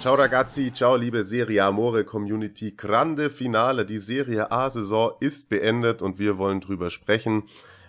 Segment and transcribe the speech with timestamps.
[0.00, 2.72] Ciao ragazzi, ciao liebe Serie Amore Community.
[2.72, 7.42] Grande Finale, die Serie A-Saison ist beendet und wir wollen drüber sprechen.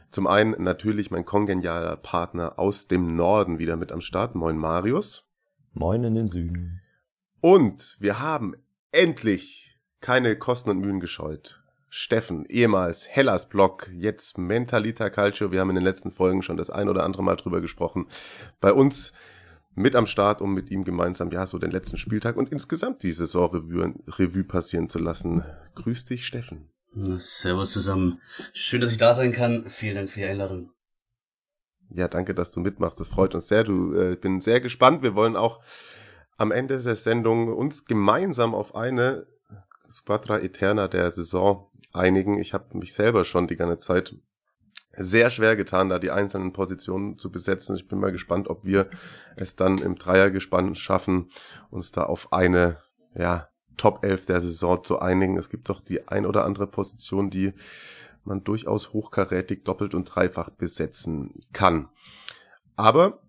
[0.09, 4.35] Zum einen natürlich mein kongenialer Partner aus dem Norden wieder mit am Start.
[4.35, 5.23] Moin Marius.
[5.71, 6.81] Moin in den Süden.
[7.39, 8.55] Und wir haben
[8.91, 11.63] endlich keine Kosten und Mühen gescheut.
[11.87, 15.53] Steffen, ehemals Hellas Blog, jetzt Mentalita Calcio.
[15.53, 18.07] Wir haben in den letzten Folgen schon das ein oder andere Mal drüber gesprochen.
[18.59, 19.13] Bei uns
[19.73, 23.11] mit am Start, um mit ihm gemeinsam, ja, so den letzten Spieltag und insgesamt die
[23.11, 25.43] Saisonrevue Revue passieren zu lassen.
[25.75, 26.69] Grüß dich, Steffen.
[26.93, 28.19] Servus zusammen.
[28.53, 29.65] Schön, dass ich da sein kann.
[29.67, 30.71] Vielen Dank für die Einladung.
[31.89, 32.99] Ja, danke, dass du mitmachst.
[32.99, 33.63] Das freut uns sehr.
[33.63, 35.01] Du äh, bin sehr gespannt.
[35.03, 35.61] Wir wollen auch
[36.37, 39.27] am Ende der Sendung uns gemeinsam auf eine
[39.89, 42.39] Squadra Eterna der Saison einigen.
[42.39, 44.15] Ich habe mich selber schon die ganze Zeit
[44.95, 47.75] sehr schwer getan, da die einzelnen Positionen zu besetzen.
[47.75, 48.89] Ich bin mal gespannt, ob wir
[49.35, 51.29] es dann im Dreiergespann schaffen,
[51.69, 52.77] uns da auf eine,
[53.15, 55.37] ja, Top 11 der Saison zu einigen.
[55.37, 57.53] Es gibt doch die ein oder andere Position, die
[58.23, 61.89] man durchaus hochkarätig doppelt und dreifach besetzen kann.
[62.75, 63.21] Aber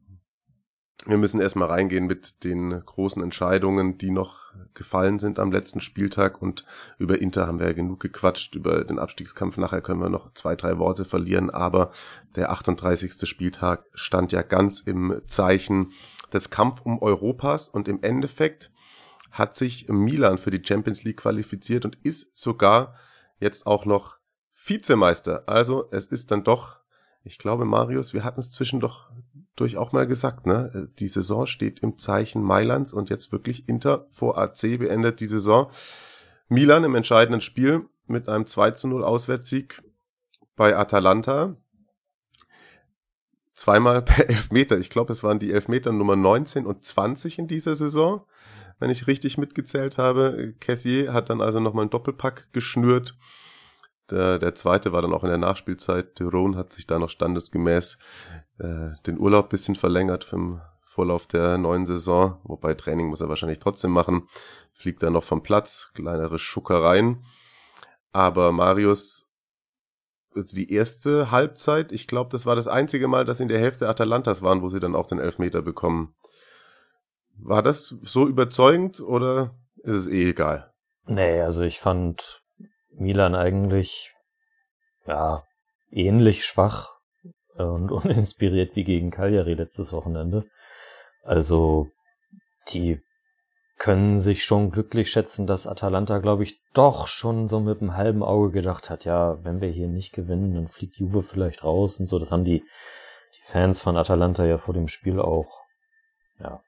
[1.06, 6.40] wir müssen erstmal reingehen mit den großen Entscheidungen, die noch gefallen sind am letzten Spieltag.
[6.40, 6.64] Und
[6.98, 8.54] über Inter haben wir ja genug gequatscht.
[8.54, 11.50] Über den Abstiegskampf nachher können wir noch zwei, drei Worte verlieren.
[11.50, 11.90] Aber
[12.36, 13.28] der 38.
[13.28, 15.92] Spieltag stand ja ganz im Zeichen
[16.32, 17.68] des Kampf um Europas.
[17.68, 18.70] Und im Endeffekt
[19.32, 22.94] hat sich Milan für die Champions League qualifiziert und ist sogar
[23.40, 24.18] jetzt auch noch
[24.52, 25.42] Vizemeister.
[25.46, 26.78] Also es ist dann doch,
[27.24, 29.08] ich glaube, Marius, wir hatten es zwischendurch
[29.56, 30.88] durch auch mal gesagt, ne?
[30.98, 35.70] Die Saison steht im Zeichen Mailands und jetzt wirklich Inter vor AC beendet die Saison.
[36.48, 39.82] Milan im entscheidenden Spiel mit einem 2 zu 0 Auswärtssieg
[40.56, 41.56] bei Atalanta.
[43.54, 44.78] Zweimal per Elfmeter.
[44.78, 48.24] Ich glaube, es waren die Elfmeter Nummer 19 und 20 in dieser Saison,
[48.78, 50.54] wenn ich richtig mitgezählt habe.
[50.60, 53.16] Cassier hat dann also nochmal einen Doppelpack geschnürt.
[54.10, 56.20] Der, der zweite war dann auch in der Nachspielzeit.
[56.20, 57.98] Ron hat sich da noch standesgemäß
[58.58, 62.38] äh, den Urlaub bisschen verlängert vom Vorlauf der neuen Saison.
[62.44, 64.28] Wobei Training muss er wahrscheinlich trotzdem machen.
[64.72, 67.24] Fliegt dann noch vom Platz, kleinere Schuckereien.
[68.12, 69.26] Aber Marius,
[70.34, 73.88] also die erste Halbzeit, ich glaube, das war das einzige Mal, dass in der Hälfte
[73.88, 76.14] Atalantas waren, wo sie dann auch den Elfmeter bekommen.
[77.38, 80.72] War das so überzeugend oder ist es eh egal?
[81.06, 82.41] Nee, also ich fand
[82.94, 84.12] Milan eigentlich,
[85.06, 85.44] ja,
[85.90, 86.90] ähnlich schwach
[87.54, 90.44] und uninspiriert wie gegen Cagliari letztes Wochenende.
[91.22, 91.88] Also,
[92.68, 93.00] die
[93.78, 98.22] können sich schon glücklich schätzen, dass Atalanta, glaube ich, doch schon so mit einem halben
[98.22, 102.06] Auge gedacht hat, ja, wenn wir hier nicht gewinnen, dann fliegt Juve vielleicht raus und
[102.06, 102.18] so.
[102.18, 105.62] Das haben die, die Fans von Atalanta ja vor dem Spiel auch,
[106.38, 106.62] ja,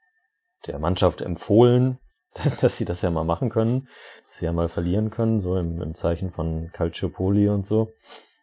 [0.67, 1.99] der Mannschaft empfohlen,
[2.43, 3.89] dass, dass sie das ja mal machen können,
[4.27, 7.93] dass sie ja mal verlieren können, so im, im Zeichen von Calciopoli und so.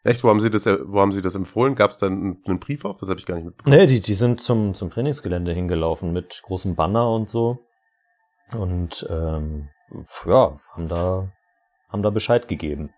[0.04, 1.76] Echt, wo haben Sie das, wo haben Sie das empfohlen?
[1.76, 2.98] Gab es dann einen Brief auch?
[2.98, 3.76] Das habe ich gar nicht mitbekommen.
[3.76, 7.60] Nee, die, die sind zum, zum Trainingsgelände hingelaufen mit großem Banner und so.
[8.52, 9.70] Und ähm,
[10.26, 11.32] ja, haben da,
[11.90, 12.92] haben da Bescheid gegeben.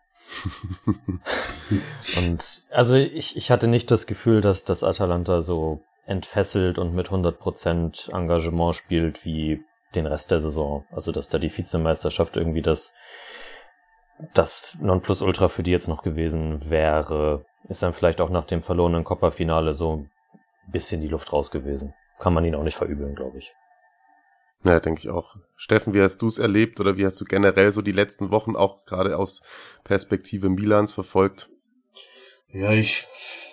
[2.18, 7.10] und also ich, ich hatte nicht das Gefühl, dass das Atalanta so entfesselt und mit
[7.10, 9.62] 100% Engagement spielt wie
[9.96, 10.86] den Rest der Saison.
[10.92, 12.94] Also dass da die Vizemeisterschaft irgendwie das
[14.34, 19.04] das Nonplusultra für die jetzt noch gewesen wäre, ist dann vielleicht auch nach dem verlorenen
[19.04, 20.12] Coppa-Finale so ein
[20.72, 21.94] bisschen die Luft raus gewesen.
[22.20, 23.54] Kann man ihn auch nicht verübeln, glaube ich.
[24.66, 25.36] Ja, denke ich auch.
[25.58, 28.56] Steffen, wie hast du es erlebt oder wie hast du generell so die letzten Wochen
[28.56, 29.42] auch gerade aus
[29.84, 31.50] Perspektive Milans verfolgt?
[32.54, 33.04] Ja, ich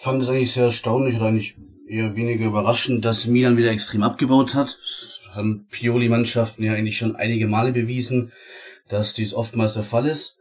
[0.03, 1.57] fand es eigentlich sehr erstaunlich oder eigentlich
[1.89, 4.79] eher weniger überraschend, dass Milan wieder extrem abgebaut hat.
[4.81, 8.33] Das haben Pioli-Mannschaften ja eigentlich schon einige Male bewiesen,
[8.89, 10.39] dass dies oftmals der Fall ist.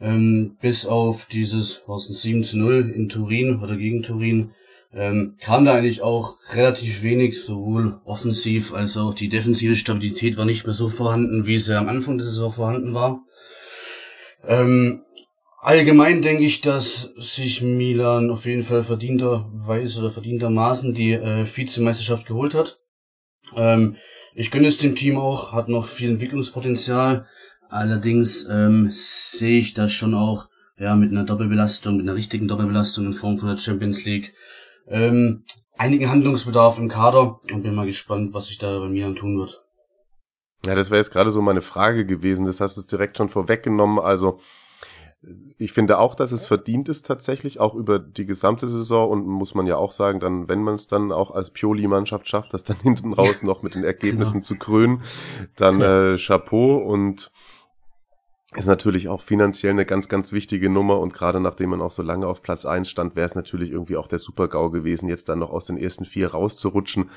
[0.00, 4.52] Ähm, bis auf dieses, was ein 7 zu 0 in Turin oder gegen Turin,
[4.92, 10.44] ähm, kam da eigentlich auch relativ wenig, sowohl offensiv als auch die defensive Stabilität war
[10.44, 13.22] nicht mehr so vorhanden, wie sie am Anfang der Saison vorhanden war.
[14.46, 15.02] Ähm,
[15.60, 22.26] allgemein denke ich, dass sich Milan auf jeden Fall verdienterweise oder verdientermaßen die äh, Vizemeisterschaft
[22.26, 22.80] geholt hat.
[23.54, 23.96] Ähm,
[24.34, 27.26] ich gönne es dem Team auch, hat noch viel Entwicklungspotenzial,
[27.70, 33.06] Allerdings ähm, sehe ich das schon auch ja mit einer Doppelbelastung, mit einer richtigen Doppelbelastung
[33.06, 34.34] in Form von der Champions League.
[34.88, 35.44] Ähm,
[35.78, 39.62] einigen Handlungsbedarf im Kader und bin mal gespannt, was sich da bei Milan tun wird.
[40.66, 42.44] Ja, das wäre jetzt gerade so meine Frage gewesen.
[42.44, 44.00] Das hast du direkt schon vorweggenommen.
[44.00, 44.40] Also
[45.58, 49.54] ich finde auch, dass es verdient ist tatsächlich, auch über die gesamte Saison und muss
[49.54, 52.78] man ja auch sagen, dann, wenn man es dann auch als Pioli-Mannschaft schafft, das dann
[52.82, 54.46] hinten raus noch mit den Ergebnissen genau.
[54.46, 55.02] zu krönen,
[55.56, 57.30] dann äh, Chapeau und
[58.56, 62.02] ist natürlich auch finanziell eine ganz, ganz wichtige Nummer und gerade nachdem man auch so
[62.02, 65.38] lange auf Platz eins stand, wäre es natürlich irgendwie auch der Super-GAU gewesen, jetzt dann
[65.38, 67.10] noch aus den ersten vier rauszurutschen.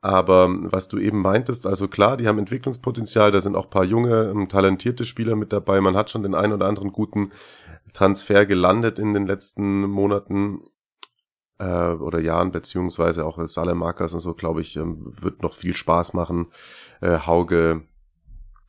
[0.00, 4.30] Aber was du eben meintest, also klar, die haben Entwicklungspotenzial, da sind auch paar junge,
[4.30, 5.80] ähm, talentierte Spieler mit dabei.
[5.80, 7.32] Man hat schon den einen oder anderen guten
[7.92, 10.60] Transfer gelandet in den letzten Monaten
[11.58, 16.12] äh, oder Jahren, beziehungsweise auch Salemakers und so, glaube ich, ähm, wird noch viel Spaß
[16.12, 16.48] machen.
[17.00, 17.82] Äh, Hauge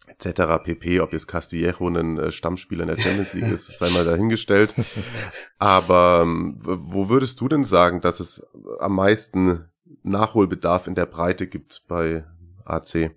[0.07, 0.63] etc.
[0.63, 1.01] pp.
[1.01, 4.74] Ob jetzt Castillejo ein äh, Stammspieler in der Champions League ist, sei mal dahingestellt.
[5.59, 8.45] Aber ähm, wo würdest du denn sagen, dass es
[8.79, 9.65] am meisten
[10.04, 12.24] Nachholbedarf in der Breite gibt bei
[12.66, 13.12] AC?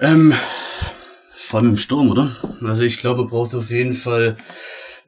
[0.00, 0.32] Ähm,
[1.34, 2.36] vor allem im Sturm, oder?
[2.62, 4.36] Also ich glaube, braucht auf jeden Fall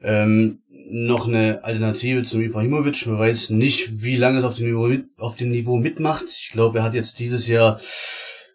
[0.01, 3.05] ähm, noch eine Alternative zum Ibrahimovic.
[3.07, 6.25] Man weiß nicht, wie lange es auf dem Niveau, mit, auf dem Niveau mitmacht.
[6.27, 7.79] Ich glaube, er hat jetzt dieses Jahr,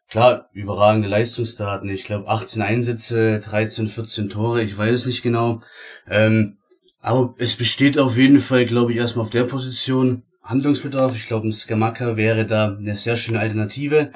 [0.09, 1.89] klar, überragende Leistungsdaten.
[1.89, 5.63] Ich glaube, 18 Einsätze, 13, 14 Tore, ich weiß es nicht genau.
[6.09, 6.59] Ähm,
[7.01, 11.15] aber es besteht auf jeden Fall, glaube ich, erstmal auf der Position Handlungsbedarf.
[11.17, 14.13] Ich glaube, ein Skamaka wäre da eine sehr schöne Alternative.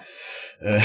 [0.60, 0.80] Äh,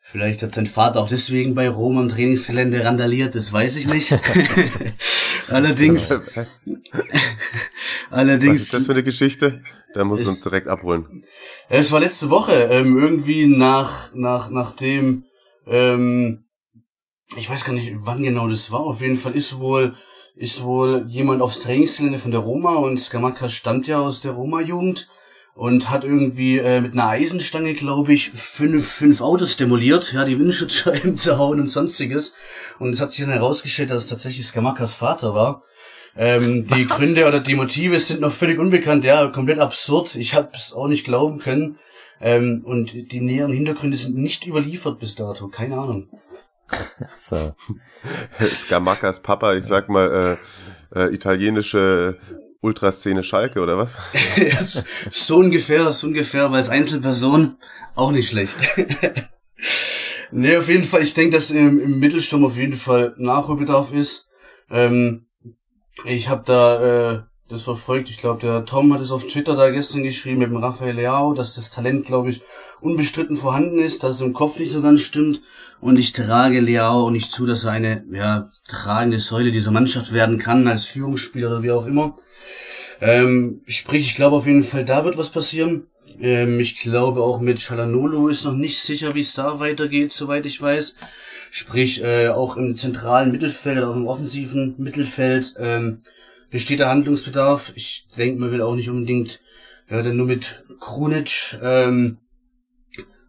[0.00, 4.12] vielleicht hat sein Vater auch deswegen bei Rom am Trainingsgelände randaliert, das weiß ich nicht.
[5.48, 6.14] allerdings,
[8.10, 8.54] allerdings.
[8.54, 9.62] Was ist das für eine Geschichte?
[9.94, 11.24] Da muss es uns direkt abholen.
[11.70, 15.24] Es war letzte Woche, ähm, irgendwie nach, nach, nachdem,
[15.66, 16.44] ähm,
[17.36, 18.80] ich weiß gar nicht, wann genau das war.
[18.80, 19.96] Auf jeden Fall ist wohl
[20.36, 25.08] ist wohl jemand aufs Trainingsgelände von der Roma und Skamaka stammt ja aus der Roma-Jugend
[25.54, 30.38] und hat irgendwie äh, mit einer Eisenstange, glaube ich, fünf, fünf Autos demoliert, ja, die
[30.38, 32.34] Windschutzscheiben zerhauen und sonstiges.
[32.78, 35.62] Und es hat sich dann herausgestellt, dass es tatsächlich Skamakas Vater war.
[36.14, 36.86] Ähm, die?
[36.86, 40.14] Gründe oder die Motive sind noch völlig unbekannt, ja, komplett absurd.
[40.14, 41.78] Ich habe es auch nicht glauben können.
[42.20, 46.08] Ähm, und die näheren Hintergründe sind nicht überliefert bis dato, keine Ahnung.
[47.14, 47.52] so.
[48.54, 50.38] Skamakas Papa, ich sag mal,
[50.94, 52.18] äh, äh, italienische
[52.60, 53.96] Ultraszene Schalke oder was?
[55.10, 57.58] so ungefähr, so ungefähr, weil als Einzelperson
[57.94, 58.56] auch nicht schlecht.
[60.30, 64.28] nee, auf jeden Fall, ich denke, dass im, im Mittelsturm auf jeden Fall Nachholbedarf ist.
[64.70, 65.26] Ähm,
[66.04, 68.10] ich habe da äh, das verfolgt.
[68.10, 71.32] Ich glaube, der Tom hat es auf Twitter da gestern geschrieben mit dem Rafael Leao,
[71.32, 72.42] dass das Talent, glaube ich,
[72.80, 75.42] unbestritten vorhanden ist, dass es im Kopf nicht so ganz stimmt.
[75.80, 80.38] Und ich trage Leao nicht zu, dass er eine ja, tragende Säule dieser Mannschaft werden
[80.38, 82.16] kann, als Führungsspieler oder wie auch immer.
[83.00, 85.86] Ähm, sprich, ich glaube auf jeden Fall, da wird was passieren.
[86.20, 90.46] Ähm, ich glaube auch mit Chalanolo ist noch nicht sicher, wie es da weitergeht, soweit
[90.46, 90.96] ich weiß.
[91.50, 96.00] Sprich, äh, auch im zentralen Mittelfeld, auch im offensiven Mittelfeld ähm,
[96.50, 97.72] besteht der Handlungsbedarf.
[97.74, 99.40] Ich denke, man will auch nicht unbedingt
[99.88, 102.18] ja, dann nur mit Krunic ähm,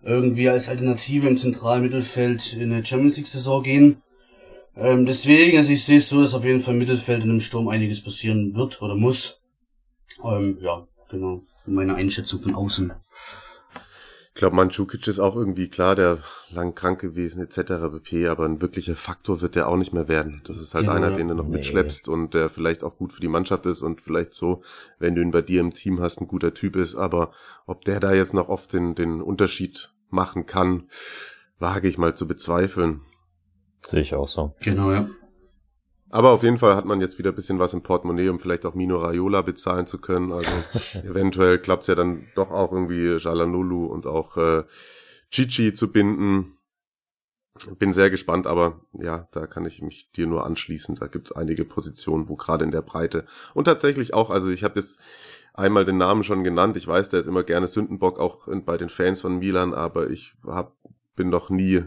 [0.04, 4.02] irgendwie als Alternative im zentralen Mittelfeld in der Champions League Saison gehen.
[4.76, 7.42] Ähm, deswegen, also ich sehe es so, dass auf jeden Fall im Mittelfeld in einem
[7.42, 9.42] Sturm einiges passieren wird oder muss.
[10.24, 11.44] Ähm, ja, genau.
[11.66, 12.94] Meine Einschätzung von außen.
[14.38, 16.20] Ich glaube, Mandzukic ist auch irgendwie klar, der
[16.52, 17.90] lang krank gewesen etc.
[17.92, 18.28] pp.
[18.28, 20.44] Aber ein wirklicher Faktor wird der auch nicht mehr werden.
[20.46, 21.54] Das ist halt ja, einer, den du noch nee.
[21.54, 24.62] mitschleppst und der vielleicht auch gut für die Mannschaft ist und vielleicht so,
[25.00, 26.94] wenn du ihn bei dir im Team hast, ein guter Typ ist.
[26.94, 27.32] Aber
[27.66, 30.84] ob der da jetzt noch oft den, den Unterschied machen kann,
[31.58, 33.02] wage ich mal zu bezweifeln.
[33.80, 34.54] Sehe ich auch so.
[34.60, 35.10] Genau, ja.
[36.10, 38.66] Aber auf jeden Fall hat man jetzt wieder ein bisschen was im Portemonnaie, um vielleicht
[38.66, 40.32] auch Mino Raiola bezahlen zu können.
[40.32, 40.52] Also
[41.04, 44.64] eventuell klappt's ja dann doch auch irgendwie Jalanulu und auch äh,
[45.32, 46.58] Chichi zu binden.
[47.80, 50.96] Bin sehr gespannt, aber ja, da kann ich mich dir nur anschließen.
[50.96, 54.80] Da gibt's einige Positionen, wo gerade in der Breite und tatsächlich auch, also ich habe
[54.80, 55.02] jetzt
[55.56, 56.78] einmal den Namen schon genannt.
[56.78, 60.36] Ich weiß, der ist immer gerne Sündenbock, auch bei den Fans von Milan, aber ich
[60.46, 60.78] hab,
[61.16, 61.84] bin noch nie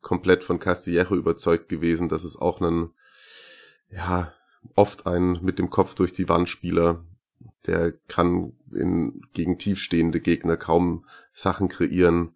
[0.00, 2.08] komplett von Castillejo überzeugt gewesen.
[2.08, 2.90] Das ist auch ein
[3.90, 4.32] ja,
[4.74, 7.04] oft ein mit dem Kopf durch die Wand Spieler,
[7.66, 12.34] der kann in, gegen tiefstehende Gegner kaum Sachen kreieren.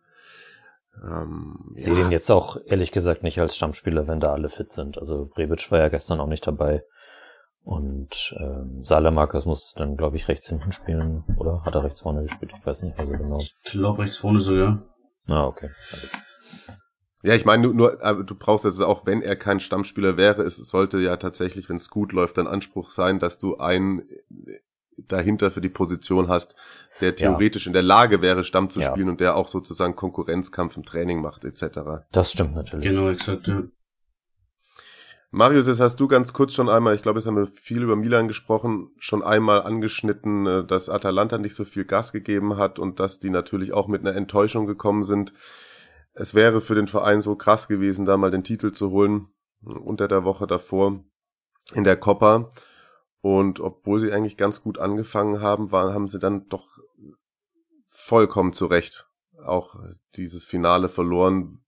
[1.03, 2.03] Ähm, ich sehe ja.
[2.03, 4.99] den jetzt auch ehrlich gesagt nicht als Stammspieler, wenn da alle fit sind.
[4.99, 6.85] Also Rebic war ja gestern auch nicht dabei.
[7.63, 11.25] Und ähm, Salamakers muss dann, glaube ich, rechts hinten spielen.
[11.39, 12.53] Oder hat er rechts vorne gespielt?
[12.55, 13.39] Ich weiß nicht also genau.
[13.39, 14.85] Ich glaube rechts vorne sogar.
[15.27, 15.71] Ah, okay.
[17.25, 20.57] Ja, ich meine, nur, nur du brauchst also auch, wenn er kein Stammspieler wäre, es
[20.57, 24.03] sollte ja tatsächlich, wenn es gut läuft, dein Anspruch sein, dass du einen
[24.99, 26.55] dahinter für die Position hast,
[27.01, 27.71] der theoretisch ja.
[27.71, 28.91] in der Lage wäre, Stamm zu ja.
[28.91, 32.05] spielen und der auch sozusagen Konkurrenzkampf im Training macht, etc.
[32.13, 32.91] Das stimmt natürlich.
[32.91, 33.63] Genau, exakt, ja.
[35.31, 37.97] Marius, jetzt hast du ganz kurz schon einmal, ich glaube, jetzt haben wir viel über
[37.97, 43.01] Milan gesprochen, schon einmal angeschnitten, äh, dass Atalanta nicht so viel Gas gegeben hat und
[43.01, 45.33] dass die natürlich auch mit einer Enttäuschung gekommen sind.
[46.15, 49.29] Es wäre für den Verein so krass gewesen, da mal den Titel zu holen,
[49.63, 51.05] unter der Woche davor
[51.75, 52.51] in der Coppa.
[53.21, 56.69] Und obwohl sie eigentlich ganz gut angefangen haben, waren, haben sie dann doch
[57.89, 59.09] vollkommen zurecht
[59.45, 59.77] auch
[60.17, 61.61] dieses Finale verloren.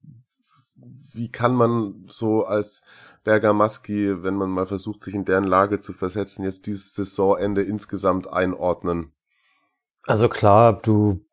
[0.74, 2.82] Wie kann man so als
[3.24, 8.28] Bergamaschi, wenn man mal versucht, sich in deren Lage zu versetzen, jetzt dieses Saisonende insgesamt
[8.28, 9.12] einordnen?
[10.04, 11.25] Also klar, du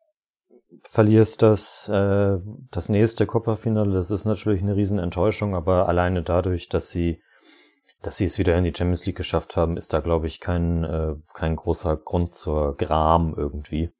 [0.84, 2.38] verlierst das, äh,
[2.70, 7.20] das nächste Coppa-Finale, das ist natürlich eine Riesenenttäuschung, aber alleine dadurch, dass sie
[8.04, 10.84] dass sie es wieder in die Champions League geschafft haben, ist da, glaube ich, kein,
[10.84, 13.90] äh, kein großer Grund zur Gram irgendwie.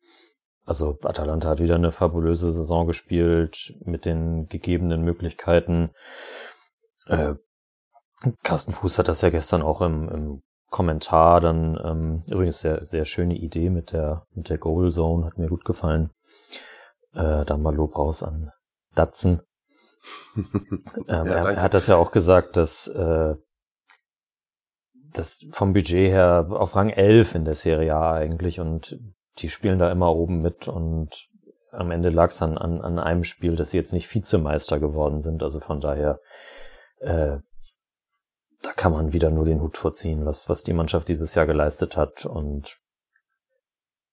[0.67, 5.91] Also Atalanta hat wieder eine fabulöse Saison gespielt mit den gegebenen Möglichkeiten.
[7.07, 7.35] Äh,
[8.43, 13.05] Carsten Fuß hat das ja gestern auch im, im Kommentar dann ähm, übrigens sehr sehr
[13.05, 16.11] schöne Idee mit der mit der Goal Zone hat mir gut gefallen.
[17.15, 18.51] Äh, dann mal Lob raus an
[18.95, 19.43] Datsen.
[20.37, 20.47] ähm,
[21.09, 23.35] ja, er, er, hat das ja auch gesagt, dass äh,
[25.13, 28.99] das vom Budget her auf Rang 11 in der Serie A eigentlich und
[29.39, 31.29] die spielen da immer oben mit und
[31.71, 35.19] am Ende lag es dann an, an einem Spiel, dass sie jetzt nicht Vizemeister geworden
[35.19, 35.43] sind.
[35.43, 36.21] Also von daher,
[37.01, 37.39] äh,
[38.63, 41.97] da kann man wieder nur den Hut vorziehen, was, was die Mannschaft dieses Jahr geleistet
[41.97, 42.27] hat.
[42.27, 42.79] Und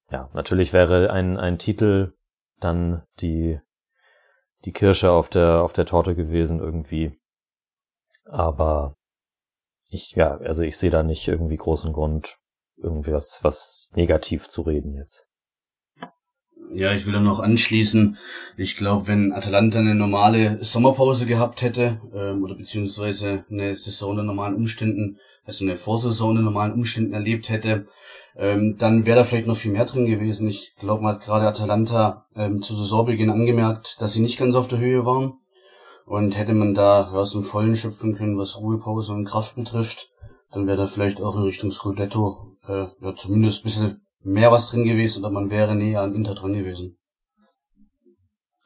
[0.09, 2.13] ja, natürlich wäre ein, ein Titel
[2.63, 3.59] dann die,
[4.65, 7.19] die Kirsche auf der, auf der Torte gewesen irgendwie.
[8.25, 8.95] Aber
[9.89, 12.37] ich, ja, also ich sehe da nicht irgendwie großen Grund,
[12.77, 15.27] irgendwie was, was negativ zu reden jetzt.
[16.73, 18.17] Ja, ich will da noch anschließen.
[18.55, 24.25] Ich glaube, wenn Atalanta eine normale Sommerpause gehabt hätte, ähm, oder beziehungsweise eine Saison in
[24.25, 27.85] normalen Umständen, also eine Vorsaison in normalen Umständen erlebt hätte,
[28.35, 30.47] ähm, dann wäre da vielleicht noch viel mehr drin gewesen.
[30.47, 34.67] Ich glaube, man hat gerade Atalanta ähm, zu Saisonbeginn angemerkt, dass sie nicht ganz auf
[34.67, 35.33] der Höhe waren.
[36.05, 40.09] Und hätte man da aus dem Vollen schöpfen können, was Ruhepause und Kraft betrifft,
[40.51, 44.69] dann wäre da vielleicht auch in Richtung Scudetto äh, ja, zumindest ein bisschen mehr was
[44.69, 46.97] drin gewesen oder man wäre näher an Inter dran gewesen.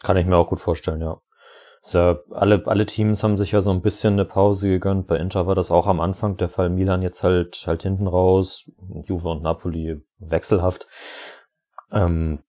[0.02, 1.18] Kann ich mir auch gut vorstellen, ja.
[1.88, 5.06] So, alle, alle Teams haben sich ja so ein bisschen eine Pause gegönnt.
[5.06, 6.72] Bei Inter war das auch am Anfang der Fall.
[6.72, 8.72] Milan jetzt halt, halt hinten raus.
[9.04, 10.88] Juve und Napoli wechselhaft.
[11.92, 12.40] Ähm,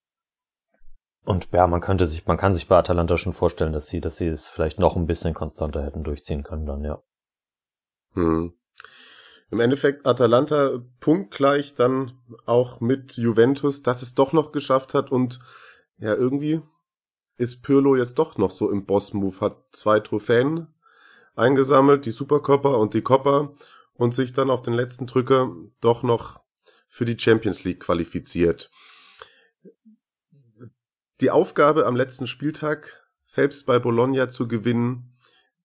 [1.26, 4.16] und ja, man könnte sich, man kann sich bei Atalanta schon vorstellen, dass sie, dass
[4.16, 7.02] sie es vielleicht noch ein bisschen konstanter hätten durchziehen können dann, ja.
[8.14, 8.54] Hm.
[9.50, 15.40] Im Endeffekt Atalanta punktgleich dann auch mit Juventus, dass es doch noch geschafft hat und
[15.98, 16.62] ja, irgendwie
[17.36, 20.68] ist Pirlo jetzt doch noch so im Boss-Move, hat zwei Trophäen
[21.34, 23.52] eingesammelt, die Supercoppa und die Coppa
[23.94, 26.40] und sich dann auf den letzten Drücker doch noch
[26.88, 28.70] für die Champions League qualifiziert
[31.20, 35.12] die Aufgabe am letzten Spieltag, selbst bei Bologna zu gewinnen,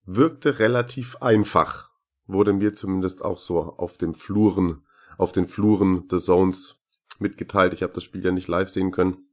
[0.06, 1.92] wirkte relativ einfach.
[2.26, 4.86] Wurde mir zumindest auch so auf den Fluren,
[5.18, 6.82] auf den Fluren des Zones
[7.20, 7.74] mitgeteilt.
[7.74, 9.28] Ich habe das Spiel ja nicht live sehen können.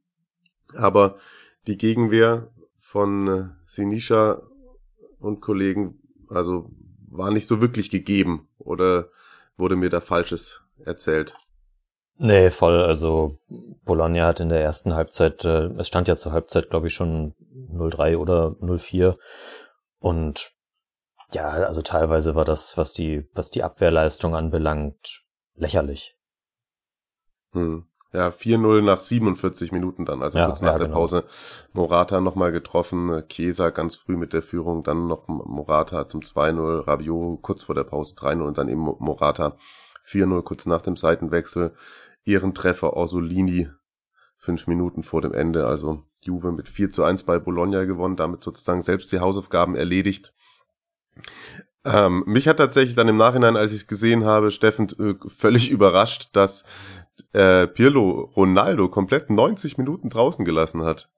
[0.75, 1.17] Aber
[1.67, 4.41] die Gegenwehr von äh, Sinisha
[5.19, 6.71] und Kollegen, also
[7.07, 9.09] war nicht so wirklich gegeben oder
[9.57, 11.33] wurde mir da Falsches erzählt.
[12.21, 12.83] Nee, voll.
[12.83, 13.39] Also
[13.85, 17.33] Bologna hat in der ersten Halbzeit, äh, es stand ja zur Halbzeit, glaube ich, schon
[17.71, 19.17] 0-3 oder 0-4.
[19.99, 20.51] Und
[21.31, 25.23] ja, also teilweise war das, was die, was die Abwehrleistung anbelangt,
[25.55, 26.17] lächerlich.
[27.51, 27.85] Hm.
[28.11, 30.99] Ja, 4-0 nach 47 Minuten dann, also ja, kurz nach ja, der genau.
[30.99, 31.25] Pause.
[31.73, 37.41] Morata nochmal getroffen, Chiesa ganz früh mit der Führung, dann noch Morata zum 2-0, Rabiot
[37.43, 39.57] kurz vor der Pause 3-0 und dann eben Morata
[40.05, 41.73] 4-0 kurz nach dem Seitenwechsel.
[42.25, 43.69] Ehrentreffer Orsolini
[44.39, 45.67] fünf Minuten vor dem Ende.
[45.67, 50.33] Also Juve mit 4 zu 1 bei Bologna gewonnen, damit sozusagen selbst die Hausaufgaben erledigt.
[51.85, 55.69] Ähm, mich hat tatsächlich dann im Nachhinein, als ich es gesehen habe, Steffen äh, völlig
[55.71, 56.63] überrascht, dass
[57.33, 61.09] äh, Pirlo Ronaldo komplett 90 Minuten draußen gelassen hat.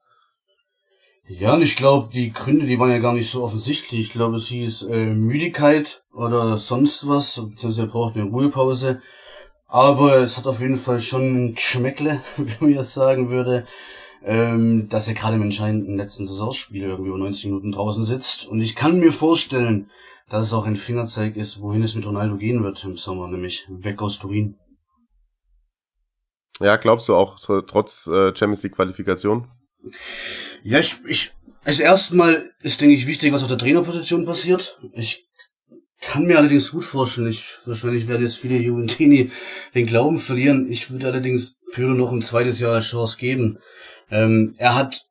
[1.28, 4.02] Ja, und ich glaube, die Gründe, die waren ja gar nicht so offensichtlich.
[4.02, 9.02] Ich glaube, es hieß äh, Müdigkeit oder sonst was, beziehungsweise er braucht eine Ruhepause.
[9.68, 13.66] Aber es hat auf jeden Fall schon ein Geschmäckle, wie man jetzt sagen würde.
[14.24, 18.46] ähm, dass er gerade im entscheidenden letzten Saisonspiel irgendwie über 90 Minuten draußen sitzt.
[18.48, 19.90] Und ich kann mir vorstellen,
[20.30, 23.68] dass es auch ein Fingerzeig ist, wohin es mit Ronaldo gehen wird im Sommer, nämlich
[23.70, 24.56] weg aus Turin.
[26.62, 29.48] Ja, glaubst du auch trotz äh, Champions League Qualifikation?
[30.64, 31.32] Ja, ich, ich
[31.64, 34.80] also erstmal ist, denke ich, wichtig, was auf der Trainerposition passiert.
[34.94, 35.28] Ich
[36.00, 39.32] kann mir allerdings gut vorstellen, ich, wahrscheinlich werden jetzt viele Juventini
[39.76, 40.72] den Glauben verlieren.
[40.72, 43.60] Ich würde allerdings Pirlo noch ein zweites Jahr als Chance geben.
[44.10, 45.06] Ähm, er hat,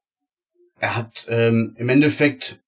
[0.80, 2.60] er hat ähm, im Endeffekt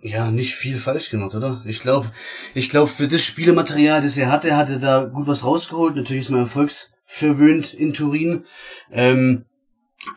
[0.00, 1.62] ja nicht viel falsch gemacht, oder?
[1.66, 2.12] Ich glaube,
[2.54, 5.96] ich glaube für das Spielematerial, das er hatte, hat er da gut was rausgeholt.
[5.96, 6.46] Natürlich ist man
[7.12, 8.44] erfolgsverwöhnt in Turin.
[8.90, 9.44] Ähm,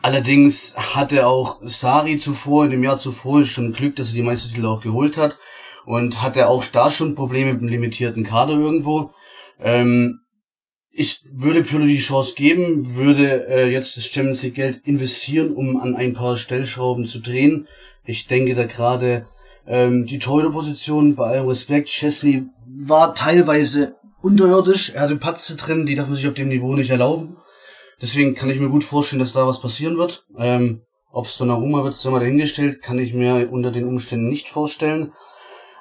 [0.02, 4.66] allerdings hatte auch Sari zuvor, in dem Jahr zuvor, schon Glück, dass er die Meistertitel
[4.66, 5.38] auch geholt hat
[5.84, 9.10] und hatte auch da schon Probleme mit dem limitierten Kader irgendwo.
[9.60, 10.20] Ähm,
[10.90, 15.78] ich würde Pirlo die Chance geben, würde äh, jetzt das Champions League Geld investieren, um
[15.78, 17.68] an ein paar Stellschrauben zu drehen.
[18.04, 19.26] Ich denke da gerade
[19.66, 23.96] ähm, die Torhüterposition, bei allem Respekt, Chesney war teilweise
[24.26, 24.90] unterirdisch.
[24.90, 27.36] Er hatte Patze drin, die darf man sich auf dem Niveau nicht erlauben.
[28.02, 30.26] Deswegen kann ich mir gut vorstellen, dass da was passieren wird.
[30.36, 34.48] Ähm, Ob es Donnarumma wird, ist immer dahingestellt, kann ich mir unter den Umständen nicht
[34.48, 35.12] vorstellen.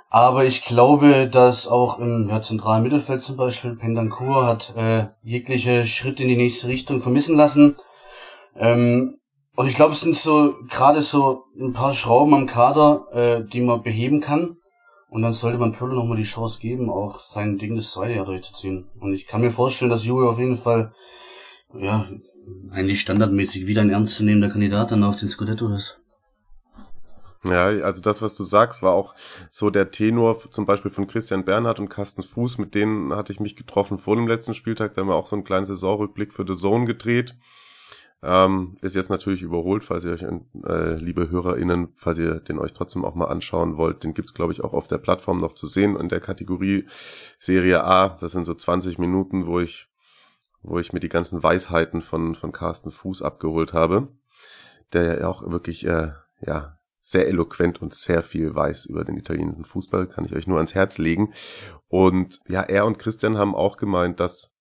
[0.09, 5.85] Aber ich glaube, dass auch im ja, zentralen Mittelfeld zum Beispiel Pendancourt hat äh, jegliche
[5.85, 7.75] Schritte in die nächste Richtung vermissen lassen.
[8.55, 9.17] Ähm,
[9.57, 13.61] und ich glaube, es sind so gerade so ein paar Schrauben am Kader, äh, die
[13.61, 14.57] man beheben kann.
[15.09, 18.25] Und dann sollte man Pirlo nochmal die Chance geben, auch sein Ding das zweite Jahr
[18.25, 18.87] durchzuziehen.
[18.99, 20.93] Und ich kann mir vorstellen, dass Juve auf jeden Fall,
[21.77, 22.07] ja,
[22.71, 26.01] eigentlich standardmäßig wieder ein ernstzunehmender Kandidat dann auf den Scudetto ist.
[27.47, 29.13] Ja, also das, was du sagst, war auch
[29.51, 33.39] so der Tenor zum Beispiel von Christian Bernhard und Carsten Fuß, mit denen hatte ich
[33.39, 36.45] mich getroffen vor dem letzten Spieltag, da haben wir auch so einen kleinen Saisonrückblick für
[36.47, 37.35] The Zone gedreht.
[38.27, 42.73] Ähm, ist jetzt natürlich überholt, falls ihr euch, äh, liebe HörerInnen, falls ihr den euch
[42.73, 45.67] trotzdem auch mal anschauen wollt, den gibt's glaube ich auch auf der Plattform noch zu
[45.67, 46.85] sehen in der Kategorie
[47.37, 48.09] Serie A.
[48.09, 49.87] Das sind so 20 Minuten, wo ich,
[50.63, 54.07] wo ich mir die ganzen Weisheiten von, von Carsten Fuß abgeholt habe,
[54.91, 59.65] der ja auch wirklich, äh, ja, sehr eloquent und sehr viel weiß über den italienischen
[59.65, 61.31] Fußball, kann ich euch nur ans Herz legen.
[61.87, 64.54] Und ja, er und Christian haben auch gemeint, dass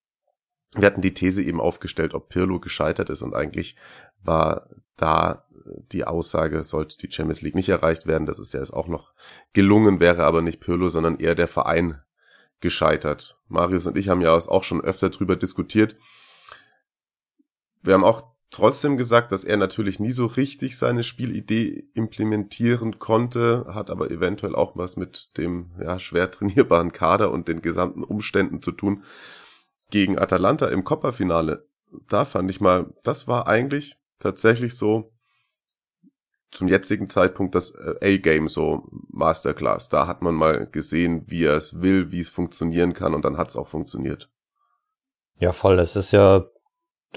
[0.76, 3.76] wir hatten die These eben aufgestellt, ob Pirlo gescheitert ist und eigentlich
[4.22, 5.46] war da
[5.92, 9.12] die Aussage, sollte die Champions League nicht erreicht werden, dass es ja jetzt auch noch
[9.52, 12.00] gelungen wäre, aber nicht Pirlo, sondern eher der Verein
[12.60, 13.38] gescheitert.
[13.48, 15.96] Marius und ich haben ja auch schon öfter drüber diskutiert.
[17.82, 23.66] Wir haben auch trotzdem gesagt, dass er natürlich nie so richtig seine Spielidee implementieren konnte,
[23.68, 28.62] hat aber eventuell auch was mit dem ja, schwer trainierbaren Kader und den gesamten Umständen
[28.62, 29.02] zu tun.
[29.90, 31.66] Gegen Atalanta im Coppa-Finale,
[32.08, 35.12] da fand ich mal, das war eigentlich tatsächlich so
[36.50, 39.88] zum jetzigen Zeitpunkt das äh, A-Game so Masterclass.
[39.88, 43.36] Da hat man mal gesehen, wie er es will, wie es funktionieren kann und dann
[43.36, 44.30] hat es auch funktioniert.
[45.40, 45.80] Ja, voll.
[45.80, 46.44] Es ist ja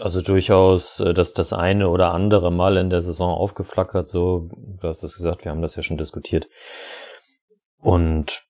[0.02, 4.88] also durchaus äh, dass das eine oder andere Mal in der Saison aufgeflackert, so, du
[4.88, 6.48] hast es gesagt, wir haben das ja schon diskutiert.
[7.80, 8.44] Und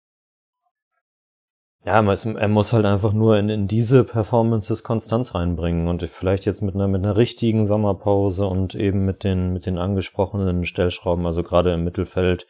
[1.88, 6.62] ja, er muss halt einfach nur in, in diese Performances Konstanz reinbringen und vielleicht jetzt
[6.62, 11.44] mit einer, mit einer richtigen Sommerpause und eben mit den, mit den angesprochenen Stellschrauben, also
[11.44, 12.46] gerade im Mittelfeld,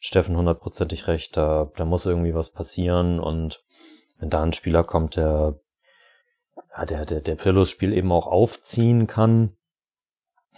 [0.00, 3.62] Steffen hundertprozentig recht, da, da muss irgendwie was passieren und
[4.18, 5.60] wenn da ein Spieler kommt, der
[6.76, 9.56] ja, der, der, der Pirlos-Spiel eben auch aufziehen kann.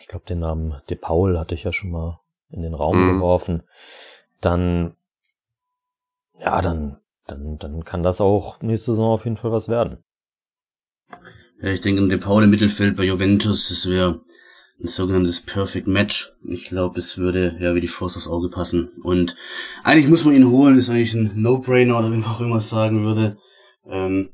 [0.01, 3.19] Ich glaube, den Namen De Paul hatte ich ja schon mal in den Raum mhm.
[3.19, 3.65] geworfen.
[4.41, 4.97] Dann,
[6.39, 10.03] ja, dann, dann, dann kann das auch nächste Saison auf jeden Fall was werden.
[11.61, 14.21] Ja, ich denke, De Paul im Mittelfeld bei Juventus, das wäre
[14.81, 16.33] ein sogenanntes Perfect Match.
[16.43, 18.93] Ich glaube, es würde ja wie die Faust aufs Auge passen.
[19.03, 19.37] Und
[19.85, 23.05] eigentlich muss man ihn holen, ist eigentlich ein No-Brainer oder wie man auch immer sagen
[23.05, 23.39] würde.
[23.87, 24.31] Ähm,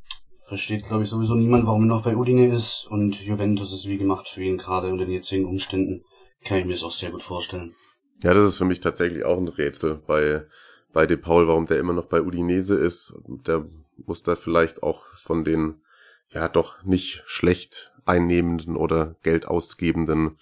[0.49, 2.87] versteht, glaube ich, sowieso niemand, warum er noch bei Udine ist.
[2.91, 6.05] Und Juventus ist wie gemacht für ihn, gerade unter den jetzigen Umständen.
[6.45, 7.75] Kann ich mir das auch sehr gut vorstellen.
[8.23, 10.47] Ja, das ist für mich tatsächlich auch ein Rätsel bei,
[10.93, 13.15] bei De Paul, warum der immer noch bei Udinese ist.
[13.47, 13.67] Der
[14.07, 15.83] muss da vielleicht auch von den,
[16.31, 20.39] ja, doch nicht schlecht einnehmenden oder Geld ausgebenden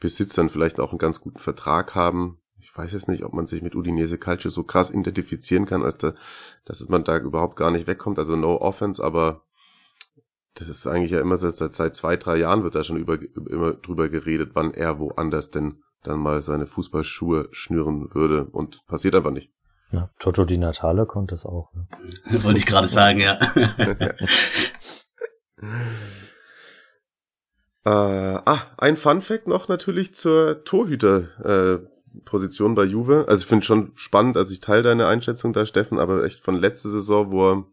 [0.00, 3.62] Besitzern vielleicht auch einen ganz guten Vertrag haben ich weiß jetzt nicht, ob man sich
[3.62, 6.14] mit Udinese Calcio so krass identifizieren kann, als da,
[6.64, 8.18] dass man da überhaupt gar nicht wegkommt.
[8.18, 9.42] Also no offense, aber
[10.54, 13.72] das ist eigentlich ja immer seit, seit zwei, drei Jahren wird da schon über, immer
[13.74, 19.30] drüber geredet, wann er woanders denn dann mal seine Fußballschuhe schnüren würde und passiert einfach
[19.30, 19.52] nicht.
[19.92, 21.72] Ja, Toto Di Natale konnte es auch.
[21.74, 21.86] Ne?
[22.44, 23.38] Wollte ich gerade sagen, ja.
[27.82, 33.24] Äh, ah, ein Fun Fact noch natürlich zur Torhüter-Position äh, bei Juve.
[33.26, 36.56] Also ich finde schon spannend, also ich teile deine Einschätzung da, Steffen, aber echt von
[36.56, 37.64] letzter Saison, wo er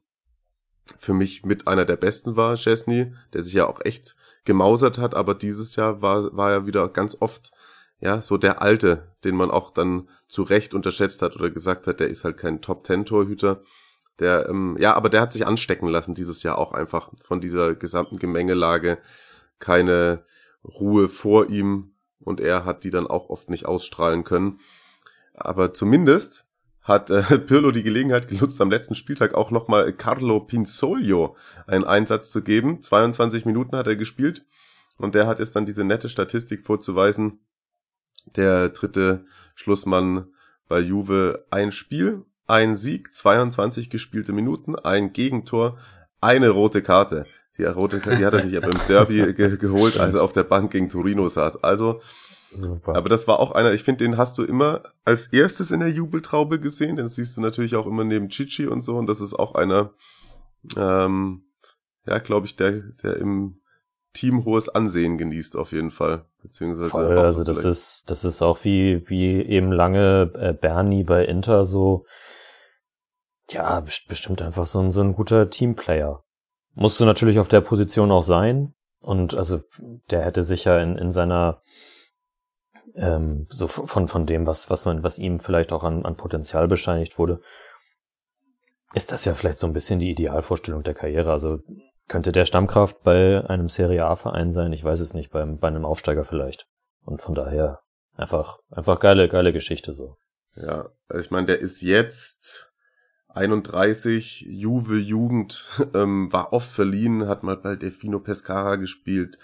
[0.98, 5.14] für mich mit einer der besten war, Chesney, der sich ja auch echt gemausert hat,
[5.14, 7.52] aber dieses Jahr war, war er wieder ganz oft
[8.00, 12.00] ja, so der Alte, den man auch dann zu Recht unterschätzt hat oder gesagt hat,
[12.00, 13.64] der ist halt kein Top-Ten-Torhüter.
[14.20, 17.76] Der, ähm, ja, aber der hat sich anstecken lassen dieses Jahr auch einfach von dieser
[17.76, 19.00] gesamten Gemengelage.
[19.60, 20.24] Keine
[20.64, 24.60] Ruhe vor ihm und er hat die dann auch oft nicht ausstrahlen können.
[25.34, 26.46] Aber zumindest
[26.82, 32.30] hat äh, Pirlo die Gelegenheit genutzt, am letzten Spieltag auch nochmal Carlo Pinsolio einen Einsatz
[32.30, 32.82] zu geben.
[32.82, 34.46] 22 Minuten hat er gespielt
[34.98, 37.40] und der hat jetzt dann diese nette Statistik vorzuweisen.
[38.36, 40.28] Der dritte Schlussmann
[40.68, 45.78] bei Juve ein Spiel, ein Sieg, 22 gespielte Minuten, ein Gegentor,
[46.22, 47.26] eine rote Karte.
[47.58, 50.34] Die rote Karte, die hat er sich ja beim Derby ge geholt, als er auf
[50.34, 51.64] der Bank gegen Torino saß.
[51.64, 52.02] Also
[52.52, 52.96] Super.
[52.96, 55.90] Aber das war auch einer, ich finde, den hast du immer als erstes in der
[55.90, 56.96] Jubeltraube gesehen.
[56.96, 58.98] Den siehst du natürlich auch immer neben Chichi und so.
[58.98, 59.92] Und das ist auch einer,
[60.78, 61.44] ähm,
[62.06, 63.60] ja, glaube ich, der, der im
[64.18, 66.26] Team hohes Ansehen genießt auf jeden Fall.
[66.42, 71.26] Beziehungsweise Voll, also das ist, das ist auch wie, wie eben lange äh, Bernie bei
[71.26, 72.06] Inter so,
[73.50, 76.24] ja, bestimmt einfach so ein, so ein guter Teamplayer.
[76.74, 78.74] Musst du natürlich auf der Position auch sein.
[79.02, 79.62] Und also
[80.10, 81.62] der hätte sicher in, in seiner
[82.96, 86.68] ähm, so von, von dem, was, was man, was ihm vielleicht auch an, an Potenzial
[86.68, 87.42] bescheinigt wurde,
[88.94, 91.32] ist das ja vielleicht so ein bisschen die Idealvorstellung der Karriere.
[91.32, 91.60] Also
[92.08, 95.86] könnte der Stammkraft bei einem Serie A-Verein sein, ich weiß es nicht, beim, bei einem
[95.86, 96.68] Aufsteiger vielleicht.
[97.04, 97.82] Und von daher
[98.16, 100.18] einfach, einfach geile, geile Geschichte so.
[100.56, 102.72] Ja, ich meine, der ist jetzt
[103.30, 109.38] 31, Juve Jugend, ähm, war oft verliehen, hat mal bei Delfino Pescara gespielt,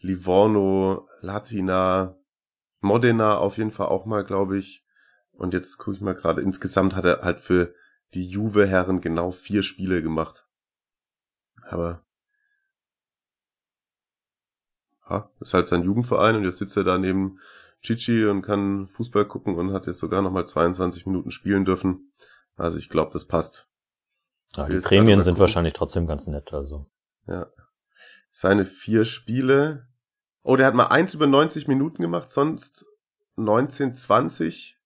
[0.00, 2.16] Livorno, Latina,
[2.80, 4.84] Modena auf jeden Fall auch mal, glaube ich.
[5.32, 7.74] Und jetzt gucke ich mal gerade, insgesamt hat er halt für
[8.14, 10.46] die Juve-Herren genau vier Spiele gemacht.
[11.62, 12.04] Aber
[15.10, 17.38] ha, ist halt sein Jugendverein und jetzt sitzt er da neben
[17.82, 22.12] Chichi und kann Fußball gucken und hat jetzt sogar nochmal 22 Minuten spielen dürfen.
[22.56, 23.68] Also ich glaube, das passt.
[24.56, 26.86] Ja, die Prämien sind wahrscheinlich trotzdem ganz nett, also.
[27.26, 27.46] Ja.
[28.30, 29.90] Seine vier Spiele,
[30.42, 32.86] Oh, der hat mal eins über 90 Minuten gemacht, sonst
[33.36, 34.78] 19, 20,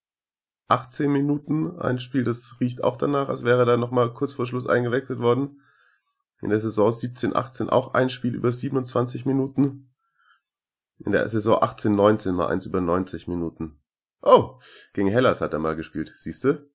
[0.69, 1.79] 18 Minuten.
[1.79, 5.21] Ein Spiel, das riecht auch danach, als wäre er da nochmal kurz vor Schluss eingewechselt
[5.21, 5.61] worden.
[6.43, 9.94] In der Saison 17, 18 auch ein Spiel über 27 Minuten.
[11.05, 13.79] In der Saison 18, 19 mal eins über 90 Minuten.
[14.23, 14.59] Oh,
[14.95, 16.71] gegen Hellas hat er mal gespielt, siehste?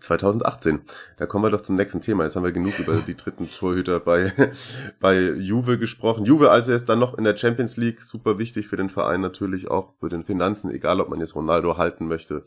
[0.00, 0.80] 2018.
[1.18, 2.22] Da kommen wir doch zum nächsten Thema.
[2.22, 4.32] Jetzt haben wir genug über die dritten Torhüter bei,
[5.00, 6.24] bei Juve gesprochen.
[6.24, 8.00] Juve also ist dann noch in der Champions League.
[8.00, 11.76] Super wichtig für den Verein natürlich auch für den Finanzen, egal ob man jetzt Ronaldo
[11.76, 12.44] halten möchte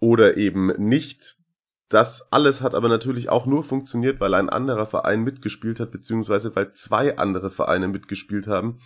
[0.00, 1.36] oder eben nicht.
[1.88, 6.56] Das alles hat aber natürlich auch nur funktioniert, weil ein anderer Verein mitgespielt hat, beziehungsweise
[6.56, 8.80] weil zwei andere Vereine mitgespielt haben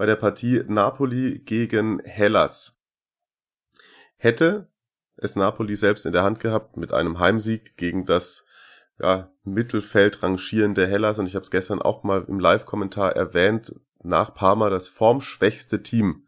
[0.00, 2.80] bei der Partie Napoli gegen Hellas.
[4.16, 4.72] Hätte
[5.18, 8.46] es Napoli selbst in der Hand gehabt mit einem Heimsieg gegen das
[8.98, 14.32] ja, Mittelfeld rangierende Hellas und ich habe es gestern auch mal im Live-Kommentar erwähnt, nach
[14.32, 16.26] Parma das formschwächste Team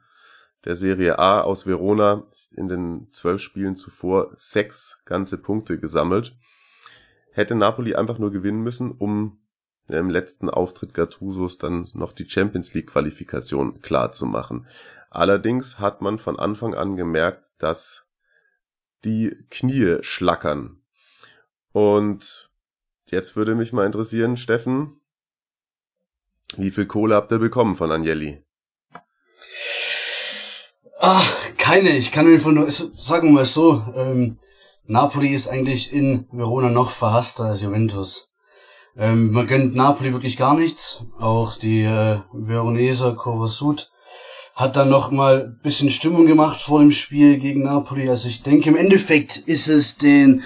[0.67, 6.37] der Serie A aus Verona in den zwölf Spielen zuvor sechs ganze Punkte gesammelt.
[7.31, 9.42] Hätte Napoli einfach nur gewinnen müssen, um
[9.99, 14.67] im letzten Auftritt Gattusos dann noch die Champions League Qualifikation klar zu machen.
[15.11, 18.07] Allerdings hat man von Anfang an gemerkt, dass
[19.05, 20.81] die Knie schlackern.
[21.73, 22.51] Und
[23.11, 25.01] jetzt würde mich mal interessieren, Steffen,
[26.57, 28.43] wie viel Kohle habt ihr bekommen von Agnelli?
[31.01, 31.23] Ah,
[31.59, 31.91] keine.
[31.97, 34.39] Ich kann mir von, sagen wir mal so, ähm,
[34.85, 38.32] Napoli ist eigentlich in Verona noch verhasster als Juventus.
[38.97, 41.05] Ähm, man gönnt Napoli wirklich gar nichts.
[41.19, 43.91] Auch die äh, Veroneser Kurva Sud
[44.55, 48.09] hat dann noch mal bisschen Stimmung gemacht vor dem Spiel gegen Napoli.
[48.09, 50.43] Also ich denke, im Endeffekt ist es den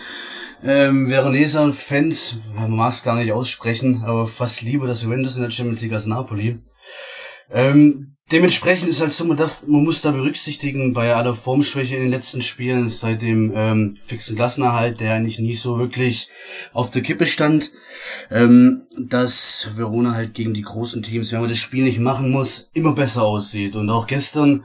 [0.62, 5.42] ähm, Veroneser Fans, man mag es gar nicht aussprechen, aber fast lieber das Juventus in
[5.42, 6.58] der Champions League als Napoli.
[7.50, 12.02] Ähm, Dementsprechend ist halt so, man, darf, man muss da berücksichtigen, bei aller Formschwäche in
[12.02, 16.28] den letzten Spielen, seit dem ähm, fixen Klassenerhalt, der eigentlich nie so wirklich
[16.72, 17.70] auf der Kippe stand,
[18.32, 22.68] ähm, dass Verona halt gegen die großen Teams, wenn man das Spiel nicht machen muss,
[22.72, 23.76] immer besser aussieht.
[23.76, 24.64] Und auch gestern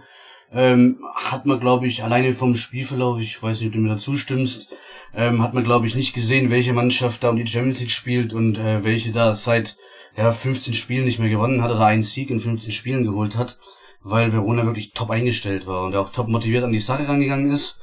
[0.52, 3.98] ähm, hat man, glaube ich, alleine vom Spielverlauf, ich weiß nicht, ob du mir da
[4.00, 4.70] zustimmst,
[5.14, 8.34] ähm, hat man, glaube ich, nicht gesehen, welche Mannschaft da um die Champions League spielt
[8.34, 9.78] und äh, welche da seit
[10.16, 13.58] ja 15 Spielen nicht mehr gewonnen hat oder einen Sieg in 15 Spielen geholt hat,
[14.04, 17.80] weil Verona wirklich top eingestellt war und auch top motiviert an die Sache rangegangen ist.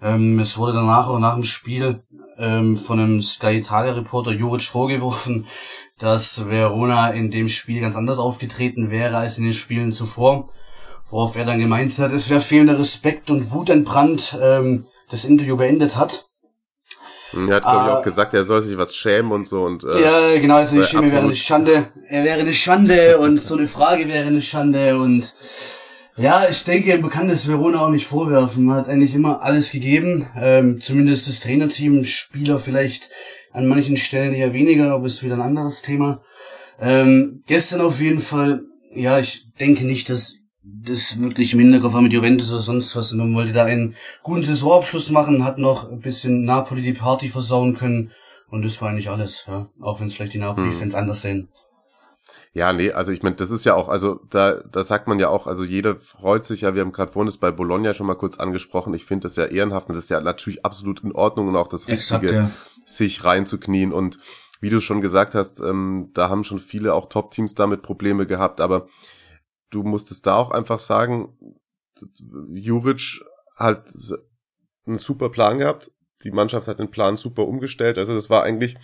[0.00, 2.02] Ähm, es wurde danach auch nach dem Spiel
[2.38, 5.46] ähm, von einem Sky Italia Reporter Juric vorgeworfen,
[5.98, 10.50] dass Verona in dem Spiel ganz anders aufgetreten wäre als in den Spielen zuvor.
[11.08, 15.56] Worauf er dann gemeint hat, es wäre fehlender Respekt und Wut entbrannt, ähm, das Interview
[15.56, 16.25] beendet hat.
[17.32, 19.62] Er hat, glaube ich, auch äh, gesagt, er soll sich was schämen und so.
[19.62, 21.88] Und, äh, ja, genau, also ich schäme wäre eine Schande.
[22.08, 25.34] Er wäre eine Schande und so eine Frage wäre eine Schande und
[26.18, 28.64] ja, ich denke, man kann das Verona auch nicht vorwerfen.
[28.64, 30.26] Man hat eigentlich immer alles gegeben.
[30.34, 33.10] Ähm, zumindest das Trainerteam, Spieler vielleicht
[33.52, 36.22] an manchen Stellen eher weniger, aber ist wieder ein anderes Thema.
[36.80, 38.62] Ähm, gestern auf jeden Fall,
[38.94, 43.12] ja, ich denke nicht, dass das wirklich im Hinterkopf war mit Juventus oder sonst was.
[43.12, 47.28] Und man wollte da einen guten Saisonabschluss machen, hat noch ein bisschen Napoli die Party
[47.28, 48.12] versauen können.
[48.48, 49.68] Und das war eigentlich alles, ja.
[49.80, 51.00] Auch wenn es vielleicht die Napoli-Fans hm.
[51.00, 51.48] anders sehen.
[52.52, 55.28] Ja, nee, also ich meine, das ist ja auch, also da, da sagt man ja
[55.28, 58.14] auch, also jeder freut sich ja, wir haben gerade vorhin das bei Bologna schon mal
[58.14, 61.48] kurz angesprochen, ich finde das ja ehrenhaft und das ist ja natürlich absolut in Ordnung
[61.48, 62.50] und auch das Richtige, Exakt, ja.
[62.86, 64.18] sich reinzuknien und
[64.62, 68.62] wie du schon gesagt hast, ähm, da haben schon viele auch Top-Teams damit Probleme gehabt,
[68.62, 68.88] aber
[69.70, 71.36] du musstest da auch einfach sagen,
[72.52, 73.20] Juric
[73.56, 73.90] hat
[74.86, 75.90] einen super Plan gehabt.
[76.24, 77.98] Die Mannschaft hat den Plan super umgestellt.
[77.98, 78.76] Also das war eigentlich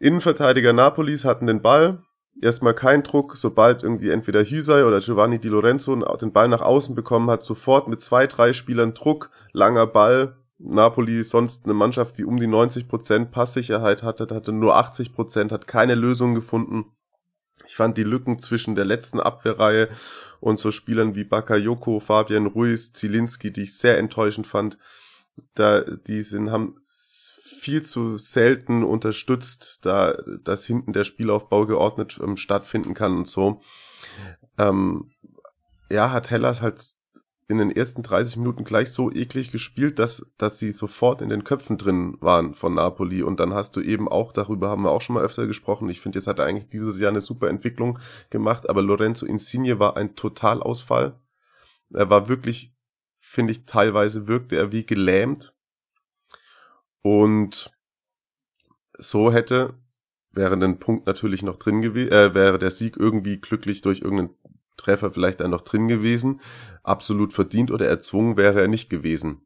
[0.00, 2.02] Innenverteidiger Napolis hatten den Ball.
[2.42, 6.94] Erstmal kein Druck, sobald irgendwie entweder Hysay oder Giovanni Di Lorenzo den Ball nach außen
[6.94, 10.36] bekommen hat, sofort mit zwei, drei Spielern Druck, langer Ball.
[10.58, 15.94] Napoli sonst eine Mannschaft, die um die 90% Passsicherheit hatte, hatte nur 80%, hat keine
[15.94, 16.86] Lösung gefunden.
[17.66, 19.88] Ich fand die Lücken zwischen der letzten Abwehrreihe
[20.40, 24.76] und so Spielern wie Bakayoko, Fabian Ruiz, Zielinski, die ich sehr enttäuschend fand,
[25.54, 32.36] da die sind haben viel zu selten unterstützt, da dass hinten der Spielaufbau geordnet ähm,
[32.36, 33.62] stattfinden kann und so.
[34.58, 35.10] Ähm,
[35.90, 36.94] ja, hat Hellas halt
[37.46, 41.44] in den ersten 30 Minuten gleich so eklig gespielt, dass, dass sie sofort in den
[41.44, 43.22] Köpfen drin waren von Napoli.
[43.22, 46.00] Und dann hast du eben auch, darüber haben wir auch schon mal öfter gesprochen, ich
[46.00, 47.98] finde, jetzt hat er eigentlich dieses Jahr eine super Entwicklung
[48.30, 51.20] gemacht, aber Lorenzo Insigne war ein Totalausfall.
[51.92, 52.74] Er war wirklich,
[53.18, 55.54] finde ich, teilweise wirkte er wie gelähmt.
[57.02, 57.70] Und
[58.96, 59.74] so hätte,
[60.32, 64.34] wäre ein Punkt natürlich noch drin gewesen, äh, wäre der Sieg irgendwie glücklich durch irgendeinen
[64.76, 66.40] Treffer vielleicht dann noch drin gewesen.
[66.82, 69.42] Absolut verdient oder erzwungen wäre er nicht gewesen.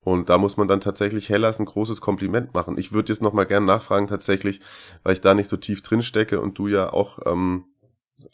[0.00, 2.78] Und da muss man dann tatsächlich Hellas ein großes Kompliment machen.
[2.78, 4.60] Ich würde jetzt nochmal gern nachfragen tatsächlich,
[5.02, 7.64] weil ich da nicht so tief drin stecke und du ja auch ähm,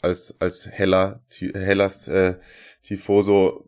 [0.01, 2.35] als als Hella, Hellas äh,
[2.83, 3.65] Tifoso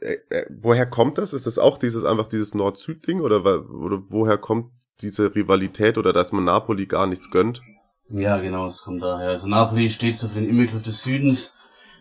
[0.00, 1.32] äh, äh, woher kommt das?
[1.32, 6.32] Ist das auch dieses einfach dieses Nord-Süd-Ding oder, oder woher kommt diese Rivalität oder dass
[6.32, 7.62] man Napoli gar nichts gönnt?
[8.08, 9.30] Ja, genau, es kommt daher.
[9.30, 11.54] Also Napoli steht so für den Inbegriff des Südens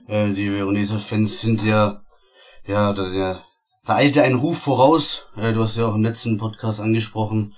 [0.08, 2.02] äh, die Veroneser Fans sind ja,
[2.68, 3.44] ja, der, der,
[3.88, 5.26] der eilte einen Ruf voraus.
[5.38, 7.54] Äh, du hast ja auch im letzten Podcast angesprochen.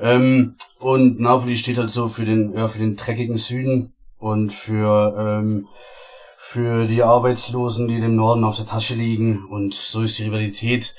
[0.00, 5.14] Ähm, und Napoli steht halt so für den, ja, für den dreckigen Süden und für,
[5.18, 5.68] ähm,
[6.36, 9.46] für die Arbeitslosen, die dem Norden auf der Tasche liegen.
[9.46, 10.94] Und so ist die Rivalität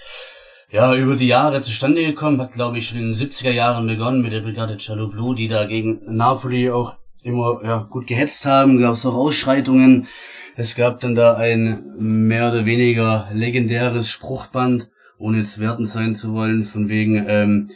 [0.70, 4.22] ja, über die Jahre zustande gekommen, hat glaube ich schon in den 70er Jahren begonnen
[4.22, 8.94] mit der Brigade Cialoblu, die da gegen Napoli auch immer ja, gut gehetzt haben, gab
[8.94, 10.08] es auch Ausschreitungen,
[10.58, 14.90] es gab dann da ein mehr oder weniger legendäres Spruchband,
[15.20, 17.70] ohne jetzt wertend sein zu wollen, von wegen, ähm,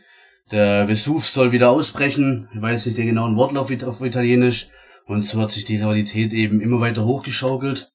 [0.51, 2.49] der Vesuv soll wieder ausbrechen.
[2.53, 4.69] Ich weiß nicht den genauen Wortlauf auf Italienisch.
[5.05, 7.91] Und so hat sich die Rivalität eben immer weiter hochgeschaukelt.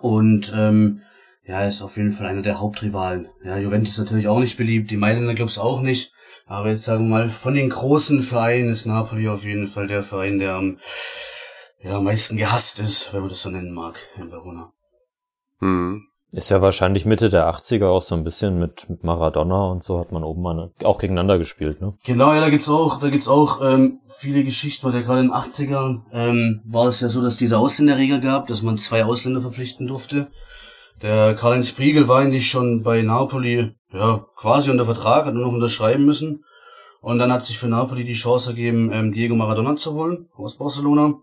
[0.00, 1.02] Und ähm,
[1.46, 3.28] ja, ist auf jeden Fall einer der Hauptrivalen.
[3.44, 6.12] Ja, Juventus ist natürlich auch nicht beliebt, die Mailänder glaub's auch nicht.
[6.44, 10.02] Aber jetzt sagen wir mal, von den großen Vereinen ist Napoli auf jeden Fall der
[10.02, 10.78] Verein, der am
[11.82, 14.72] ja, am meisten gehasst ist, wenn man das so nennen mag, in Verona.
[15.60, 16.04] Hm.
[16.30, 19.98] Ist ja wahrscheinlich Mitte der 80er auch so ein bisschen mit, mit Maradona und so
[19.98, 21.94] hat man oben mal auch gegeneinander gespielt, ne?
[22.04, 25.28] Genau, ja, da gibt's auch, da gibt's auch ähm, viele Geschichten, weil ja gerade in
[25.28, 29.40] den 80ern ähm, war es ja so, dass diese Ausländerregel gab, dass man zwei Ausländer
[29.40, 30.28] verpflichten durfte.
[31.00, 35.52] Der Karl-Heinz Priegel war eigentlich schon bei Napoli, ja, quasi unter Vertrag, hat nur noch
[35.52, 36.44] unterschreiben müssen.
[37.00, 40.58] Und dann hat sich für Napoli die Chance ergeben, ähm, Diego Maradona zu holen aus
[40.58, 41.14] Barcelona.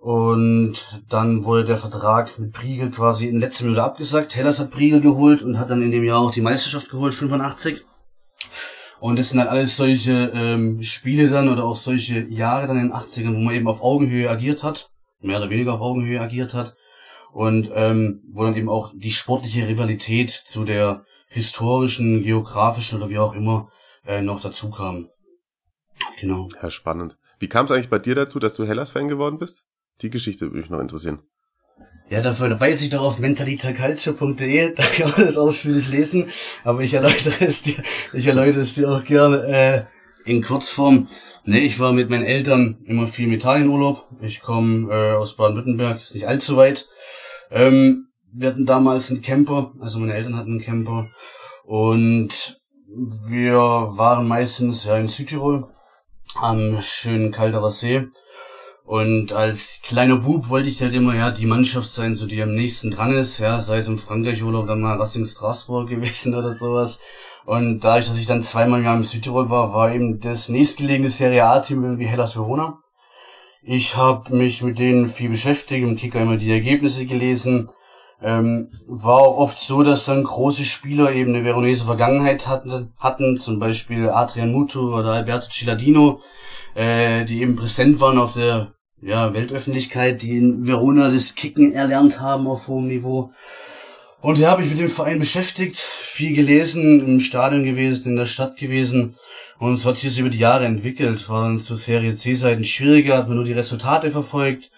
[0.00, 4.36] Und dann wurde der Vertrag mit Priegel quasi in letzter Minute abgesagt.
[4.36, 7.84] Hellas hat Priegel geholt und hat dann in dem Jahr auch die Meisterschaft geholt, 85.
[9.00, 12.88] Und das sind halt alles solche ähm, Spiele dann oder auch solche Jahre dann in
[12.88, 16.54] den 80ern, wo man eben auf Augenhöhe agiert hat, mehr oder weniger auf Augenhöhe agiert
[16.54, 16.74] hat.
[17.32, 23.18] Und ähm, wo dann eben auch die sportliche Rivalität zu der historischen, geografischen oder wie
[23.18, 23.70] auch immer
[24.06, 25.08] äh, noch dazu kam.
[26.18, 26.48] genau.
[26.62, 27.18] Ja, spannend.
[27.38, 29.64] Wie kam es eigentlich bei dir dazu, dass du Hellas-Fan geworden bist?
[30.02, 31.20] Die Geschichte würde mich noch interessieren.
[32.08, 36.28] Ja, dafür verweise ich doch auf mentalitalculture.de, da kann man das ausführlich lesen,
[36.62, 37.82] aber ich erläutere es dir,
[38.12, 39.88] ich erläutere es dir auch gerne
[40.24, 41.08] äh, in Kurzform.
[41.44, 44.06] Nee, ich war mit meinen Eltern immer viel im Italienurlaub.
[44.20, 46.88] Ich komme äh, aus Baden-Württemberg, ist nicht allzu weit.
[47.50, 51.08] Ähm, wir hatten damals einen Camper, also meine Eltern hatten einen Camper
[51.64, 55.68] und wir waren meistens ja in Südtirol
[56.40, 58.06] am schönen Kalterer See
[58.86, 62.54] und als kleiner Bub wollte ich halt immer, ja, die Mannschaft sein, so die am
[62.54, 67.00] nächsten dran ist, ja, sei es im Frankreich-Urlaub oder mal Racing Strasbourg gewesen oder sowas.
[67.44, 71.08] Und dadurch, dass ich dann zweimal im Jahr im Südtirol war, war eben das nächstgelegene
[71.08, 72.78] Serie A-Team irgendwie Hellas Verona.
[73.62, 77.70] Ich habe mich mit denen viel beschäftigt, im Kicker immer die Ergebnisse gelesen.
[78.22, 83.36] Ähm, war auch oft so, dass dann große Spieler eben eine Veronese Vergangenheit hatten, hatten
[83.36, 86.20] zum Beispiel Adrian Mutu oder Alberto Ciladino,
[86.74, 92.20] äh, die eben präsent waren auf der ja, Weltöffentlichkeit, die in Verona das Kicken erlernt
[92.20, 93.32] haben auf hohem Niveau.
[94.22, 98.24] Und ja, habe ich mit dem Verein beschäftigt, viel gelesen, im Stadion gewesen, in der
[98.24, 99.14] Stadt gewesen.
[99.58, 101.28] Und so hat sich das über die Jahre entwickelt.
[101.28, 104.70] War dann zur Serie C-Zeiten schwieriger, hat man nur die Resultate verfolgt.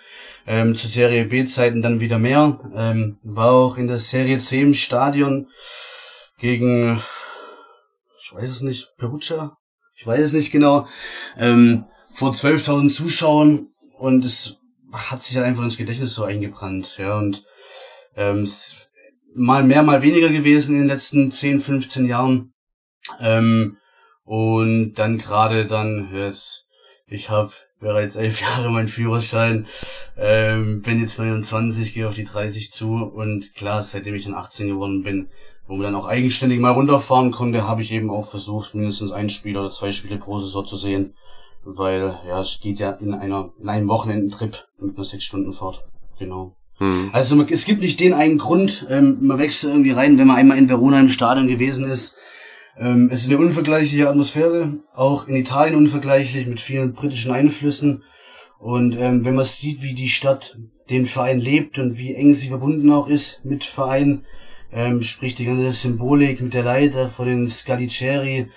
[0.47, 2.59] Ähm, zur Serie B-Zeiten dann wieder mehr.
[2.75, 5.49] Ähm, war auch in der Serie C im Stadion
[6.39, 7.03] gegen,
[8.23, 9.57] ich weiß es nicht, Perugia?
[9.95, 10.87] Ich weiß es nicht genau.
[11.39, 14.59] Ähm, vor 12.000 Zuschauern und es
[14.93, 17.45] hat sich dann einfach ins Gedächtnis so eingebrannt, ja, und
[18.17, 18.49] ähm,
[19.35, 22.53] mal mehr, mal weniger gewesen in den letzten 10, 15 Jahren.
[23.21, 23.77] Ähm,
[24.25, 26.67] und dann gerade dann, jetzt,
[27.07, 29.67] ich habe bereits elf Jahre meinen Führerschein,
[30.17, 32.95] ähm, bin jetzt 29, gehe auf die 30 zu.
[32.95, 35.31] Und klar, seitdem ich dann 18 geworden bin,
[35.67, 39.31] wo man dann auch eigenständig mal runterfahren konnte, habe ich eben auch versucht, mindestens ein
[39.31, 41.15] Spiel oder zwei Spiele pro Saison zu sehen
[41.65, 45.85] weil ja, es geht ja in einer in einem Wochenendentrip mit einer sechs Stunden Fahrt.
[46.19, 46.57] Genau.
[46.79, 47.11] Hm.
[47.13, 50.37] Also man, es gibt nicht den einen Grund, ähm, man wechselt irgendwie rein, wenn man
[50.37, 52.17] einmal in Verona im Stadion gewesen ist.
[52.79, 58.05] Ähm, es ist eine unvergleichliche Atmosphäre, auch in Italien unvergleichlich mit vielen britischen Einflüssen.
[58.61, 60.57] Und ähm, wenn man sieht, wie die Stadt
[60.91, 64.25] den Verein lebt und wie eng sie verbunden auch ist mit Verein,
[64.73, 68.49] ähm, sprich die ganze Symbolik mit der Leiter von den Scaliceri,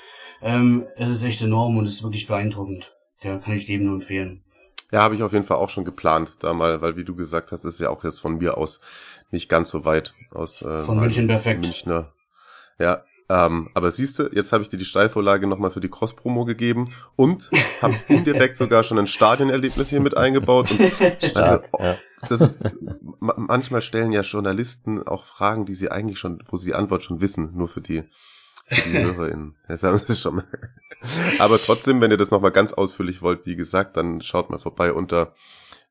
[0.41, 2.93] ähm, es ist echt enorm und es ist wirklich beeindruckend.
[3.21, 4.43] Ja, kann ich jedem nur empfehlen.
[4.91, 7.51] Ja, habe ich auf jeden Fall auch schon geplant, da mal, weil wie du gesagt
[7.51, 8.81] hast, ist ja auch jetzt von mir aus
[9.29, 11.61] nicht ganz so weit aus äh, von München perfekt.
[11.61, 12.11] Münchner.
[12.77, 16.43] Ja, ähm, aber siehst du, jetzt habe ich dir die Steilvorlage nochmal für die Cross-Promo
[16.43, 17.49] gegeben und
[17.81, 20.69] habe indirekt sogar schon ein Stadionerlebnis hier mit eingebaut.
[20.71, 20.81] Und,
[21.37, 21.95] also, ja.
[22.27, 22.59] das ist,
[23.19, 27.21] manchmal stellen ja Journalisten auch Fragen, die sie eigentlich schon, wo sie die Antwort schon
[27.21, 28.03] wissen, nur für die
[28.71, 29.55] HörerInnen.
[29.67, 30.45] Jetzt haben sie es schon mal.
[31.39, 34.93] Aber trotzdem, wenn ihr das nochmal ganz ausführlich wollt, wie gesagt, dann schaut mal vorbei
[34.93, 35.33] unter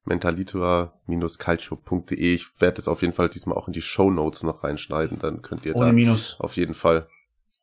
[0.05, 2.35] mentalitua-calcio.de.
[2.35, 5.43] Ich werde das auf jeden Fall diesmal auch in die Show Notes noch reinschneiden, dann
[5.43, 6.41] könnt ihr ohne da Minus.
[6.41, 7.07] auf jeden Fall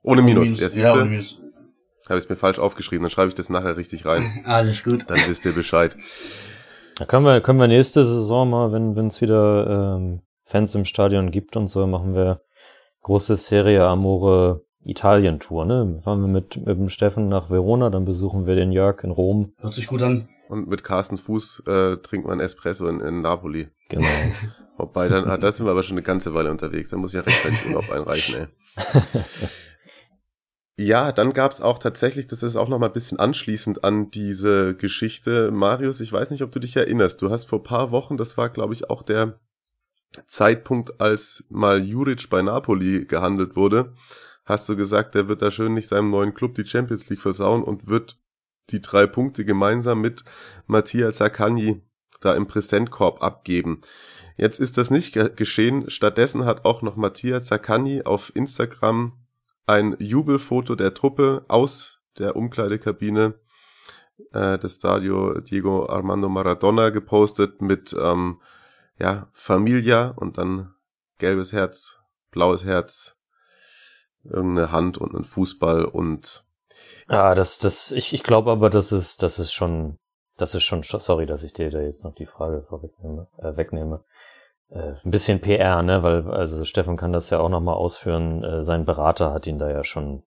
[0.03, 0.59] ohne, ohne Minus.
[0.59, 0.75] Minus.
[0.75, 1.41] Ja, ohne Minus.
[2.07, 4.41] Habe ich mir falsch aufgeschrieben, dann schreibe ich das nachher richtig rein.
[4.45, 5.09] Alles gut.
[5.09, 5.97] Dann wisst ihr Bescheid.
[6.95, 11.31] Da können wir, können wir nächste Saison mal, wenn es wieder ähm, Fans im Stadion
[11.31, 12.39] gibt und so, machen wir
[13.01, 15.99] große Serie Amore Italien-Tour, ne?
[16.03, 19.53] Fahren wir mit, mit dem Steffen nach Verona, dann besuchen wir den Jörg in Rom.
[19.59, 20.29] Hört sich gut an.
[20.49, 23.69] Und mit Carsten Fuß äh, trinkt man Espresso in, in Napoli.
[23.89, 24.07] Genau.
[24.77, 26.89] Wobei, dann, ah, da sind wir aber schon eine ganze Weile unterwegs.
[26.89, 28.47] Da muss ich ja rechtzeitig Urlaub einreichen, ey.
[30.79, 34.75] Ja, dann gab's auch tatsächlich, das ist auch noch mal ein bisschen anschließend an diese
[34.75, 35.49] Geschichte.
[35.49, 37.19] Marius, ich weiß nicht, ob du dich erinnerst.
[37.19, 39.39] Du hast vor paar Wochen, das war, glaube ich, auch der
[40.27, 43.95] Zeitpunkt, als mal Juric bei Napoli gehandelt wurde,
[44.47, 47.63] hast du gesagt, der wird da schön nicht seinem neuen Club die Champions League versauen
[47.63, 48.17] und wird
[48.69, 50.23] die drei Punkte gemeinsam mit
[50.65, 51.81] Matthias Sakani
[52.21, 53.81] da im Präsentkorb abgeben.
[54.37, 55.89] Jetzt ist das nicht geschehen.
[55.89, 59.13] Stattdessen hat auch noch Matthias Sakani auf Instagram
[59.65, 63.35] ein Jubelfoto der Truppe aus der Umkleidekabine
[64.31, 68.39] äh, des Stadio Diego Armando Maradona gepostet mit ähm,
[68.97, 70.73] ja, Familia und dann
[71.17, 71.99] gelbes Herz,
[72.31, 73.16] blaues Herz,
[74.29, 76.45] irgendeine Hand und ein Fußball und
[77.09, 79.97] ja, das, das, ich, ich glaube aber, das ist, das ist schon,
[80.37, 84.03] das ist schon, sorry, dass ich dir da jetzt noch die Frage vorwegnehme, äh, wegnehme.
[84.69, 88.63] Äh, ein bisschen PR, ne, weil, also Steffen kann das ja auch nochmal ausführen, äh,
[88.63, 90.23] sein Berater hat ihn da ja schon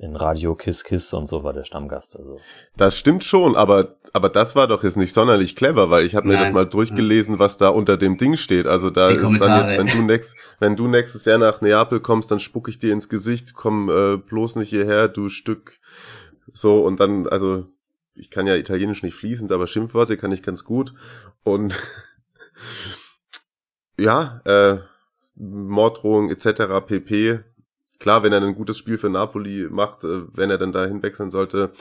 [0.00, 2.16] in Radio Kiss Kiss und so war der Stammgast.
[2.16, 2.40] Also.
[2.74, 6.26] Das stimmt schon, aber, aber das war doch jetzt nicht sonderlich clever, weil ich habe
[6.26, 8.66] mir das mal durchgelesen, was da unter dem Ding steht.
[8.66, 9.50] Also da Die ist Kommentare.
[9.50, 12.78] dann jetzt, wenn du, next, wenn du nächstes Jahr nach Neapel kommst, dann spuck ich
[12.78, 15.78] dir ins Gesicht, komm äh, bloß nicht hierher, du Stück.
[16.54, 17.66] So, und dann, also
[18.14, 20.94] ich kann ja Italienisch nicht fließend, aber Schimpfworte kann ich ganz gut.
[21.44, 21.78] Und
[23.98, 24.78] ja, äh,
[25.34, 26.86] Morddrohung etc.
[26.86, 27.40] pp.
[28.00, 31.30] Klar, wenn er ein gutes Spiel für Napoli macht, äh, wenn er dann dahin wechseln
[31.30, 31.72] sollte,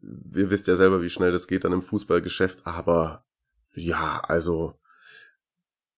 [0.00, 3.24] ihr wisst ja selber, wie schnell das geht dann im Fußballgeschäft, aber
[3.74, 4.78] ja, also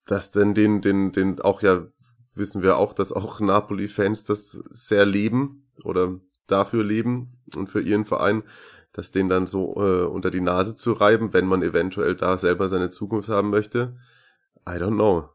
[0.06, 1.86] dass denn den, den, den auch ja
[2.38, 8.04] wissen wir auch, dass auch Napoli-Fans das sehr leben oder dafür leben und für ihren
[8.04, 8.44] Verein,
[8.92, 12.68] dass den dann so äh, unter die Nase zu reiben, wenn man eventuell da selber
[12.68, 13.96] seine Zukunft haben möchte.
[14.66, 15.28] I don't know.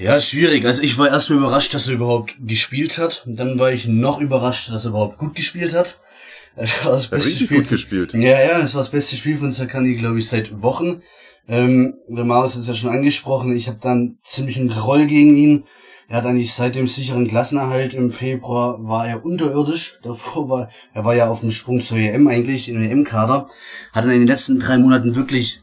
[0.00, 0.64] Ja, schwierig.
[0.64, 3.22] Also ich war erstmal überrascht, dass er überhaupt gespielt hat.
[3.26, 5.98] Und dann war ich noch überrascht, dass er überhaupt gut gespielt hat.
[6.56, 8.12] Das war das beste Spiel gut gespielt.
[8.12, 11.00] Ja, ja, das war das beste Spiel von Sakani, glaube ich, seit Wochen.
[11.48, 13.54] Ähm, der Maus hat es ja schon angesprochen.
[13.54, 15.64] Ich habe dann ziemlich einen Groll gegen ihn.
[16.08, 20.00] Er hat eigentlich seit dem sicheren Klassenerhalt im Februar war er unterirdisch.
[20.02, 23.48] Davor war er war ja auf dem Sprung zur EM eigentlich in den EM-Kader.
[23.92, 25.62] Hat dann in den letzten drei Monaten wirklich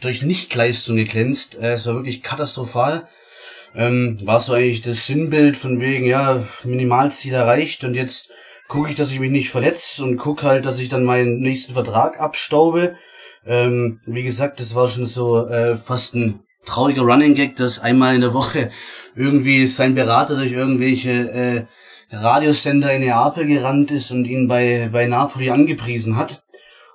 [0.00, 1.56] durch Nichtleistung geglänzt.
[1.60, 3.08] Es war wirklich katastrophal.
[3.78, 8.28] Ähm, war so eigentlich das Sinnbild von wegen, ja, Minimalziel erreicht und jetzt
[8.66, 11.74] gucke ich, dass ich mich nicht verletze und gucke halt, dass ich dann meinen nächsten
[11.74, 12.96] Vertrag abstaube.
[13.46, 18.16] Ähm, wie gesagt, das war schon so äh, fast ein trauriger Running Gag, dass einmal
[18.16, 18.70] in der Woche
[19.14, 21.66] irgendwie sein Berater durch irgendwelche äh,
[22.10, 26.42] Radiosender in Neapel gerannt ist und ihn bei, bei Napoli angepriesen hat.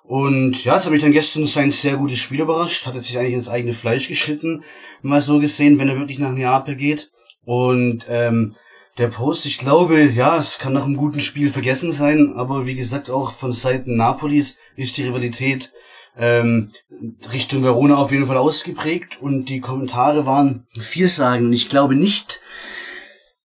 [0.03, 2.85] Und ja, das habe ich dann gestern sein sehr gutes Spiel überrascht.
[2.85, 4.63] Hat er sich eigentlich ins eigene Fleisch geschnitten,
[5.01, 7.09] mal so gesehen, wenn er wirklich nach Neapel geht.
[7.45, 8.55] Und ähm,
[8.97, 12.75] der Post, ich glaube, ja, es kann nach einem guten Spiel vergessen sein, aber wie
[12.75, 15.73] gesagt, auch von Seiten Napolis ist die Rivalität
[16.15, 16.71] ähm,
[17.31, 22.39] Richtung Verona auf jeden Fall ausgeprägt und die Kommentare waren vielsagend und ich glaube nicht,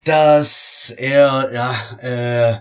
[0.04, 2.60] dass er ja äh,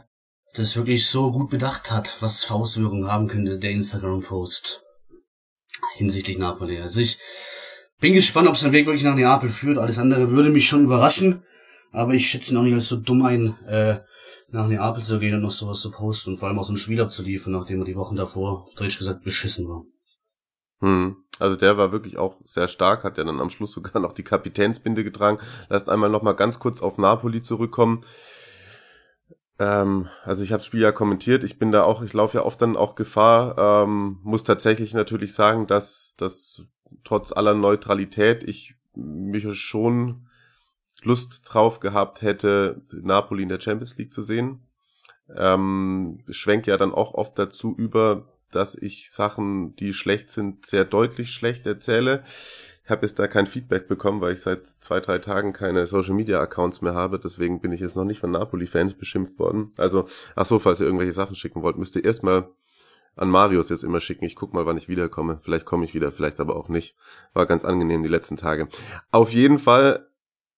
[0.55, 4.83] das wirklich so gut bedacht hat, was für Auswirkungen haben könnte der Instagram-Post
[5.95, 6.79] hinsichtlich Napoli.
[6.79, 7.19] Also ich
[7.99, 9.77] bin gespannt, ob sein Weg wirklich nach Neapel führt.
[9.77, 11.43] Alles andere würde mich schon überraschen,
[11.91, 13.99] aber ich schätze ihn auch nicht als so dumm ein, äh,
[14.49, 16.77] nach Neapel zu gehen und noch sowas zu posten und vor allem auch so ein
[16.77, 19.83] Spiel abzuliefern, nachdem er die Wochen davor, auf Deutsch gesagt, beschissen war.
[20.81, 21.17] Hm.
[21.37, 24.23] Also der war wirklich auch sehr stark, hat ja dann am Schluss sogar noch die
[24.23, 25.39] Kapitänsbinde getragen.
[25.67, 28.05] Lasst einmal noch mal ganz kurz auf Napoli zurückkommen.
[29.59, 31.43] Ähm, also ich habe das Spiel ja kommentiert.
[31.43, 33.83] Ich bin da auch, ich laufe ja oft dann auch Gefahr.
[33.85, 36.63] Ähm, muss tatsächlich natürlich sagen, dass, dass
[37.03, 40.27] trotz aller Neutralität ich mich schon
[41.03, 44.59] Lust drauf gehabt hätte, Napoli in der Champions League zu sehen.
[45.33, 50.85] Ähm, schwenkt ja dann auch oft dazu über, dass ich Sachen, die schlecht sind, sehr
[50.85, 52.23] deutlich schlecht erzähle.
[52.85, 56.13] Ich habe jetzt da kein Feedback bekommen, weil ich seit zwei, drei Tagen keine Social
[56.13, 57.19] Media Accounts mehr habe.
[57.19, 59.71] Deswegen bin ich jetzt noch nicht von Napoli-Fans beschimpft worden.
[59.77, 60.05] Also,
[60.35, 62.47] ach so, falls ihr irgendwelche Sachen schicken wollt, müsst ihr erstmal
[63.15, 64.25] an Marius jetzt immer schicken.
[64.25, 65.39] Ich guck mal, wann ich wiederkomme.
[65.41, 66.95] Vielleicht komme ich wieder, vielleicht aber auch nicht.
[67.33, 68.67] War ganz angenehm die letzten Tage.
[69.09, 70.07] Auf jeden Fall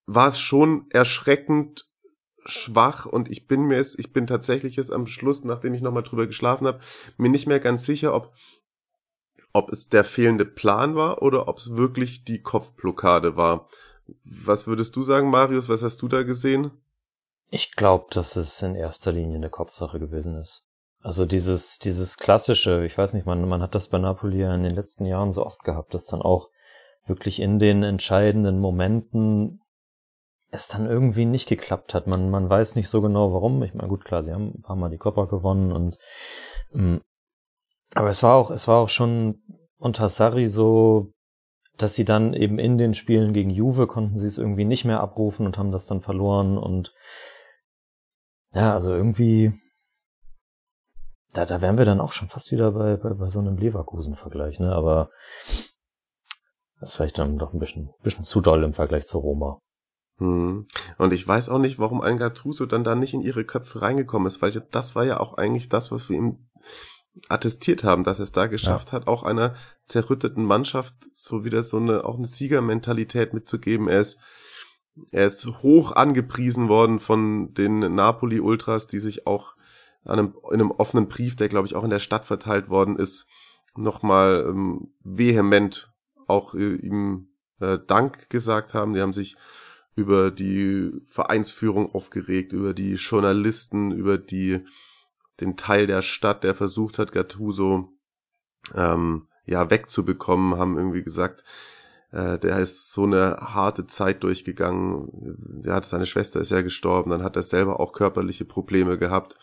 [0.04, 1.88] war es schon erschreckend
[2.44, 6.02] schwach und ich bin mir es, ich bin tatsächlich jetzt am Schluss, nachdem ich nochmal
[6.02, 6.80] drüber geschlafen habe,
[7.16, 8.32] mir nicht mehr ganz sicher, ob
[9.58, 13.68] ob es der fehlende Plan war oder ob es wirklich die Kopfblockade war.
[14.24, 15.68] Was würdest du sagen, Marius?
[15.68, 16.70] Was hast du da gesehen?
[17.50, 20.66] Ich glaube, dass es in erster Linie eine Kopfsache gewesen ist.
[21.00, 24.62] Also dieses, dieses klassische, ich weiß nicht, man, man hat das bei Napoli ja in
[24.62, 26.50] den letzten Jahren so oft gehabt, dass dann auch
[27.04, 29.60] wirklich in den entscheidenden Momenten
[30.50, 32.06] es dann irgendwie nicht geklappt hat.
[32.06, 33.62] Man, man weiß nicht so genau warum.
[33.64, 35.98] Ich meine, gut, klar, sie haben ein paar Mal die Copper gewonnen und
[36.72, 37.00] ähm,
[37.94, 39.42] aber es war auch, es war auch schon
[39.76, 41.12] unter Sarri so,
[41.76, 45.00] dass sie dann eben in den Spielen gegen Juve konnten sie es irgendwie nicht mehr
[45.00, 46.92] abrufen und haben das dann verloren und
[48.52, 49.52] ja, also irgendwie,
[51.32, 54.58] da, da wären wir dann auch schon fast wieder bei, bei, bei so einem Leverkusen-Vergleich,
[54.58, 55.10] ne, aber
[56.80, 59.60] das ist vielleicht dann doch ein bisschen, bisschen zu doll im Vergleich zu Roma.
[60.18, 60.66] Hm.
[60.96, 64.26] Und ich weiß auch nicht, warum ein Gattuso dann da nicht in ihre Köpfe reingekommen
[64.26, 66.48] ist, weil das war ja auch eigentlich das, was wir ihm
[67.28, 68.94] attestiert haben, dass er es da geschafft ja.
[68.94, 69.54] hat, auch einer
[69.84, 73.88] zerrütteten Mannschaft so wieder so eine, auch eine Siegermentalität mitzugeben.
[73.88, 74.18] Er ist,
[75.10, 79.54] er ist hoch angepriesen worden von den Napoli-Ultras, die sich auch
[80.04, 82.96] an einem, in einem offenen Brief, der glaube ich auch in der Stadt verteilt worden
[82.96, 83.26] ist,
[83.76, 85.92] nochmal ähm, vehement
[86.26, 87.28] auch äh, ihm
[87.60, 88.94] äh, Dank gesagt haben.
[88.94, 89.36] Die haben sich
[89.94, 94.64] über die Vereinsführung aufgeregt, über die Journalisten, über die
[95.40, 97.92] den Teil der Stadt, der versucht hat, Gattuso
[98.74, 101.44] ähm, ja wegzubekommen, haben irgendwie gesagt,
[102.10, 105.08] äh, der ist so eine harte Zeit durchgegangen.
[105.64, 109.36] Der hat seine Schwester ist ja gestorben, dann hat er selber auch körperliche Probleme gehabt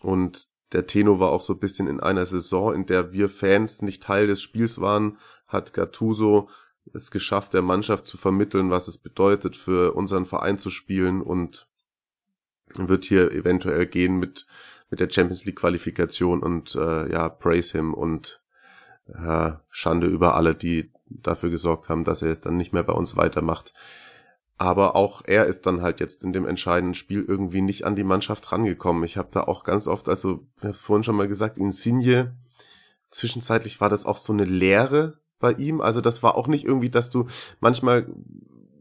[0.00, 3.82] und der Tenor war auch so ein bisschen in einer Saison, in der wir Fans
[3.82, 6.48] nicht Teil des Spiels waren, hat Gattuso
[6.94, 11.68] es geschafft, der Mannschaft zu vermitteln, was es bedeutet, für unseren Verein zu spielen und
[12.74, 14.46] wird hier eventuell gehen mit,
[14.92, 18.42] mit der Champions League Qualifikation und äh, ja, praise him und
[19.06, 22.92] äh, Schande über alle, die dafür gesorgt haben, dass er es dann nicht mehr bei
[22.92, 23.72] uns weitermacht.
[24.58, 28.04] Aber auch er ist dann halt jetzt in dem entscheidenden Spiel irgendwie nicht an die
[28.04, 29.02] Mannschaft rangekommen.
[29.04, 32.36] Ich habe da auch ganz oft, also ich habe es vorhin schon mal gesagt, Insigne,
[33.10, 35.80] zwischenzeitlich war das auch so eine Leere bei ihm.
[35.80, 37.28] Also das war auch nicht irgendwie, dass du
[37.60, 38.12] manchmal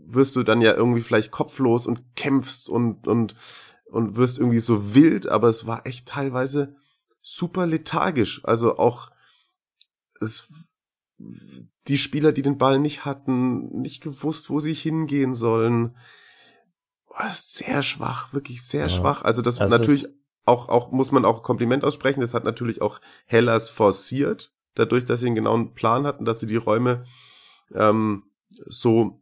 [0.06, 3.34] wirst du dann ja irgendwie vielleicht kopflos und kämpfst und und
[3.92, 6.76] und wirst irgendwie so wild, aber es war echt teilweise
[7.22, 8.42] super lethargisch.
[8.44, 9.12] Also auch
[10.20, 10.52] es
[11.88, 15.96] die Spieler, die den Ball nicht hatten, nicht gewusst, wo sie hingehen sollen.
[17.10, 18.90] Oh, sehr schwach, wirklich sehr ja.
[18.90, 19.24] schwach.
[19.24, 20.08] Also das, das natürlich
[20.46, 22.22] auch, auch, muss man auch Kompliment aussprechen.
[22.22, 26.48] Das hat natürlich auch Hellas forciert, dadurch, dass sie einen genauen Plan hatten, dass sie
[26.48, 27.06] die Räume
[27.74, 28.24] ähm,
[28.66, 29.21] so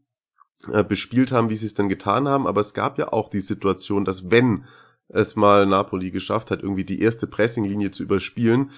[0.72, 2.48] äh, bespielt haben, wie sie es denn getan haben.
[2.48, 4.66] Aber es gab ja auch die Situation, dass wenn
[5.08, 8.72] es mal Napoli geschafft hat, irgendwie die erste Pressinglinie zu überspielen,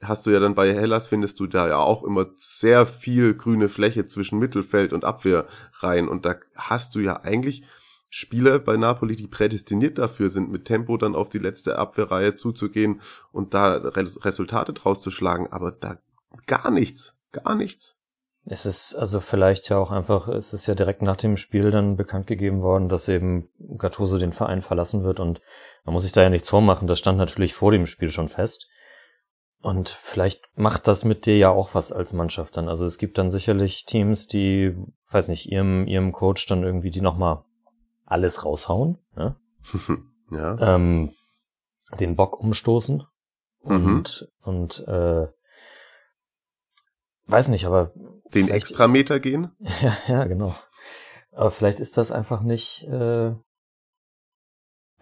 [0.00, 3.68] hast du ja dann bei Hellas findest du da ja auch immer sehr viel grüne
[3.68, 5.46] Fläche zwischen Mittelfeld und Abwehr
[5.80, 7.64] rein und da hast du ja eigentlich
[8.10, 13.02] Spieler bei Napoli, die prädestiniert dafür sind, mit Tempo dann auf die letzte Abwehrreihe zuzugehen
[13.32, 15.98] und da Resultate draus zu schlagen, aber da
[16.46, 17.97] gar nichts, gar nichts.
[18.50, 21.96] Es ist also vielleicht ja auch einfach, es ist ja direkt nach dem Spiel dann
[21.96, 25.42] bekannt gegeben worden, dass eben Gattuso den Verein verlassen wird und
[25.84, 28.68] man muss sich da ja nichts vormachen, das stand natürlich vor dem Spiel schon fest.
[29.60, 32.68] Und vielleicht macht das mit dir ja auch was als Mannschaft dann.
[32.68, 34.76] Also es gibt dann sicherlich Teams, die,
[35.10, 37.44] weiß nicht, ihrem, ihrem Coach dann irgendwie die nochmal
[38.06, 39.36] alles raushauen, ne?
[40.30, 40.74] ja.
[40.74, 41.12] Ähm,
[41.98, 43.04] den Bock umstoßen
[43.60, 44.48] und, mhm.
[44.48, 45.26] und äh,
[47.26, 47.92] weiß nicht, aber
[48.34, 49.50] den Extrameter ist, gehen?
[49.82, 50.54] Ja, ja, genau.
[51.32, 53.32] Aber vielleicht ist das einfach nicht äh,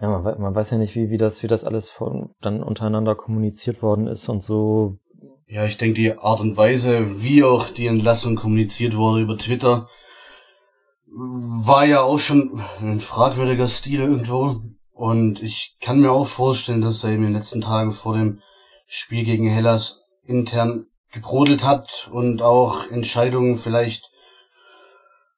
[0.01, 3.15] ja, man, man weiß ja nicht, wie, wie das, wie das alles von, dann untereinander
[3.15, 4.99] kommuniziert worden ist und so.
[5.47, 9.89] Ja, ich denke, die Art und Weise, wie auch die Entlassung kommuniziert wurde über Twitter,
[11.07, 14.61] war ja auch schon ein fragwürdiger Stil irgendwo.
[14.91, 18.41] Und ich kann mir auch vorstellen, dass er eben in den letzten Tagen vor dem
[18.87, 20.87] Spiel gegen Hellas intern
[21.17, 24.11] gebrodelt hat und auch Entscheidungen vielleicht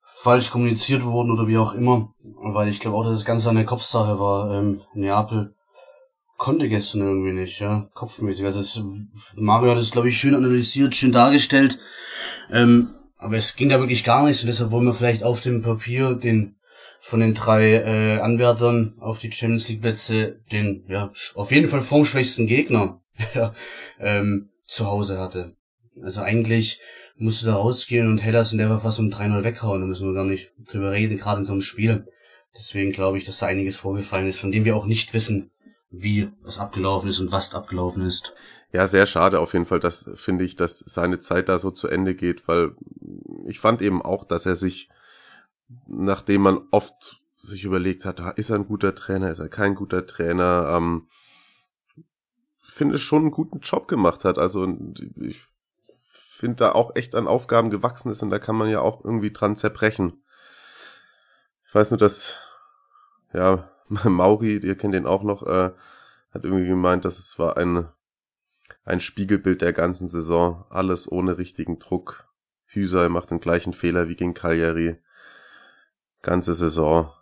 [0.02, 2.12] falsch kommuniziert wurden oder wie auch immer.
[2.42, 4.52] Weil ich glaube auch, dass das Ganze eine Kopfsache war.
[4.52, 5.54] Ähm, Neapel
[6.36, 8.44] konnte gestern irgendwie nicht, ja, kopfmäßig.
[8.44, 8.82] Also es,
[9.36, 11.78] Mario hat es, glaube ich, schön analysiert, schön dargestellt.
[12.50, 15.62] Ähm, aber es ging da wirklich gar nichts und deshalb wollen wir vielleicht auf dem
[15.62, 16.56] Papier den
[17.00, 21.80] von den drei äh, Anwärtern auf die Champions League Plätze den ja auf jeden Fall
[21.80, 23.00] formschwächsten Gegner
[23.34, 23.54] ja,
[24.00, 25.57] ähm, zu Hause hatte.
[26.02, 26.80] Also eigentlich
[27.16, 29.80] musste da rausgehen und Hellas in der Verfassung 3-0 weghauen.
[29.80, 32.06] Da müssen wir gar nicht drüber reden, gerade in so einem Spiel.
[32.54, 35.50] Deswegen glaube ich, dass da einiges vorgefallen ist, von dem wir auch nicht wissen,
[35.90, 38.34] wie es abgelaufen ist und was abgelaufen ist.
[38.72, 41.88] Ja, sehr schade auf jeden Fall, dass finde ich, dass seine Zeit da so zu
[41.88, 42.72] Ende geht, weil
[43.46, 44.90] ich fand eben auch, dass er sich,
[45.86, 49.74] nachdem man oft sich überlegt hat, ah, ist er ein guter Trainer, ist er kein
[49.74, 51.08] guter Trainer, ähm,
[52.62, 54.38] finde schon einen guten Job gemacht hat.
[54.38, 54.68] Also
[55.16, 55.46] ich
[56.38, 59.32] finde, da auch echt an Aufgaben gewachsen ist und da kann man ja auch irgendwie
[59.32, 60.22] dran zerbrechen.
[61.66, 62.36] Ich weiß nur, dass,
[63.32, 65.70] ja, Mauri, ihr kennt den auch noch, äh,
[66.30, 67.88] hat irgendwie gemeint, dass es war ein,
[68.84, 70.64] ein Spiegelbild der ganzen Saison.
[70.70, 72.28] Alles ohne richtigen Druck.
[72.66, 74.98] Hüser macht den gleichen Fehler wie gegen Cagliari.
[76.22, 77.12] Ganze Saison.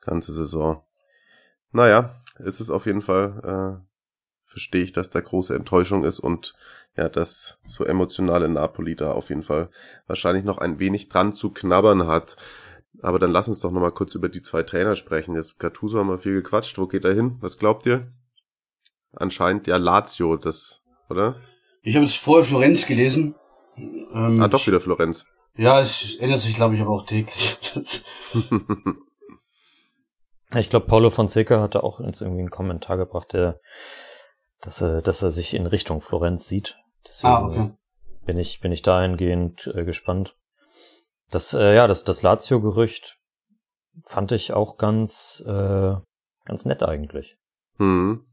[0.00, 0.82] Ganze Saison.
[1.72, 3.89] Naja, es ist auf jeden Fall, äh,
[4.50, 6.54] verstehe ich, dass da große Enttäuschung ist und
[6.96, 9.70] ja, das so emotionale Napoli da auf jeden Fall
[10.08, 12.36] wahrscheinlich noch ein wenig dran zu knabbern hat.
[13.00, 15.36] Aber dann lass uns doch nochmal kurz über die zwei Trainer sprechen.
[15.36, 16.76] Jetzt Gattuso haben wir viel gequatscht.
[16.78, 17.36] Wo geht er hin?
[17.40, 18.12] Was glaubt ihr?
[19.12, 21.36] Anscheinend ja Lazio, das, oder?
[21.82, 23.36] Ich habe jetzt vorher Florenz gelesen.
[23.76, 25.26] Ähm, ah, doch wieder Florenz.
[25.56, 27.56] Ja, es ändert sich, glaube ich, aber auch täglich.
[30.56, 33.60] ich glaube, Paulo Fonseca hatte auch uns irgendwie einen Kommentar gebracht, der
[34.60, 36.76] dass er, dass er sich in Richtung Florenz sieht.
[37.06, 37.72] Deswegen ah, okay.
[38.24, 40.36] bin ich, bin ich dahingehend äh, gespannt.
[41.30, 43.18] Das, äh, ja, das, das Lazio-Gerücht
[44.06, 45.94] fand ich auch ganz, äh,
[46.44, 47.38] ganz nett eigentlich.
[47.76, 48.26] Hm.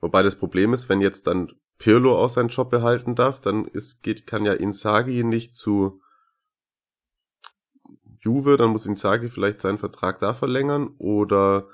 [0.00, 4.02] Wobei das Problem ist, wenn jetzt dann Pirlo auch seinen Job behalten darf, dann ist,
[4.02, 6.00] geht, kann ja Inzaghi nicht zu
[8.20, 11.68] Juve, dann muss Inzaghi vielleicht seinen Vertrag da verlängern oder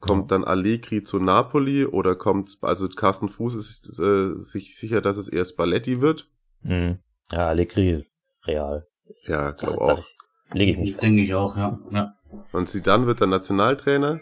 [0.00, 5.18] Kommt dann Allegri zu Napoli oder kommt, also Carsten Fuß ist äh, sich sicher, dass
[5.18, 6.30] es eher Spalletti wird?
[6.62, 6.98] Mhm.
[7.30, 8.06] Ja, Allegri,
[8.46, 8.86] real.
[9.26, 10.04] Ja, glaube auch.
[10.52, 10.96] Lege ich mich.
[10.96, 11.78] Denke ich auch, ja.
[11.90, 12.14] ja.
[12.52, 14.20] Und Zidane wird dann Nationaltrainer?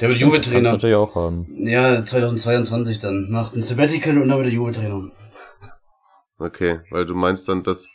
[0.00, 0.72] Der wird Kannst Juve-Trainer.
[0.72, 1.46] natürlich auch haben.
[1.66, 3.30] Ja, 2022 dann.
[3.30, 5.10] Macht ein Sabbatical und dann wird er Juve-Trainer.
[6.38, 7.86] Okay, weil du meinst dann, dass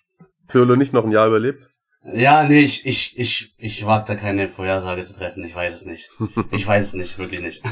[0.48, 1.70] Pirlo nicht noch ein Jahr überlebt?
[2.14, 5.44] Ja, nee, ich, ich, ich, ich wag da keine Vorhersage zu treffen.
[5.44, 6.12] Ich weiß es nicht.
[6.52, 7.64] Ich weiß es nicht, wirklich nicht.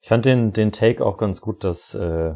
[0.00, 2.34] Ich fand den, den Take auch ganz gut, dass, äh,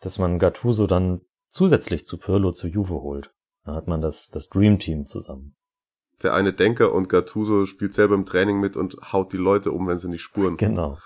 [0.00, 3.32] dass man Gattuso dann zusätzlich zu Pirlo zu Juve holt.
[3.64, 5.54] Dann hat man das, das Dream Team zusammen.
[6.22, 9.86] Der eine Denker und Gattuso spielt selber im Training mit und haut die Leute um,
[9.86, 10.56] wenn sie nicht spuren.
[10.56, 10.98] Genau.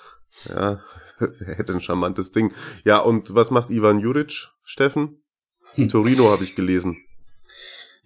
[0.45, 0.81] Ja,
[1.19, 2.55] er hätte ein charmantes Ding.
[2.85, 5.23] Ja, und was macht Ivan Juric, Steffen?
[5.91, 6.97] Torino habe ich gelesen.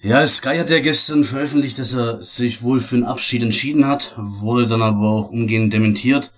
[0.02, 4.14] Ja, Sky hat ja gestern veröffentlicht, dass er sich wohl für einen Abschied entschieden hat,
[4.16, 6.32] wurde dann aber auch umgehend dementiert.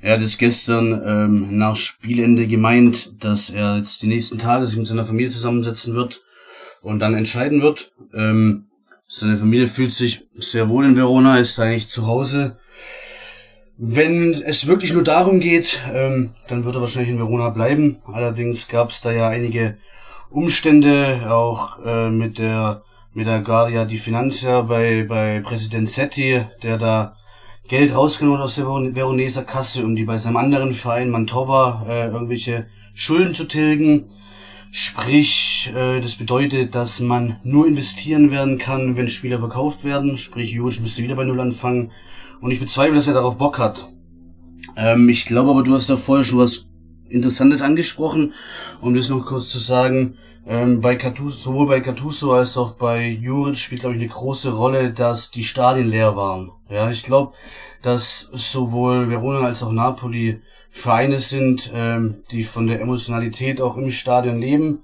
[0.00, 4.76] Er hat es gestern ähm, nach Spielende gemeint, dass er jetzt die nächsten Tage sich
[4.76, 6.22] mit seiner Familie zusammensetzen wird
[6.80, 7.92] und dann entscheiden wird.
[8.14, 8.66] Ähm,
[9.08, 12.56] seine Familie fühlt sich sehr wohl in Verona, ist eigentlich zu Hause.
[13.76, 18.00] Wenn es wirklich nur darum geht, ähm, dann wird er wahrscheinlich in Verona bleiben.
[18.06, 19.78] Allerdings gab es da ja einige
[20.30, 22.84] Umstände, auch äh, mit der
[23.14, 27.16] mit der Guardia di Finanza bei bei Präsident Setti, der da
[27.68, 31.84] Geld rausgenommen hat aus der Veron- Veroneser Kasse, um die bei seinem anderen Verein Mantova
[31.88, 34.06] äh, irgendwelche Schulden zu tilgen.
[34.70, 40.16] Sprich, äh, das bedeutet, dass man nur investieren werden kann, wenn Spieler verkauft werden.
[40.16, 41.92] Sprich, Juric müsste wieder bei Null anfangen.
[42.40, 43.88] Und ich bezweifle, dass er darauf Bock hat.
[44.76, 46.66] Ähm, ich glaube aber, du hast da vorher schon was
[47.12, 48.34] Interessantes angesprochen,
[48.80, 50.18] um das noch kurz zu sagen.
[50.44, 54.52] Ähm, bei Gattuso, sowohl bei Gattuso als auch bei Juric spielt, glaube ich, eine große
[54.52, 56.50] Rolle, dass die Stadien leer waren.
[56.68, 57.32] Ja, ich glaube,
[57.82, 60.40] dass sowohl Verona als auch Napoli
[60.70, 64.82] Vereine sind, ähm, die von der Emotionalität auch im Stadion leben.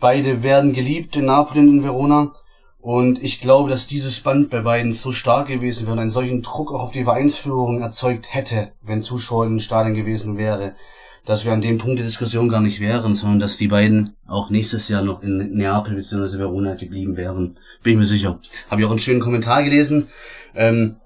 [0.00, 2.32] Beide werden geliebt in Napoli und in Verona.
[2.78, 6.42] Und ich glaube, dass dieses Band bei beiden so stark gewesen wäre und einen solchen
[6.42, 10.76] Druck auch auf die Vereinsführung erzeugt hätte, wenn Zuschauer in den Stadien gewesen wäre,
[11.24, 14.50] dass wir an dem Punkt der Diskussion gar nicht wären, sondern dass die beiden auch
[14.50, 16.38] nächstes Jahr noch in Neapel bzw.
[16.38, 17.58] Verona geblieben wären.
[17.82, 18.38] Bin ich mir sicher.
[18.70, 20.08] Habe ich auch einen schönen Kommentar gelesen.
[20.54, 20.96] Ähm,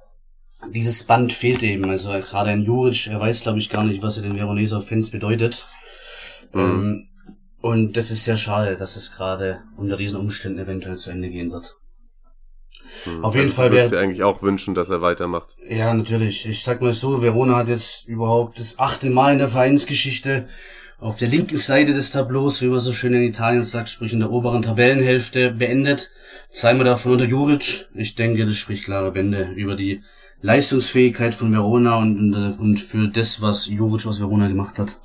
[0.74, 1.88] dieses Band fehlt eben.
[1.88, 5.10] Also gerade ein Juric, er weiß, glaube ich, gar nicht, was er den Veroneser Fans
[5.10, 5.68] bedeutet.
[6.52, 7.08] Ähm,
[7.60, 11.50] und das ist sehr schade, dass es gerade unter diesen Umständen eventuell zu Ende gehen
[11.50, 11.77] wird.
[13.04, 13.24] Hm.
[13.24, 15.56] Auf jeden Also Fall Du würdest wär- dir eigentlich auch wünschen, dass er weitermacht.
[15.68, 16.46] Ja, natürlich.
[16.46, 20.48] Ich sag mal so, Verona hat jetzt überhaupt das achte Mal in der Vereinsgeschichte
[21.00, 24.18] auf der linken Seite des Tableaus, wie man so schön in Italien sagt, sprich in
[24.20, 26.10] der oberen Tabellenhälfte beendet.
[26.50, 27.88] Zweimal davon unter Juric.
[27.94, 30.02] Ich denke, das spricht klare Bände über die
[30.40, 34.98] Leistungsfähigkeit von Verona und, und für das, was Juric aus Verona gemacht hat.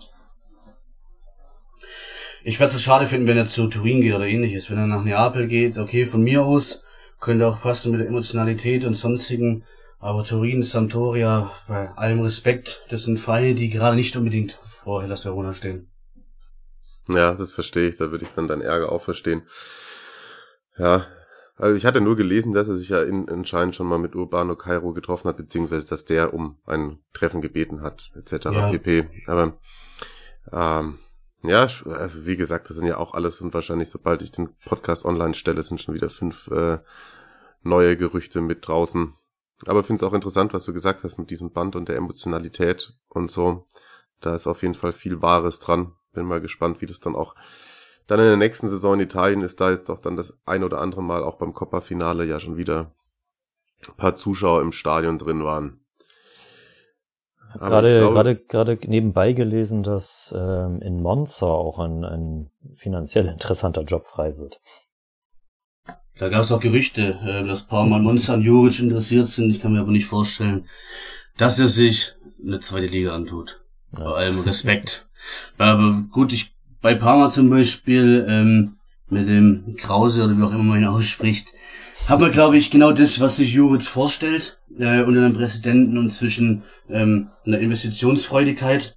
[2.43, 4.69] Ich werde es schade finden, wenn er zu Turin geht oder ähnliches.
[4.69, 6.83] Wenn er nach Neapel geht, okay, von mir aus
[7.23, 9.63] könnte auch passen mit der Emotionalität und sonstigen.
[9.99, 15.23] Aber Turin, Sampdoria, bei allem Respekt, das sind Vereine, die gerade nicht unbedingt vor Hellas
[15.23, 15.89] Verona stehen.
[17.07, 17.95] Ja, das verstehe ich.
[17.95, 19.43] Da würde ich dann deinen Ärger auch verstehen.
[20.77, 21.07] Ja,
[21.55, 24.55] also ich hatte nur gelesen, dass er sich ja in, anscheinend schon mal mit Urbano
[24.55, 28.45] Cairo getroffen hat, beziehungsweise dass der um ein Treffen gebeten hat, etc.
[28.45, 28.69] Ja.
[28.69, 29.07] pp.
[29.27, 29.57] Aber
[30.51, 30.99] ähm,
[31.45, 35.05] ja, also wie gesagt, das sind ja auch alles und wahrscheinlich, sobald ich den Podcast
[35.05, 36.79] online stelle, sind schon wieder fünf äh,
[37.63, 39.13] neue Gerüchte mit draußen.
[39.65, 42.93] Aber finde es auch interessant, was du gesagt hast mit diesem Band und der Emotionalität
[43.09, 43.67] und so.
[44.19, 45.93] Da ist auf jeden Fall viel Wahres dran.
[46.13, 47.35] Bin mal gespannt, wie das dann auch
[48.07, 49.59] dann in der nächsten Saison in Italien ist.
[49.61, 52.93] Da ist doch dann das ein oder andere Mal auch beim Coppa-Finale ja schon wieder
[53.87, 55.82] ein paar Zuschauer im Stadion drin waren.
[57.59, 63.83] Gerade, glaube- gerade, gerade nebenbei gelesen, dass ähm, in Monza auch ein, ein finanziell interessanter
[63.83, 64.59] Job frei wird.
[66.19, 69.49] Da gab es auch Gerüchte, äh, dass Parma und Monza an Juric interessiert sind.
[69.49, 70.67] Ich kann mir aber nicht vorstellen,
[71.37, 73.61] dass er sich eine zweite Liga antut.
[73.97, 74.03] Ja.
[74.05, 75.07] Bei allem Respekt.
[75.57, 78.77] Aber gut, ich bei Parma zum Beispiel ähm,
[79.07, 81.53] mit dem Krause oder wie auch immer man ihn ausspricht,
[82.07, 86.09] hat man glaube ich genau das, was sich Juric vorstellt äh, unter einem Präsidenten und
[86.09, 88.95] zwischen ähm, einer Investitionsfreudigkeit.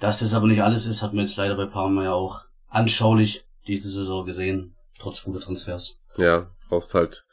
[0.00, 3.44] Dass das aber nicht alles ist, hat man jetzt leider bei Parma ja auch anschaulich
[3.66, 6.00] diese Saison gesehen, trotz guter Transfers.
[6.16, 7.24] Ja, brauchst halt,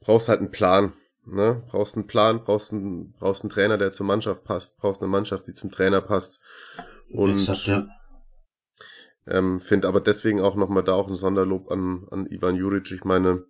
[0.00, 0.92] brauchst halt einen Plan.
[1.24, 1.64] Ne?
[1.68, 5.46] Brauchst einen Plan, brauchst einen, brauchst einen Trainer, der zur Mannschaft passt, brauchst eine Mannschaft,
[5.46, 6.40] die zum Trainer passt.
[7.10, 7.86] Und Exakt, ja.
[9.26, 12.92] ähm, finde aber deswegen auch nochmal da auch ein Sonderlob an, an Ivan Juric.
[12.92, 13.44] Ich meine,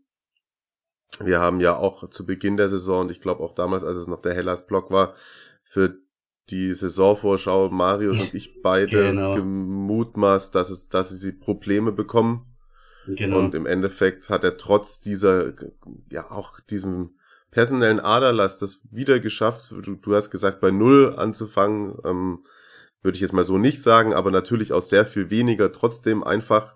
[1.24, 4.06] Wir haben ja auch zu Beginn der Saison und ich glaube auch damals, als es
[4.06, 5.14] noch der Hellas-Block war,
[5.62, 5.98] für
[6.50, 9.34] die Saisonvorschau Marius und ich beide genau.
[9.34, 12.56] gemutmaßt, dass es, dass sie Probleme bekommen.
[13.06, 13.38] Genau.
[13.38, 15.52] Und im Endeffekt hat er trotz dieser,
[16.10, 17.16] ja, auch diesem
[17.50, 19.70] personellen Aderlass das wieder geschafft.
[19.70, 22.42] Du, du hast gesagt, bei Null anzufangen, ähm,
[23.02, 26.74] würde ich jetzt mal so nicht sagen, aber natürlich auch sehr viel weniger, trotzdem einfach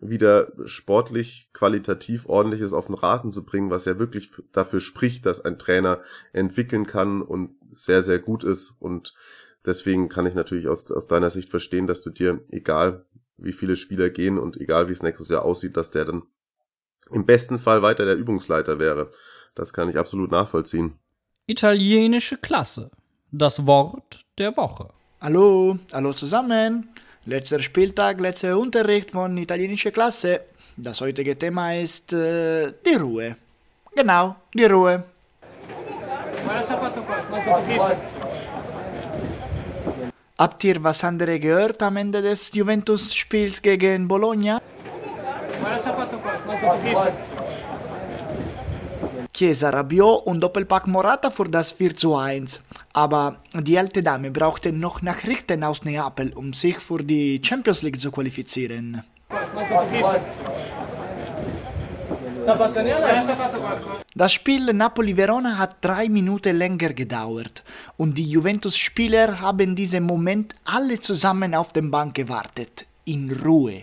[0.00, 5.44] wieder sportlich qualitativ ordentliches auf den Rasen zu bringen, was ja wirklich dafür spricht, dass
[5.44, 6.00] ein Trainer
[6.32, 8.74] entwickeln kann und sehr, sehr gut ist.
[8.78, 9.14] Und
[9.64, 13.06] deswegen kann ich natürlich aus, aus deiner Sicht verstehen, dass du dir, egal
[13.38, 16.22] wie viele Spieler gehen und egal wie es nächstes Jahr aussieht, dass der dann
[17.10, 19.10] im besten Fall weiter der Übungsleiter wäre.
[19.54, 20.98] Das kann ich absolut nachvollziehen.
[21.46, 22.90] Italienische Klasse.
[23.30, 24.90] Das Wort der Woche.
[25.20, 26.88] Hallo, hallo zusammen.
[27.28, 30.42] Letzter Spieltag, letzter Unterricht von italienischer Klasse.
[30.76, 33.36] Das heutige Thema ist äh, die Ruhe.
[33.96, 35.02] Genau, die Ruhe.
[40.38, 44.62] Habt ihr was anderes gehört am Ende des Juventus-Spiels gegen Bologna?
[49.36, 52.58] Chiesa, Rabiot und Doppelpack Morata für das 4 zu 1.
[52.94, 58.00] Aber die alte Dame brauchte noch Nachrichten aus Neapel, um sich für die Champions League
[58.00, 59.02] zu qualifizieren.
[64.14, 67.62] Das Spiel Napoli-Verona hat drei Minuten länger gedauert
[67.98, 73.82] und die Juventus-Spieler haben diesen Moment alle zusammen auf der Bank gewartet, in Ruhe.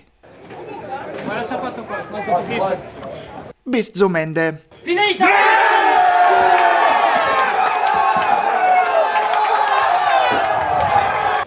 [3.66, 4.58] Bis zum Ende.
[4.84, 5.28] Finita!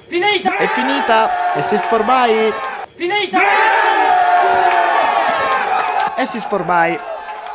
[0.08, 0.56] Finita!
[0.56, 1.30] È finita!
[1.54, 2.50] Es ist vorbei!
[2.96, 3.38] Finita!
[6.16, 6.98] Es ist vorbei!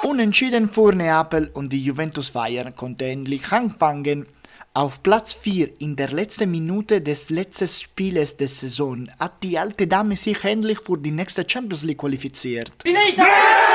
[0.03, 4.27] Unentschieden vor Neapel und die Juventus Feier konnte endlich anfangen.
[4.73, 9.87] Auf Platz 4 in der letzten Minute des letzten Spieles der Saison hat die alte
[9.87, 12.71] Dame sich endlich für die nächste Champions League qualifiziert.
[12.83, 13.70] Finita!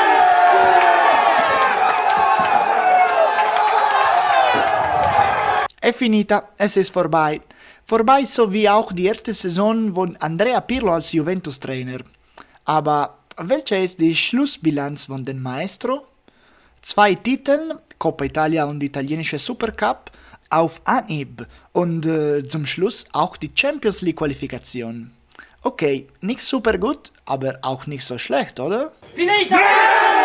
[5.87, 7.41] È finita, es ist vorbei.
[7.85, 12.01] Vorbei so wie auch die erste Saison von Andrea Pirlo als Juventus-Trainer.
[12.65, 16.05] Aber welche ist die Schlussbilanz von dem Maestro?
[16.83, 20.11] Zwei Titel, Coppa Italia und italienische Supercup,
[20.51, 25.13] auf Anhieb und äh, zum Schluss auch die Champions League Qualifikation.
[25.63, 28.91] Okay, nicht super gut, aber auch nicht so schlecht, oder?
[29.15, 29.55] Finita!
[29.55, 30.16] Yeah!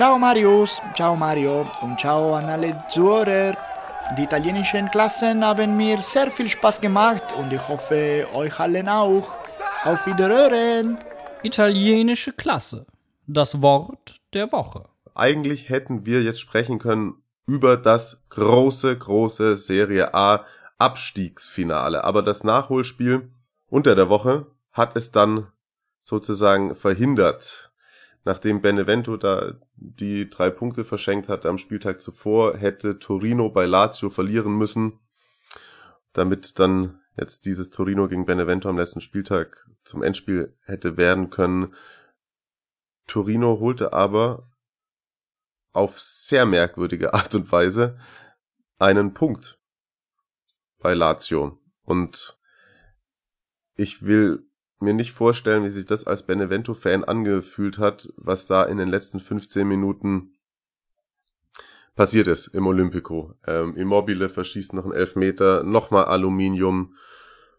[0.00, 3.54] Ciao Marius, ciao Mario und ciao an alle Zuhörer.
[4.16, 9.28] Die italienischen Klassen haben mir sehr viel Spaß gemacht und ich hoffe euch allen auch.
[9.84, 10.96] Auf Wiederhören.
[11.42, 12.86] Italienische Klasse.
[13.26, 14.88] Das Wort der Woche.
[15.14, 20.46] Eigentlich hätten wir jetzt sprechen können über das große, große Serie A
[20.78, 22.04] Abstiegsfinale.
[22.04, 23.30] Aber das Nachholspiel
[23.68, 25.48] unter der Woche hat es dann
[26.02, 27.69] sozusagen verhindert
[28.24, 34.10] nachdem Benevento da die drei Punkte verschenkt hat am Spieltag zuvor, hätte Torino bei Lazio
[34.10, 35.00] verlieren müssen,
[36.12, 41.74] damit dann jetzt dieses Torino gegen Benevento am letzten Spieltag zum Endspiel hätte werden können.
[43.06, 44.50] Torino holte aber
[45.72, 47.98] auf sehr merkwürdige Art und Weise
[48.78, 49.58] einen Punkt
[50.78, 51.58] bei Lazio.
[51.82, 52.38] Und
[53.74, 54.49] ich will
[54.80, 59.20] mir nicht vorstellen, wie sich das als Benevento-Fan angefühlt hat, was da in den letzten
[59.20, 60.34] 15 Minuten
[61.94, 63.34] passiert ist im Olympico.
[63.46, 66.94] Ähm, Immobile verschießt noch einen Elfmeter, nochmal Aluminium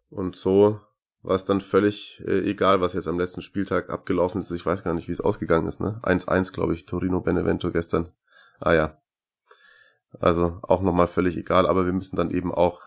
[0.10, 0.80] und so
[1.24, 4.52] war es dann völlig äh, egal, was jetzt am letzten Spieltag abgelaufen ist.
[4.52, 6.00] Ich weiß gar nicht, wie es ausgegangen ist, ne?
[6.04, 8.12] 1-1, glaube ich, Torino Benevento gestern.
[8.60, 8.98] Ah ja.
[10.20, 12.82] Also auch nochmal völlig egal, aber wir müssen dann eben auch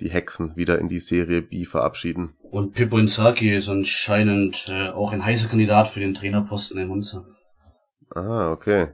[0.00, 2.34] die Hexen wieder in die Serie B verabschieden.
[2.42, 7.24] Und Pippo Inzaghi ist anscheinend äh, auch ein heißer Kandidat für den Trainerposten in Monza.
[8.10, 8.88] Ah, okay.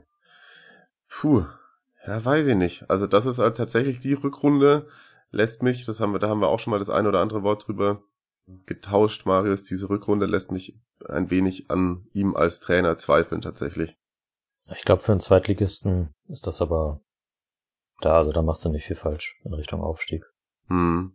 [1.09, 1.45] Puh,
[2.05, 2.89] ja, weiß ich nicht.
[2.89, 4.87] Also das ist halt tatsächlich die Rückrunde,
[5.31, 7.43] lässt mich, das haben wir, da haben wir auch schon mal das ein oder andere
[7.43, 8.03] Wort drüber
[8.65, 10.77] getauscht, Marius, diese Rückrunde lässt mich
[11.07, 13.95] ein wenig an ihm als Trainer zweifeln tatsächlich.
[14.75, 17.01] Ich glaube, für einen Zweitligisten ist das aber
[18.01, 20.30] da, also da machst du nicht viel falsch in Richtung Aufstieg.
[20.71, 21.11] Hm.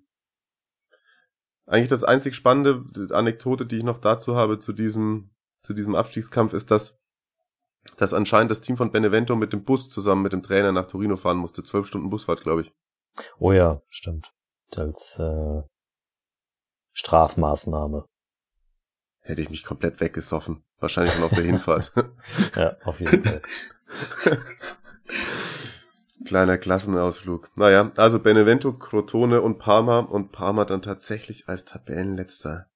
[1.66, 5.30] Eigentlich das einzig spannende Anekdote, die ich noch dazu habe zu diesem,
[5.62, 7.00] zu diesem Abstiegskampf, ist, dass
[7.96, 11.16] dass anscheinend das Team von Benevento mit dem Bus zusammen mit dem Trainer nach Torino
[11.16, 11.62] fahren musste.
[11.62, 12.74] Zwölf Stunden Busfahrt, glaube ich.
[13.38, 14.32] Oh ja, stimmt.
[14.74, 15.62] Als äh,
[16.92, 18.04] Strafmaßnahme.
[19.20, 20.64] Hätte ich mich komplett weggesoffen.
[20.78, 21.92] Wahrscheinlich schon auf der Hinfahrt.
[22.56, 23.42] ja, auf jeden Fall.
[26.24, 27.50] Kleiner Klassenausflug.
[27.56, 32.66] Naja, also Benevento, Crotone und Parma und Parma dann tatsächlich als Tabellenletzter.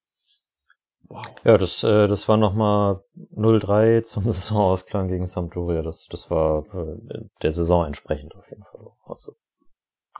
[1.03, 1.25] Wow.
[1.43, 3.03] Ja, das, äh, das war nochmal
[3.35, 5.81] 0-3 zum Saisonausklang gegen Sampdoria.
[5.81, 8.87] Das, das war äh, der Saison entsprechend auf jeden Fall.
[9.05, 9.33] Also.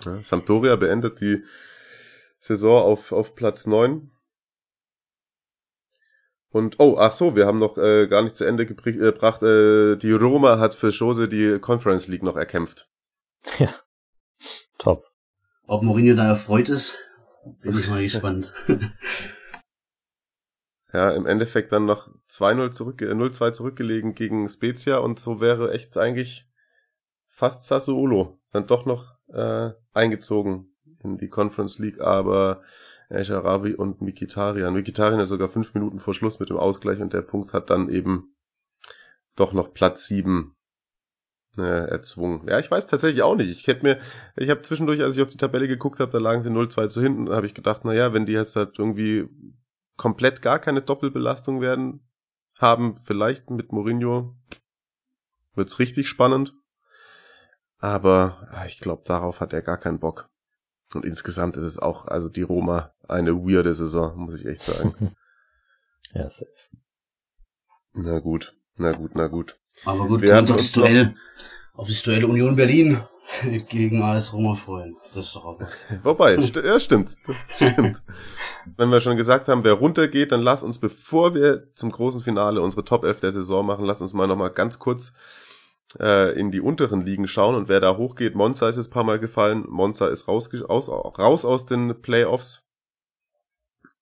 [0.03, 1.43] Ja, Sampdoria beendet die
[2.39, 4.11] Saison auf, auf Platz 9
[6.51, 9.41] und, oh, ach so, wir haben noch äh, gar nicht zu Ende äh, gebracht.
[9.41, 12.90] Äh, die Roma hat für Chose die Conference League noch erkämpft.
[13.59, 13.73] Ja.
[14.77, 15.05] Top.
[15.67, 16.99] Ob Mourinho da erfreut ist,
[17.61, 18.53] bin ich mal gespannt.
[20.93, 25.71] ja, im Endeffekt dann noch 2-0 zurück, 0-2 äh, zurückgelegen gegen Spezia und so wäre
[25.73, 26.47] echt eigentlich
[27.27, 32.61] fast Sassuolo dann doch noch äh, eingezogen in die Conference League, aber
[33.09, 34.73] El Sharawi und Mikitarian.
[34.73, 37.89] Mikitarian ist sogar fünf Minuten vor Schluss mit dem Ausgleich und der Punkt hat dann
[37.89, 38.35] eben
[39.35, 40.55] doch noch Platz sieben
[41.57, 42.47] äh, erzwungen.
[42.47, 43.49] Ja, ich weiß tatsächlich auch nicht.
[43.49, 43.99] Ich hätte mir,
[44.35, 47.01] ich habe zwischendurch, als ich auf die Tabelle geguckt habe, da lagen sie 0-2 zu
[47.01, 49.27] hinten, da habe ich gedacht, na ja, wenn die jetzt halt irgendwie
[49.97, 52.07] komplett gar keine Doppelbelastung werden,
[52.59, 54.35] haben, vielleicht mit Mourinho
[55.55, 56.53] wird's richtig spannend.
[57.79, 60.29] Aber ich glaube, darauf hat er gar keinen Bock.
[60.93, 65.15] Und insgesamt ist es auch, also die Roma, eine weirde Saison, muss ich echt sagen.
[66.13, 66.51] ja, safe.
[67.93, 69.60] Na gut, na gut, na gut.
[69.85, 71.15] Aber gut, wir können uns auf das Duell,
[71.73, 73.01] auf das Duell Union Berlin
[73.69, 74.95] gegen AS Roma freuen.
[75.13, 75.87] Das ist doch auch was.
[76.03, 77.15] Wobei, st ja, stimmt.
[77.49, 78.01] Stimmt.
[78.77, 82.61] Wenn wir schon gesagt haben, wer runtergeht, dann lass uns, bevor wir zum großen Finale
[82.61, 85.13] unsere Top 11 der Saison machen, lass uns mal nochmal ganz kurz
[85.99, 89.19] äh, in die unteren Ligen schauen und wer da hochgeht, Monza ist es paar Mal
[89.19, 92.63] gefallen, Monza ist raus, aus, raus aus den Playoffs,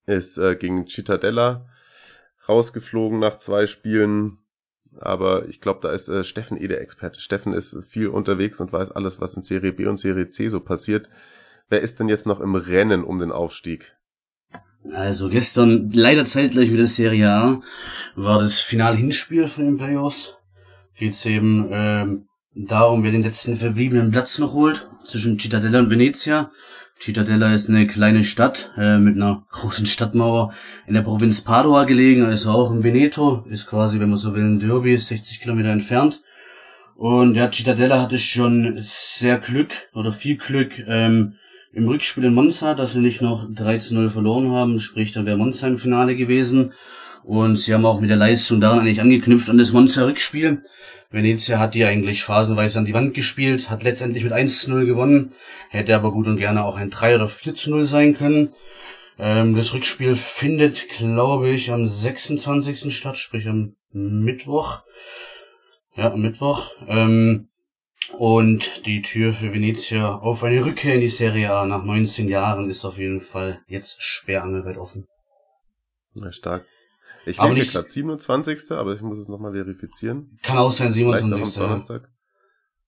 [0.05, 1.65] ist äh, gegen Cittadella
[2.47, 4.39] rausgeflogen nach zwei Spielen,
[5.01, 7.19] aber ich glaube, da ist äh, Steffen eh der Experte.
[7.19, 10.59] Steffen ist viel unterwegs und weiß alles, was in Serie B und Serie C so
[10.59, 11.09] passiert.
[11.69, 13.95] Wer ist denn jetzt noch im Rennen um den Aufstieg?
[14.91, 17.61] Also gestern, leider zeitgleich mit der Serie A,
[18.15, 20.39] war das Final-Hinspiel von den Playoffs
[20.99, 25.89] geht es eben ähm, darum, wer den letzten verbliebenen Platz noch holt zwischen Cittadella und
[25.89, 26.51] Venezia.
[27.01, 30.53] Cittadella ist eine kleine Stadt äh, mit einer großen Stadtmauer
[30.85, 34.43] in der Provinz Padua gelegen, also auch im Veneto, ist quasi, wenn man so will,
[34.43, 36.21] ein Derby, 60 Kilometer entfernt.
[36.95, 41.35] Und ja, Cittadella hatte schon sehr Glück oder viel Glück ähm,
[41.71, 45.67] im Rückspiel in Monza, dass sie nicht noch 13-0 verloren haben, sprich, da wäre Monza
[45.67, 46.73] im Finale gewesen.
[47.23, 50.63] Und sie haben auch mit der Leistung daran eigentlich angeknüpft an das Monza-Rückspiel.
[51.11, 54.85] Venezia hat die eigentlich phasenweise an die Wand gespielt, hat letztendlich mit 1 zu 0
[54.85, 55.31] gewonnen,
[55.69, 58.49] hätte aber gut und gerne auch ein 3 oder 4 zu 0 sein können.
[59.17, 62.95] Ähm, das Rückspiel findet, glaube ich, am 26.
[62.95, 64.83] statt, sprich am Mittwoch.
[65.95, 66.71] Ja, am Mittwoch.
[66.87, 67.47] Ähm,
[68.17, 72.69] und die Tür für Venezia auf eine Rückkehr in die Serie A nach 19 Jahren
[72.69, 75.07] ist auf jeden Fall jetzt sperrangelweit offen.
[76.13, 76.65] Na, stark.
[77.25, 78.71] Ich aber lese gerade 27.
[78.71, 80.39] Aber ich muss es nochmal verifizieren.
[80.43, 81.55] Kann auch sein, 27.
[81.55, 82.09] Donnerstag.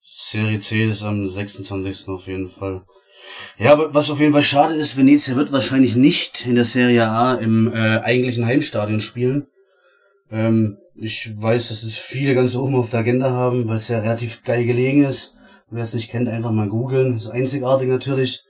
[0.04, 2.08] Serie C ist am 26.
[2.08, 2.84] auf jeden Fall.
[3.58, 7.08] Ja, aber was auf jeden Fall schade ist, Venezia wird wahrscheinlich nicht in der Serie
[7.08, 9.48] A im äh, eigentlichen Heimstadion spielen.
[10.32, 14.00] Ähm, ich weiß, dass es viele ganz oben auf der Agenda haben, weil es ja
[14.00, 15.36] relativ geil gelegen ist.
[15.70, 17.16] Wer es nicht kennt, einfach mal googeln.
[17.16, 18.44] Ist einzigartig natürlich,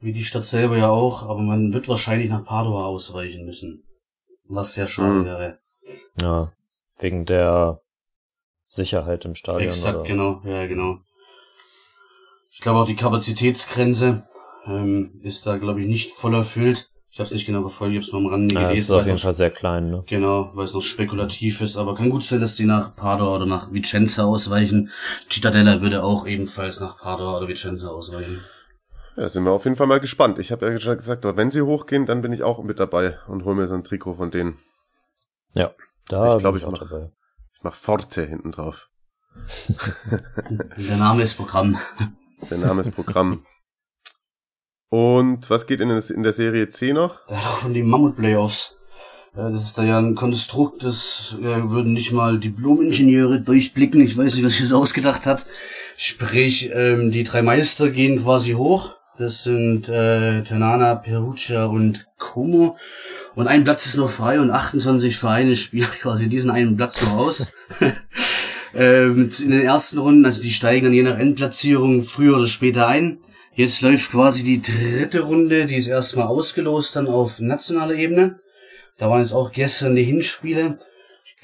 [0.00, 3.85] wie die Stadt selber ja auch, aber man wird wahrscheinlich nach Padua ausweichen müssen.
[4.48, 5.24] Was sehr schade mhm.
[5.24, 5.58] wäre.
[6.20, 6.52] Ja,
[6.98, 7.80] wegen der
[8.66, 9.68] Sicherheit im Stadion.
[9.68, 10.08] Exakt, oder?
[10.08, 10.98] genau, ja, genau.
[12.50, 14.26] Ich glaube auch die Kapazitätsgrenze
[14.66, 16.90] ähm, ist da, glaube ich, nicht voll erfüllt.
[17.10, 18.82] Ich habe es nicht genau verfolgt, ich habe es nur am Rande ja, gelesen.
[18.82, 20.04] ist auf jeden Fall sehr klein, ne?
[20.06, 23.46] Genau, weil es noch spekulativ ist, aber kann gut sein, dass die nach Padua oder
[23.46, 24.90] nach Vicenza ausweichen.
[25.30, 28.42] Cittadella würde auch ebenfalls nach Padua oder Vicenza ausweichen.
[29.16, 30.38] Ja, sind wir auf jeden Fall mal gespannt.
[30.38, 33.18] Ich habe ja schon gesagt, aber wenn sie hochgehen, dann bin ich auch mit dabei
[33.28, 34.58] und hol mir so ein Trikot von denen.
[35.54, 35.72] Ja,
[36.08, 37.12] da ich glaube, ich, ich mache
[37.54, 38.90] ich mach Forte hinten drauf.
[40.76, 41.78] Der Name ist Programm.
[42.50, 43.46] Der Name ist Programm.
[44.90, 47.28] Und was geht in, in der Serie C noch?
[47.28, 48.76] Ja, von den Mammut-Playoffs.
[49.34, 54.00] Das ist da ja ein Konstrukt, das würden nicht mal Diplom-Ingenieure durchblicken.
[54.00, 55.46] Ich weiß nicht, was sich das ausgedacht hat.
[55.98, 62.76] Sprich, ähm, die drei Meister gehen quasi hoch das sind äh, Tanana, Perugia und Como.
[63.34, 67.12] Und ein Platz ist noch frei und 28 Vereine spielen quasi diesen einen Platz noch
[67.12, 67.48] aus.
[68.78, 72.86] Ähm, in den ersten Runden, also die steigen dann je nach Endplatzierung früher oder später
[72.86, 73.20] ein.
[73.54, 78.38] Jetzt läuft quasi die dritte Runde, die ist erstmal ausgelost dann auf nationaler Ebene.
[78.98, 80.78] Da waren jetzt auch gestern die Hinspiele.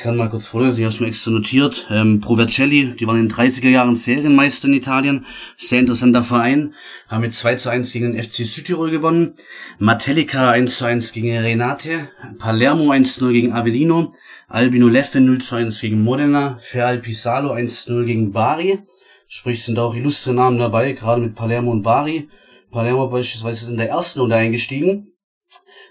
[0.03, 1.87] Kann mal kurz vorlesen, ich habe es mir extra notiert.
[1.89, 5.27] Ähm, Provercelli, die waren in den 30er Jahren Serienmeister in Italien.
[5.57, 6.75] Sehr interessanter Verein.
[7.07, 9.35] Haben mit 2 zu 1 gegen den FC Südtirol gewonnen.
[9.79, 12.09] Matelica 1 zu 1 gegen Renate.
[12.41, 14.13] Palermo 1 zu 0 gegen Avellino.
[14.49, 16.57] Albino Leffe 0 zu 1 gegen Modena.
[16.59, 18.81] Feral Pisalo 1 zu 0 gegen Bari.
[19.29, 22.29] Sprich, sind auch illustre Namen dabei, gerade mit Palermo und Bari.
[22.73, 25.12] Palermo beispielsweise ist in der ersten Runde eingestiegen.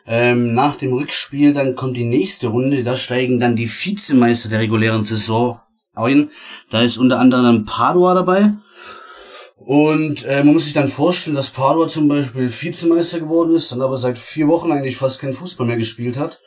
[0.07, 4.59] Ähm, nach dem Rückspiel dann kommt die nächste Runde, da steigen dann die Vizemeister der
[4.59, 5.59] regulären Saison
[5.93, 6.29] ein.
[6.69, 8.53] Da ist unter anderem Padua dabei.
[9.57, 13.81] Und äh, man muss sich dann vorstellen, dass Padua zum Beispiel Vizemeister geworden ist, dann
[13.81, 16.41] aber seit vier Wochen eigentlich fast kein Fußball mehr gespielt hat.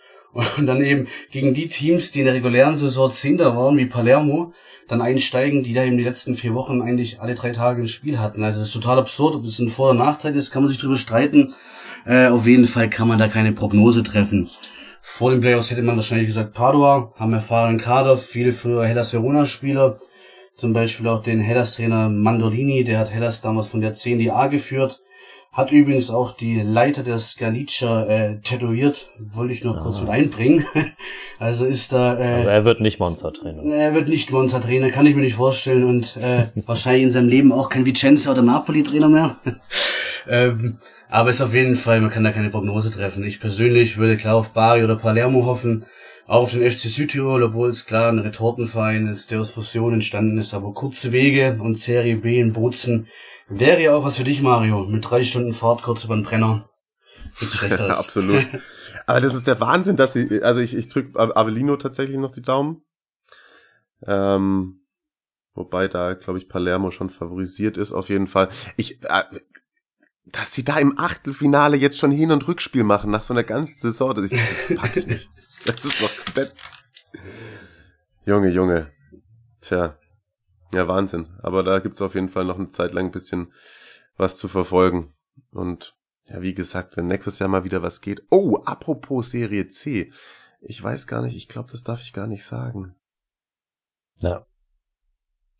[0.56, 4.52] Und dann eben gegen die Teams, die in der regulären Saison Zehnter waren, wie Palermo,
[4.88, 8.18] dann einsteigen, die da eben die letzten vier Wochen eigentlich alle drei Tage ein Spiel
[8.18, 8.42] hatten.
[8.42, 10.78] Also es ist total absurd, ob das ein Vor- oder Nachteil ist, kann man sich
[10.78, 11.54] drüber streiten.
[12.06, 14.50] Äh, auf jeden Fall kann man da keine Prognose treffen.
[15.00, 19.98] Vor den Playoffs hätte man wahrscheinlich gesagt Padua, haben erfahrenen Kader, viele frühere Hellas Verona-Spieler,
[20.56, 24.46] zum Beispiel auch den Hellas-Trainer Mandolini, der hat Hellas damals von der 10 die A
[24.46, 25.00] geführt,
[25.52, 29.82] hat übrigens auch die Leiter der Scalicia äh, tätowiert, wollte ich noch ah.
[29.82, 30.64] kurz mit einbringen.
[31.38, 32.18] also ist da...
[32.18, 33.62] Äh, also er wird nicht Monster-Trainer.
[33.62, 37.52] Er wird nicht Monster-Trainer, kann ich mir nicht vorstellen und äh, wahrscheinlich in seinem Leben
[37.52, 39.36] auch kein Vicenza oder Napoli-Trainer mehr.
[40.28, 40.78] ähm,
[41.08, 43.24] aber ist auf jeden Fall, man kann da keine Prognose treffen.
[43.24, 45.86] Ich persönlich würde klar auf Bari oder Palermo hoffen,
[46.26, 50.38] auch auf den FC Südtirol, obwohl es klar ein Retortenverein ist, der aus Fusion entstanden
[50.38, 53.08] ist, aber kurze Wege und Serie B in Bozen
[53.48, 54.84] wäre ja auch was für dich, Mario.
[54.84, 56.70] Mit drei Stunden Fahrt kurz über den Brenner.
[57.40, 57.98] Nichts schlechteres.
[58.06, 58.46] Absolut.
[59.06, 62.42] Aber das ist der Wahnsinn, dass sie, also ich, ich drücke Avellino tatsächlich noch die
[62.42, 62.82] Daumen.
[64.06, 64.80] Ähm,
[65.54, 68.48] wobei da, glaube ich, Palermo schon favorisiert ist, auf jeden Fall.
[68.76, 69.24] Ich, äh,
[70.26, 73.76] dass sie da im Achtelfinale jetzt schon Hin- und Rückspiel machen nach so einer ganzen
[73.76, 75.28] Saison, das, das pack ich nicht.
[75.66, 76.52] Das ist doch komplett.
[78.26, 78.92] Junge, Junge.
[79.62, 79.98] Tja.
[80.74, 81.30] Ja, Wahnsinn.
[81.42, 83.50] Aber da gibt's auf jeden Fall noch eine Zeit lang ein bisschen
[84.18, 85.14] was zu verfolgen.
[85.52, 85.96] Und
[86.26, 88.26] ja, wie gesagt, wenn nächstes Jahr mal wieder was geht.
[88.30, 90.12] Oh, apropos Serie C.
[90.60, 92.94] Ich weiß gar nicht, ich glaube, das darf ich gar nicht sagen.
[94.20, 94.46] Ja.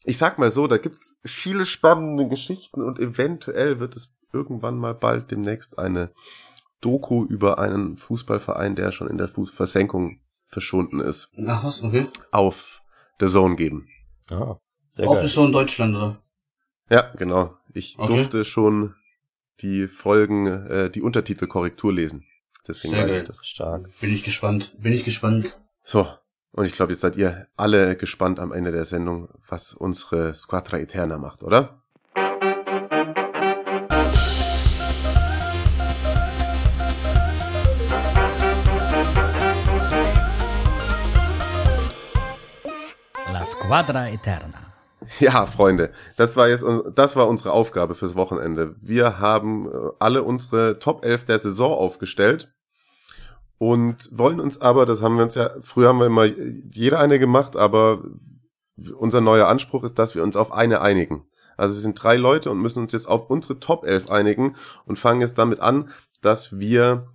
[0.03, 4.95] Ich sag mal so, da gibt's viele spannende Geschichten und eventuell wird es irgendwann mal
[4.95, 6.13] bald demnächst eine
[6.81, 11.31] Doku über einen Fußballverein, der schon in der Versenkung verschwunden ist.
[11.47, 12.09] Ach was, okay.
[12.31, 12.83] Auf
[13.21, 13.89] The Zone geben.
[14.29, 14.57] Ah,
[14.89, 15.29] sehr Auch geil.
[15.29, 16.23] so in Deutschland, oder?
[16.91, 17.57] Ja, genau.
[17.73, 18.07] Ich Okay.
[18.15, 18.95] durfte schon
[19.61, 22.25] die Folgen, äh, die Untertitelkorrektur lesen.
[22.67, 23.23] Deswegen Sehr weiß geil.
[23.23, 23.47] ich das.
[23.47, 23.89] Stark.
[24.01, 24.75] Bin ich gespannt.
[24.79, 25.61] Bin ich gespannt.
[25.85, 26.07] So.
[26.53, 30.79] Und ich glaube, jetzt seid ihr alle gespannt am Ende der Sendung, was unsere Squadra
[30.79, 31.83] Eterna macht, oder?
[43.75, 44.73] La Squadra Eterna.
[45.19, 46.65] Ja, Freunde, das war jetzt
[46.95, 48.77] das war unsere Aufgabe fürs Wochenende.
[48.81, 52.55] Wir haben äh, alle unsere Top 11 der Saison aufgestellt
[53.59, 57.19] und wollen uns aber, das haben wir uns ja, früher haben wir immer jeder eine
[57.19, 58.05] gemacht, aber
[58.97, 61.27] unser neuer Anspruch ist, dass wir uns auf eine einigen.
[61.57, 64.55] Also wir sind drei Leute und müssen uns jetzt auf unsere Top 11 einigen
[64.87, 65.91] und fangen jetzt damit an,
[66.23, 67.09] dass wir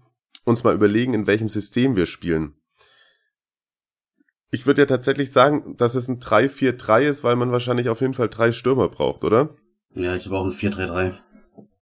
[0.43, 2.58] uns mal überlegen, in welchem System wir spielen.
[4.51, 8.15] Ich würde ja tatsächlich sagen, dass es ein 3-4-3 ist, weil man wahrscheinlich auf jeden
[8.15, 9.49] Fall drei Stürmer braucht, oder?
[9.93, 11.13] Ja, ich habe auch ein 4-3-3.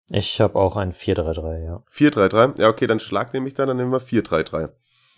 [0.09, 1.83] Ich habe auch ein 4-3-3, ja.
[1.91, 2.61] 4-3-3?
[2.61, 4.71] Ja, okay, dann schlag nämlich da, dann nehmen wir 4-3-3.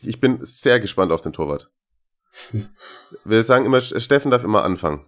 [0.02, 1.70] Ich bin sehr gespannt auf den Torwart.
[3.24, 5.06] Wir sagen immer, Steffen darf immer anfangen.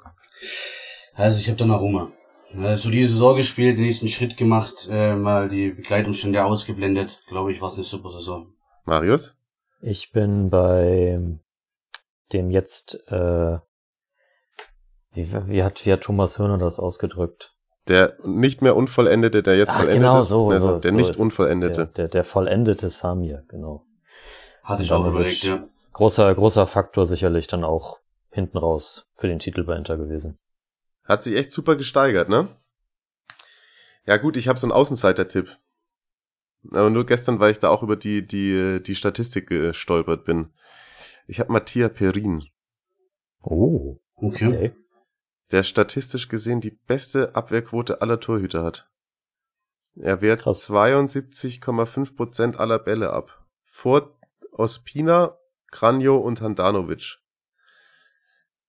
[1.14, 2.10] Also ich habe Donnarumma.
[2.56, 7.22] Also die Saison gespielt, den nächsten Schritt gemacht, äh, mal die Begleitumstände ausgeblendet.
[7.28, 8.52] Glaube ich, war es eine super Saison.
[8.84, 9.36] Marius?
[9.80, 11.38] Ich bin bei
[12.32, 13.58] dem jetzt, äh,
[15.12, 17.54] wie, wie, hat, wie hat Thomas Hörner das ausgedrückt?
[17.88, 20.28] Der nicht mehr Unvollendete, der jetzt Ach, vollendet genau ist.
[20.28, 20.50] so.
[20.50, 21.18] Also so der so nicht ist.
[21.18, 21.74] Unvollendete.
[21.74, 23.86] Der, der, der vollendete Samir, genau.
[24.62, 25.64] Hatte ich auch überlegt, ja.
[25.92, 27.98] Großer, großer Faktor sicherlich dann auch
[28.30, 30.38] hinten raus für den Titel bei Inter gewesen.
[31.04, 32.48] Hat sich echt super gesteigert, ne?
[34.06, 35.58] Ja gut, ich habe so einen Außenseiter-Tipp.
[36.72, 40.52] Aber nur gestern, weil ich da auch über die, die, die Statistik gestolpert bin.
[41.30, 42.48] Ich habe Mattia Perin,
[43.40, 44.46] Oh, Okay.
[44.48, 44.72] okay.
[45.52, 48.90] der statistisch gesehen die beste Abwehrquote aller Torhüter hat.
[49.94, 50.68] Er wehrt Krass.
[50.68, 53.46] 72,5% aller Bälle ab.
[53.64, 54.18] Vor
[54.50, 55.38] Ospina,
[55.70, 57.18] Kranjo und Handanovic.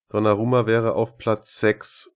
[0.09, 2.11] Donnarumma wäre auf Platz 6.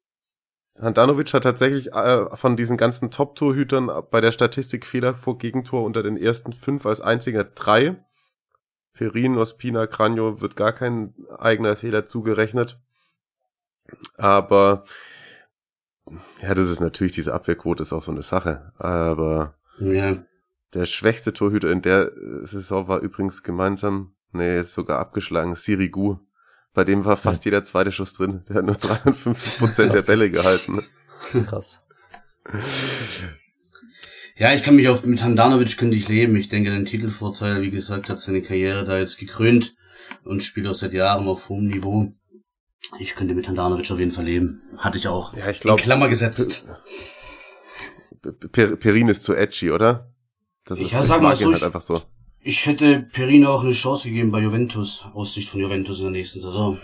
[0.79, 6.03] Handanovic hat tatsächlich äh, von diesen ganzen Top-Torhütern bei der Statistik Fehler vor Gegentor unter
[6.03, 8.04] den ersten fünf als einziger drei.
[8.95, 12.79] Perin, Ospina, Cranio wird gar kein eigener Fehler zugerechnet.
[14.17, 14.83] Aber
[16.41, 18.71] ja, das ist natürlich, diese Abwehrquote ist auch so eine Sache.
[18.77, 20.23] Aber Ja.
[20.73, 22.11] der schwächste Torhüter in der
[22.45, 26.17] Saison war übrigens gemeinsam, nee, ist sogar abgeschlagen, Sirigu.
[26.73, 28.43] Bei dem war fast jeder zweite Schuss drin.
[28.49, 30.01] Der hat nur 53 Prozent der.
[30.01, 30.83] Bälle gehalten.
[31.47, 31.85] Krass.
[34.37, 36.35] Ja, ich kann mich auf, mit Handanovic könnte ich leben.
[36.35, 39.75] Ich denke, den Titelvorteil, wie gesagt, hat seine Karriere da jetzt gekrönt
[40.23, 42.11] und spielt auch seit Jahren auf hohem Niveau.
[42.99, 44.61] Ich könnte mit Handanovic auf jeden Fall leben.
[44.77, 45.33] Hatte ich auch.
[45.35, 46.65] Ja, ich glaube, In Klammer gesetzt.
[48.51, 50.11] per Perin ist zu edgy, oder?
[50.65, 51.93] Das Ich ist, ja, ich sag mal so, halt ich- einfach so.
[52.47, 56.11] Ich hätte Perino auch eine Chance gegeben bei Juventus, aus Sicht von Juventus in der
[56.11, 56.77] nächsten Saison.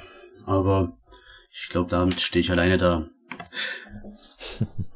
[0.47, 0.97] Aber
[1.52, 3.08] ich glaube, damit stehe ich alleine da.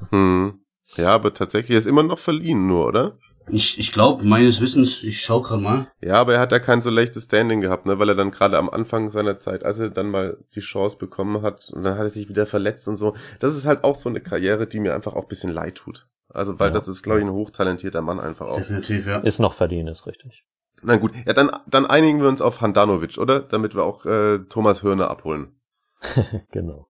[0.10, 0.60] Hm.
[0.98, 3.18] Ja, aber tatsächlich er ist immer noch verliehen nur, oder?
[3.50, 5.88] Ich, ich glaube, meines Wissens, ich schau gerade mal.
[6.02, 8.58] Ja, aber er hat ja kein so leichtes Standing gehabt, ne, weil er dann gerade
[8.58, 12.06] am Anfang seiner Zeit, als er dann mal die Chance bekommen hat, und dann hat
[12.06, 13.14] er sich wieder verletzt und so.
[13.40, 16.08] Das ist halt auch so eine Karriere, die mir einfach auch ein bisschen leid tut.
[16.30, 16.74] Also, weil Ja.
[16.74, 18.58] das ist, glaube ich, ein hochtalentierter Mann einfach auch.
[18.58, 19.20] Definitiv, ja.
[19.20, 20.44] Ist noch verdient, ist richtig.
[20.82, 23.40] Na gut, ja, dann, dann einigen wir uns auf Handanovic, oder?
[23.42, 25.60] Damit wir auch äh, Thomas Hörner abholen.
[26.52, 26.88] genau.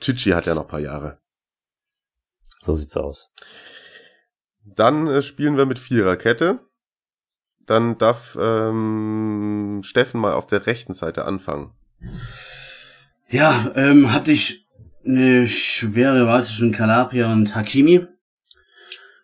[0.00, 1.18] Chichi hat ja noch ein paar Jahre.
[2.62, 3.32] So sieht's aus.
[4.64, 6.60] Dann äh, spielen wir mit Viererkette.
[7.66, 11.72] Dann darf ähm, Steffen mal auf der rechten Seite anfangen.
[13.28, 14.68] Ja, ähm, hatte ich
[15.04, 18.06] eine schwere Wahl zwischen Calabria und Hakimi.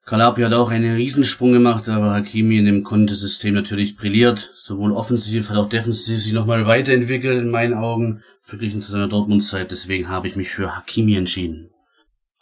[0.04, 4.50] Calabria hat auch einen Riesensprung gemacht, aber Hakimi in dem Kontesystem natürlich brilliert.
[4.54, 9.70] Sowohl offensiv als auch defensiv sich nochmal weiterentwickelt in meinen Augen, verglichen zu seiner Dortmund-Zeit.
[9.70, 11.70] Deswegen habe ich mich für Hakimi entschieden.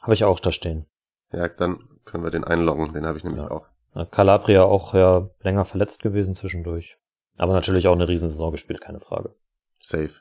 [0.07, 0.87] Habe ich auch da stehen.
[1.33, 2.93] Ja, dann können wir den einloggen.
[2.93, 3.51] Den habe ich nämlich Ja.
[3.51, 3.67] auch.
[4.13, 6.97] Calabria auch ja länger verletzt gewesen zwischendurch.
[7.39, 9.35] Aber natürlich auch eine Riesensaison gespielt, keine Frage.
[9.83, 10.13] Safe.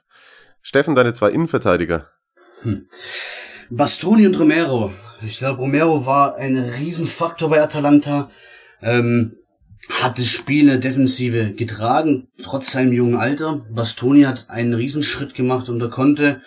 [0.63, 2.09] Steffen, deine zwei Innenverteidiger.
[3.69, 4.91] Bastoni und Romero.
[5.21, 8.31] Ich glaube, Romero war ein Riesenfaktor bei Atalanta.
[8.81, 9.37] Ähm,
[10.01, 13.67] hat das Spiel in der Defensive getragen, trotz seinem jungen Alter.
[13.69, 16.41] Bastoni hat einen Riesenschritt gemacht und er konnte,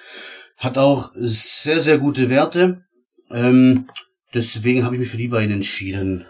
[0.57, 2.83] hat auch sehr, sehr gute Werte.
[3.31, 3.89] Ähm,
[4.35, 6.27] deswegen habe ich mich für die beiden entschieden.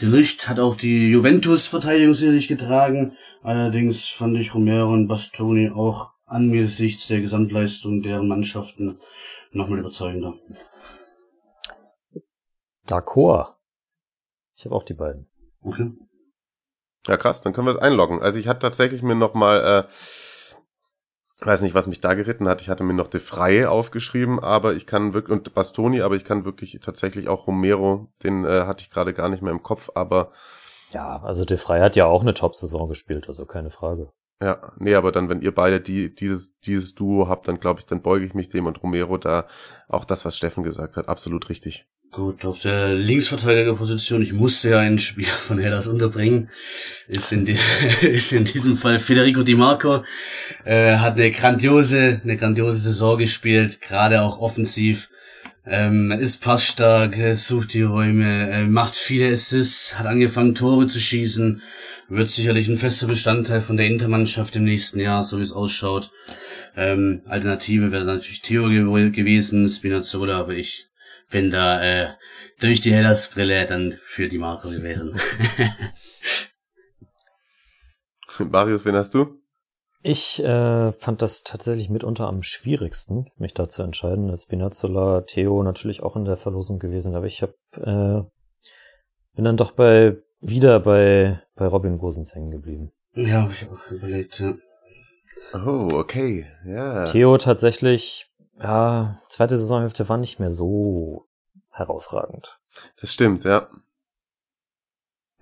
[0.00, 3.16] De Licht hat auch die Juventus-Verteidigung sicherlich getragen.
[3.42, 8.98] Allerdings fand ich Romero und Bastoni auch angesichts der Gesamtleistung deren Mannschaften
[9.52, 10.34] nochmal überzeugender.
[12.86, 13.54] D'accord.
[14.56, 15.28] Ich habe auch die beiden.
[15.62, 15.92] Okay.
[17.06, 18.20] Ja, krass, dann können wir es einloggen.
[18.20, 19.92] Also ich hatte tatsächlich mir noch mal, äh,
[21.42, 22.60] weiß nicht, was mich da geritten hat.
[22.62, 26.24] Ich hatte mir noch De Freie aufgeschrieben, aber ich kann wirklich, und Bastoni, aber ich
[26.24, 29.90] kann wirklich tatsächlich auch Romero, den äh, hatte ich gerade gar nicht mehr im Kopf,
[29.94, 30.32] aber
[30.92, 34.12] Ja, also De Frey hat ja auch eine Top-Saison gespielt, also keine Frage.
[34.42, 37.86] ja, nee, aber dann, wenn ihr beide die, dieses, dieses Duo habt, dann glaube ich,
[37.86, 39.46] dann beuge ich mich dem und Romero da
[39.88, 41.86] auch das, was Steffen gesagt hat, absolut richtig.
[42.12, 46.48] Gut, auf der Linksverteidigerposition, ich musste ja einen Spieler von Hellas unterbringen,
[47.08, 47.56] ist in, die,
[48.00, 50.02] ist in diesem Fall Federico Di Marco,
[50.64, 55.10] äh, hat eine grandiose, eine grandiose Saison gespielt, gerade auch offensiv,
[55.66, 61.00] ähm, ist passstark, äh, sucht die Räume, äh, macht viele Assists, hat angefangen Tore zu
[61.00, 61.60] schießen,
[62.08, 66.12] wird sicherlich ein fester Bestandteil von der Intermannschaft im nächsten Jahr, so wie es ausschaut.
[66.76, 70.86] Ähm, Alternative wäre natürlich Theo gew gewesen, Spinazzola, aber ich
[71.30, 72.14] bin da äh,
[72.60, 75.18] durch die Hellas-Brille dann für die Marco gewesen.
[78.38, 79.40] Marius, wen hast du?
[80.02, 84.36] Ich äh, fand das tatsächlich mitunter am schwierigsten, mich da zu entscheiden.
[84.36, 88.22] Spinazzola, Theo natürlich auch in der Verlosung gewesen, aber ich hab, äh,
[89.34, 92.92] bin dann doch bei wieder bei bei Robin Gosens hängen geblieben.
[93.14, 94.54] ja, hab ich auch überlegt, ja.
[95.54, 97.04] Oh, okay, ja.
[97.04, 98.26] Theo tatsächlich,
[98.58, 101.26] ja, zweite Saisonhälfte war nicht mehr so
[101.70, 102.58] herausragend.
[103.00, 103.68] Das stimmt, ja.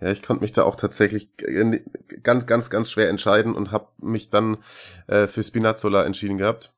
[0.01, 1.31] Ja, ich konnte mich da auch tatsächlich
[2.23, 4.59] ganz, ganz, ganz schwer entscheiden und habe mich dann
[5.07, 6.73] äh, für Spinazzola entschieden gehabt.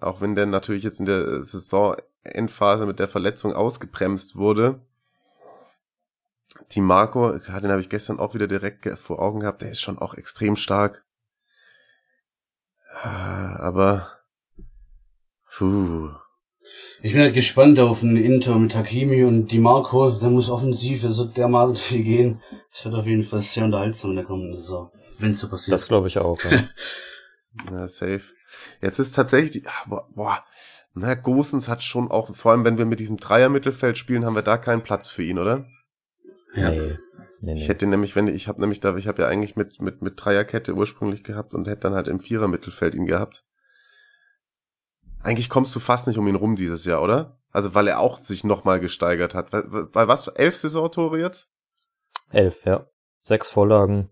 [0.00, 4.80] Auch wenn der natürlich jetzt in der Saisonendphase mit der Verletzung ausgebremst wurde.
[6.72, 9.98] Die Marco, den habe ich gestern auch wieder direkt vor Augen gehabt, der ist schon
[9.98, 11.04] auch extrem stark.
[13.02, 14.19] Ah, Aber,
[15.60, 16.08] puh,
[17.02, 20.10] Ich bin halt gespannt auf einen Inter mit Hakimi und Di Marco.
[20.10, 22.42] Da muss offensiv so dermaßen viel gehen.
[22.72, 25.74] Es wird auf jeden Fall sehr unterhaltsam in der kommenden Saison, wenn es so passiert.
[25.74, 26.38] Das glaube ich auch.
[26.44, 26.64] Ja.
[27.68, 28.22] Ja, safe.
[28.80, 30.44] Jetzt ist tatsächlich, boah, boah,
[30.94, 34.42] na, Gosens hat schon auch, vor allem wenn wir mit diesem Dreier-Mittelfeld spielen, haben wir
[34.42, 35.66] da keinen Platz für ihn, oder?
[36.54, 36.70] Ja.
[36.70, 36.96] Nee.
[37.40, 39.80] Nee, Ich hätte nämlich, wenn ich, ich habe nämlich da, ich habe ja eigentlich mit
[39.80, 43.44] mit mit Dreierkette ursprünglich gehabt und hätte dann halt im Vierer Mittelfeld ihn gehabt.
[45.22, 47.38] Eigentlich kommst du fast nicht um ihn rum dieses Jahr, oder?
[47.52, 49.52] Also weil er auch sich nochmal gesteigert hat.
[49.52, 50.28] Weil, weil was?
[50.28, 51.48] Elf Saisontore jetzt?
[52.30, 52.86] Elf, ja.
[53.22, 54.10] Sechs Vorlagen.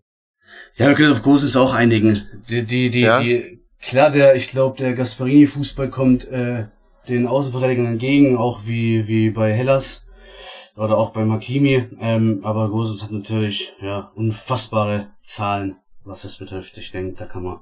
[0.75, 2.27] Ja, wir können auf Großes auch einigen.
[2.49, 3.19] Die, die, die, Ja.
[3.21, 6.67] die, klar, der, ich glaube, der Gasparini-Fußball kommt äh,
[7.07, 10.07] den Außenverteidigern entgegen, auch wie, wie bei Hellas
[10.75, 11.87] oder auch bei Makimi.
[11.99, 16.77] Ähm, aber Großes hat natürlich ja unfassbare Zahlen, was das betrifft.
[16.77, 17.59] Ich denke, da kann man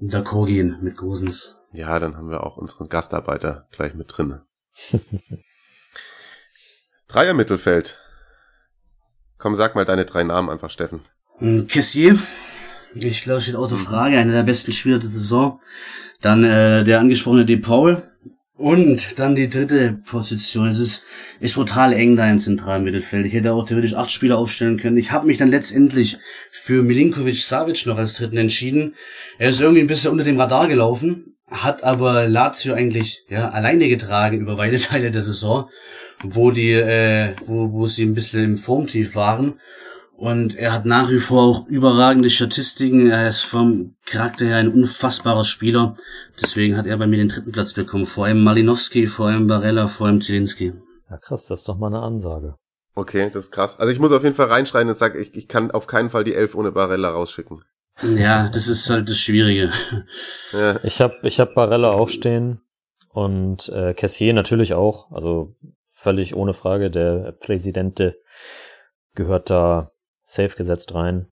[0.00, 1.58] d'accord gehen mit Gosens.
[1.72, 4.40] Ja, dann haben wir auch unseren Gastarbeiter gleich mit drin.
[7.08, 7.98] Dreier Mittelfeld.
[9.38, 11.00] Komm, sag mal deine drei Namen einfach, Steffen.
[11.68, 12.18] Kessier,
[12.94, 15.60] ich glaube, steht außer Frage, einer der besten Spieler der Saison.
[16.22, 18.02] Dann äh, der angesprochene De Paul.
[18.54, 20.66] Und dann die dritte Position.
[20.68, 21.04] Es ist,
[21.40, 23.26] ist brutal eng da im zentralen Mittelfeld.
[23.26, 24.96] Ich hätte auch theoretisch acht Spieler aufstellen können.
[24.96, 26.16] Ich habe mich dann letztendlich
[26.52, 28.94] für Milinkovic Savic noch als dritten entschieden.
[29.36, 33.88] Er ist irgendwie ein bisschen unter dem Radar gelaufen, hat aber Lazio eigentlich ja alleine
[33.88, 35.70] getragen über weite Teile der Saison,
[36.22, 39.60] wo die, äh, wo, wo sie ein bisschen im Formtief waren.
[40.16, 43.10] Und er hat nach wie vor auch überragende Statistiken.
[43.10, 45.94] Er ist vom Charakter her ein unfassbarer Spieler.
[46.40, 48.06] Deswegen hat er bei mir den dritten Platz bekommen.
[48.06, 50.72] Vor allem Malinowski, vor allem Barella, vor allem Zielinski.
[51.10, 52.54] Ja, krass, das ist doch mal eine Ansage.
[52.94, 53.78] Okay, das ist krass.
[53.78, 56.24] Also ich muss auf jeden Fall reinschreien und sagen, ich, ich kann auf keinen Fall
[56.24, 57.62] die Elf ohne Barella rausschicken.
[58.02, 59.72] Ja, das ist halt das Schwierige.
[60.52, 62.60] Ja, Ich habe ich hab Barella auch stehen
[63.10, 65.10] und äh, Cassier natürlich auch.
[65.10, 65.54] Also
[65.84, 66.90] völlig ohne Frage.
[66.90, 68.18] Der Präsidente
[69.14, 69.92] gehört da
[70.22, 71.28] safe gesetzt rein.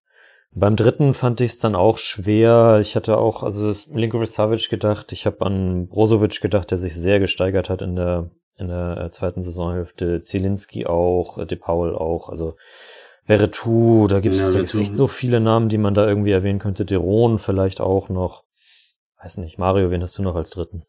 [0.52, 2.78] Beim dritten fand ich es dann auch schwer.
[2.80, 5.12] Ich hatte auch, also Milinkovic Savic gedacht.
[5.12, 9.10] Ich habe an Brozovic gedacht, der sich sehr gesteigert hat in der in der äh,
[9.10, 10.20] zweiten Saisonhälfte.
[10.20, 12.28] Zielinski auch, äh, De Paul auch.
[12.28, 12.56] Also
[13.26, 14.88] Veretout, da gibt es Ja, da gibt's Veretout.
[14.90, 16.84] echt so viele Namen, die man da irgendwie erwähnen könnte.
[16.84, 18.44] Deron vielleicht auch noch.
[19.22, 20.84] Weiß nicht, Mario, wen hast du noch als dritten?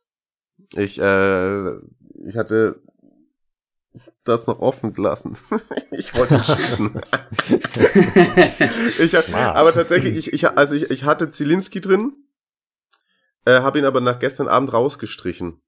[0.74, 1.70] ich, äh,
[2.26, 2.82] ich hatte
[4.26, 5.38] das noch offen gelassen.
[5.92, 7.00] ich wollte cheaten.
[9.00, 9.56] ich, Smart.
[9.56, 12.14] aber tatsächlich, ich, ich, also ich, ich hatte Zielinski drin,
[13.46, 15.62] äh, habe ihn aber nach gestern Abend rausgestrichen.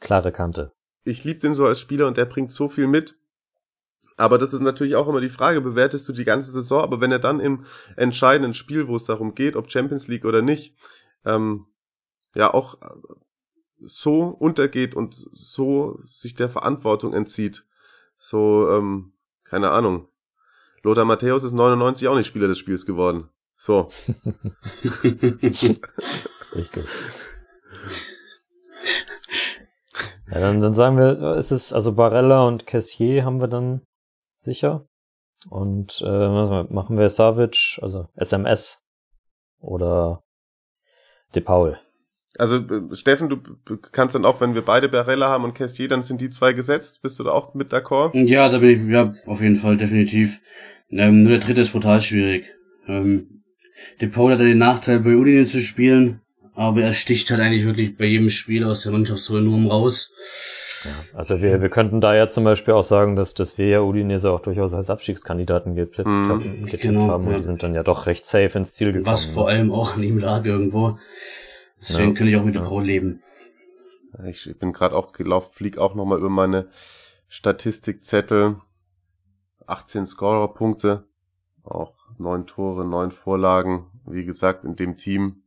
[0.00, 0.72] Klare Kante.
[1.04, 3.16] ich liebe den so als Spieler und der bringt so viel mit.
[4.16, 7.10] Aber das ist natürlich auch immer die Frage, bewertest du die ganze Saison, aber wenn
[7.10, 7.64] er dann im
[7.96, 10.76] entscheidenden Spiel, wo es darum geht, ob Champions League oder nicht,
[11.24, 11.66] ähm,
[12.34, 12.94] ja auch äh,
[13.80, 17.64] so untergeht und so sich der Verantwortung entzieht,
[18.18, 19.12] so, ähm,
[19.42, 20.08] keine Ahnung.
[20.82, 23.28] Lothar Matthäus ist 99 auch nicht Spieler des Spiels geworden.
[23.56, 23.88] So.
[25.02, 26.86] Das ist richtig.
[30.30, 33.82] Ja, dann, dann sagen wir, es ist also Barella und Cassier haben wir dann
[34.44, 34.86] sicher.
[35.50, 36.28] Und äh,
[36.72, 38.86] machen wir Savic, also SMS
[39.60, 40.22] oder
[41.34, 41.78] De Paul.
[42.36, 43.38] Also, äh, Steffen, du
[43.76, 47.02] kannst dann auch, wenn wir beide Barella haben und Cassier, dann sind die zwei gesetzt.
[47.02, 48.16] Bist du da auch mit d'accord?
[48.26, 50.40] Ja, da bin ich, ja, auf jeden Fall, definitiv.
[50.90, 52.54] Ähm, nur der dritte ist brutal schwierig.
[52.86, 53.44] Ähm,
[54.00, 56.20] De Paul hat ja den Nachteil, bei Udine zu spielen,
[56.54, 60.12] aber er sticht halt eigentlich wirklich bei jedem Spiel aus der Mannschaftsrolle nur raus.
[61.12, 64.30] Also wir, wir könnten da ja zum Beispiel auch sagen, dass, dass wir ja Udinese
[64.30, 66.64] auch durchaus als Abstiegskandidaten getippt, Mhm.
[66.66, 67.36] getippt Genau, haben und ja.
[67.38, 69.06] die sind dann ja doch recht safe ins Ziel gekommen.
[69.12, 69.50] Was vor ne?
[69.58, 70.98] allem auch an ihm lag irgendwo.
[71.78, 72.68] Deswegen Ja, könnte ich auch mit De ja.
[72.68, 73.22] Paul leben.
[74.26, 76.68] Ich bin gerade auch gelaufen, flieg auch nochmal über meine
[77.28, 78.56] Statistikzettel.
[79.66, 81.04] 18 Scorerpunkte,
[81.62, 83.86] auch neun Tore, neun Vorlagen.
[84.06, 85.42] Wie gesagt, in dem Team,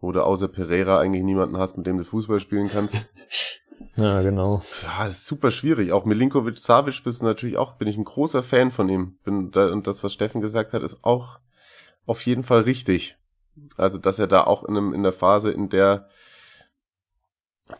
[0.00, 3.06] wo du außer Pereira eigentlich niemanden hast, mit dem du Fußball spielen kannst.
[3.96, 4.62] Ja, genau.
[4.82, 5.92] Ja, das ist super schwierig.
[5.92, 9.18] Auch Milinkovic Savic bist du natürlich auch, bin ich ein großer Fan von ihm.
[9.24, 11.38] Bin da, und das, was Steffen gesagt hat, ist auch
[12.04, 13.16] auf jeden Fall richtig.
[13.76, 16.08] Also, dass er da auch in, einem, in der Phase, in der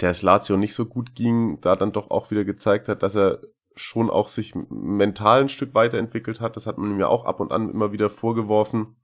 [0.00, 3.14] der es Lazio nicht so gut ging, da dann doch auch wieder gezeigt hat, dass
[3.14, 3.40] er
[3.76, 6.56] schon auch sich mental ein Stück weiterentwickelt hat.
[6.56, 8.96] Das hat man ihm ja auch ab und an immer wieder vorgeworfen.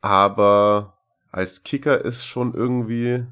[0.00, 0.98] Aber
[1.32, 3.26] als Kicker ist schon irgendwie,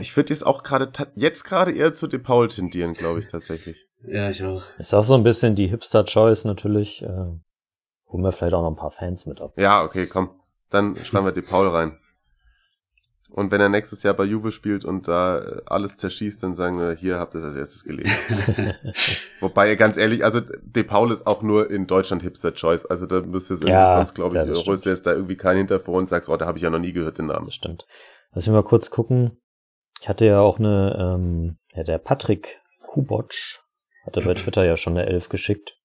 [0.00, 3.86] ich würde jetzt auch gerade, jetzt gerade eher zu De Paul tendieren, glaube ich tatsächlich.
[4.06, 4.62] Ja, ich auch.
[4.78, 7.02] Ist auch so ein bisschen die Hipster-Choice natürlich.
[7.02, 9.54] Äh, holen wir vielleicht auch noch ein paar Fans mit ab.
[9.56, 10.30] Ja, okay, komm.
[10.70, 11.98] Dann schreiben wir De Paul rein.
[13.30, 16.78] Und wenn er nächstes Jahr bei Juve spielt und da äh, alles zerschießt, dann sagen
[16.78, 18.74] wir, hier habt ihr das als erstes gelesen.
[19.40, 22.86] Wobei, ganz ehrlich, also De Paul ist auch nur in Deutschland Hipster Choice.
[22.86, 25.58] Also da müsste du Ja, sonst, glaube ich, ja, holst du jetzt da irgendwie keinen
[25.58, 27.44] hinter vor und sagst, oh, da habe ich ja noch nie gehört den Namen.
[27.44, 27.86] Das stimmt.
[28.32, 29.36] Lass mich mal kurz gucken.
[30.00, 33.60] Ich hatte ja auch eine, ähm, ja, der Patrick Kubotsch
[34.04, 35.78] hatte bei Twitter ja schon eine Elf geschickt.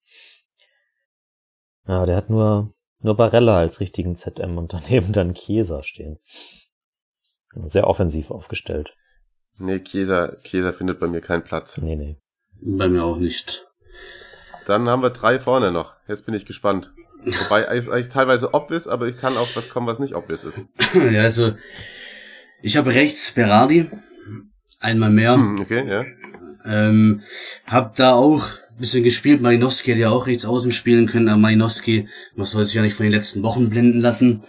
[1.87, 6.19] Ja, der hat nur, nur Barella als richtigen ZM und daneben dann Chiesa stehen.
[7.63, 8.95] Sehr offensiv aufgestellt.
[9.57, 11.77] Nee, Chiesa, Chiesa findet bei mir keinen Platz.
[11.77, 12.17] Nee, nee.
[12.61, 13.67] Bei mir auch nicht.
[14.65, 15.95] Dann haben wir drei vorne noch.
[16.07, 16.93] Jetzt bin ich gespannt.
[17.23, 20.65] Wobei es eigentlich teilweise obvious, aber ich kann auch was kommen, was nicht obvious ist.
[20.93, 21.53] ja, also,
[22.61, 23.87] ich habe rechts Berardi.
[24.79, 25.35] Einmal mehr.
[25.35, 26.05] Hm, okay, ja.
[26.65, 27.21] Ähm,
[27.67, 29.41] hab da auch ein bisschen gespielt.
[29.41, 32.95] Malinowski hätte ja auch rechts außen spielen können, aber Malinowski, man soll sich ja nicht
[32.95, 34.41] von den letzten Wochen blenden lassen.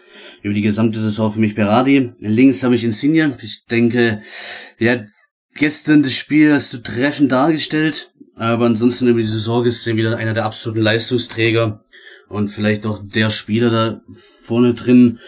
[0.42, 2.12] Über die gesamte Saison für mich Berardi.
[2.20, 3.36] Links habe ich Insigne.
[3.42, 4.22] Ich denke,
[4.78, 5.04] ja,
[5.54, 10.16] gestern das Spiel hast du treffend dargestellt, aber ansonsten über die Saison ist er wieder
[10.16, 11.82] einer der absoluten Leistungsträger
[12.32, 15.18] und vielleicht auch der Spieler da vorne drin.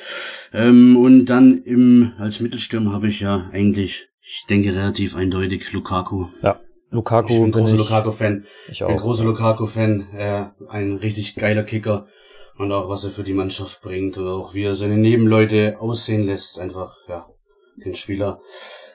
[0.53, 6.27] Ähm, und dann im als Mittelstürmer habe ich ja eigentlich, ich denke relativ eindeutig Lukaku.
[6.43, 6.59] Ja,
[6.91, 8.45] Lukaku Ich bin ein großer Lukaku-Fan.
[8.71, 9.03] ich bin ein auch.
[9.03, 10.09] großer Lukaku-Fan.
[10.15, 12.07] Er ein richtig geiler Kicker.
[12.57, 16.25] Und auch was er für die Mannschaft bringt und auch wie er seine Nebenleute aussehen
[16.25, 16.59] lässt.
[16.61, 17.27] Einfach, ja,
[17.85, 18.41] den Spieler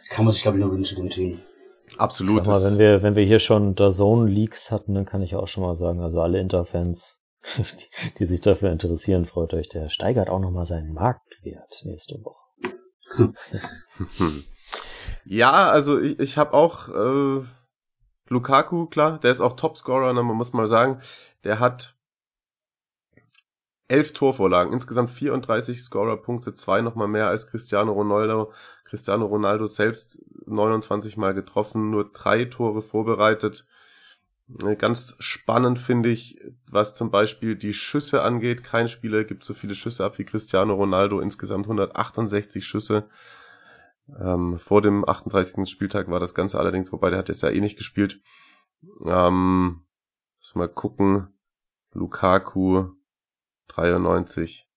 [0.09, 1.39] kann man sich, glaube ich, nur wünschen im Team.
[1.97, 2.45] Absolut.
[2.45, 5.47] Sag mal, wenn wir, wenn wir hier schon Zone Leaks hatten, dann kann ich auch
[5.47, 7.18] schon mal sagen, also alle Interfans,
[8.19, 13.33] die, sich dafür interessieren, freut euch, der steigert auch nochmal seinen Marktwert nächste Woche.
[15.25, 17.45] Ja, also ich, ich habe auch äh,
[18.29, 21.01] Lukaku, klar, der ist auch Topscorer, ne, man muss mal sagen,
[21.43, 21.99] der hat
[23.87, 28.53] elf Torvorlagen, insgesamt 34 Scorerpunkte, zwei nochmal mehr als Cristiano Ronaldo.
[28.85, 33.65] Cristiano Ronaldo selbst 29 Mal getroffen, nur drei Tore vorbereitet.
[34.63, 36.39] Äh, Ganz spannend finde ich,
[36.69, 38.63] was zum Beispiel die Schüsse angeht.
[38.63, 43.07] Kein Spieler gibt so viele Schüsse ab wie Cristiano Ronaldo, insgesamt 168 Schüsse.
[44.19, 45.69] Ähm, vor dem 38.
[45.69, 48.21] Spieltag war das Ganze allerdings, wobei der hat jetzt ja eh nicht gespielt.
[49.05, 49.81] Ähm,
[50.39, 51.27] muss mal gucken.
[51.93, 52.89] Lukaku
[53.67, 54.67] 93.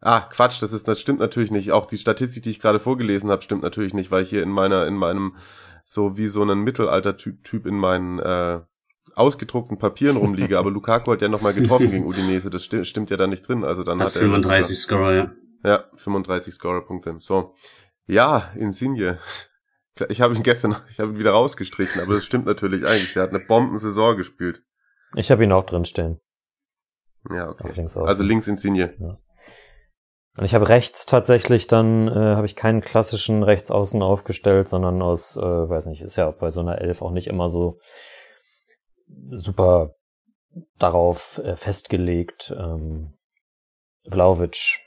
[0.00, 1.70] Ah, Quatsch, das ist, das stimmt natürlich nicht.
[1.70, 4.50] Auch die Statistik, die ich gerade vorgelesen habe, stimmt natürlich nicht, weil ich hier in
[4.50, 5.36] meiner, in meinem,
[5.84, 8.60] so wie so einen Mittelalter-Typ Typ in meinen äh,
[9.14, 10.58] ausgedruckten Papieren rumliege.
[10.58, 12.50] Aber Lukaku hat ja nochmal getroffen gegen Udinese.
[12.50, 13.64] Das sti stimmt ja da nicht drin.
[13.64, 15.30] Also dann Hat hat, er 35 Scorer, ja.
[15.64, 17.16] ja, 35 Scorerpunkte.
[17.18, 17.54] So.
[18.06, 19.18] Ja, Insigne.
[20.08, 23.12] Ich habe ihn gestern, ich habe ihn wieder rausgestrichen, aber das stimmt natürlich eigentlich.
[23.12, 24.62] Der hat eine Bombensaison gespielt.
[25.14, 26.20] Ich habe ihn auch drin stehen.
[27.30, 27.72] Ja, okay.
[27.74, 27.96] links.
[27.96, 28.94] Also links Insigne.
[30.36, 35.36] Und ich habe rechts tatsächlich dann, äh, habe ich keinen klassischen Rechtsaußen aufgestellt, sondern aus,
[35.36, 37.78] äh, weiß nicht, ist ja bei so einer Elf auch nicht immer so
[39.30, 39.94] super
[40.78, 42.54] darauf äh, festgelegt.
[42.56, 43.14] Ähm,
[44.08, 44.80] Vlaovic.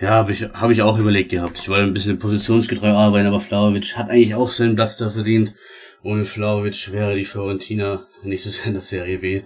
[0.00, 1.58] Ja, habe ich, hab ich auch überlegt gehabt.
[1.58, 5.54] Ich wollte ein bisschen positionsgetreu arbeiten, aber Flauwitsch hat eigentlich auch seinen Platz da verdient.
[6.02, 9.42] Ohne Flauwitsch wäre die Fiorentina nächstes Jahr in der Serie B.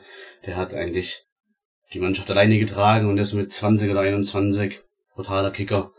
[0.46, 1.24] Der hat eigentlich
[1.92, 4.80] die Mannschaft alleine getragen und ist mit 20 oder 21
[5.14, 5.92] brutaler Kicker.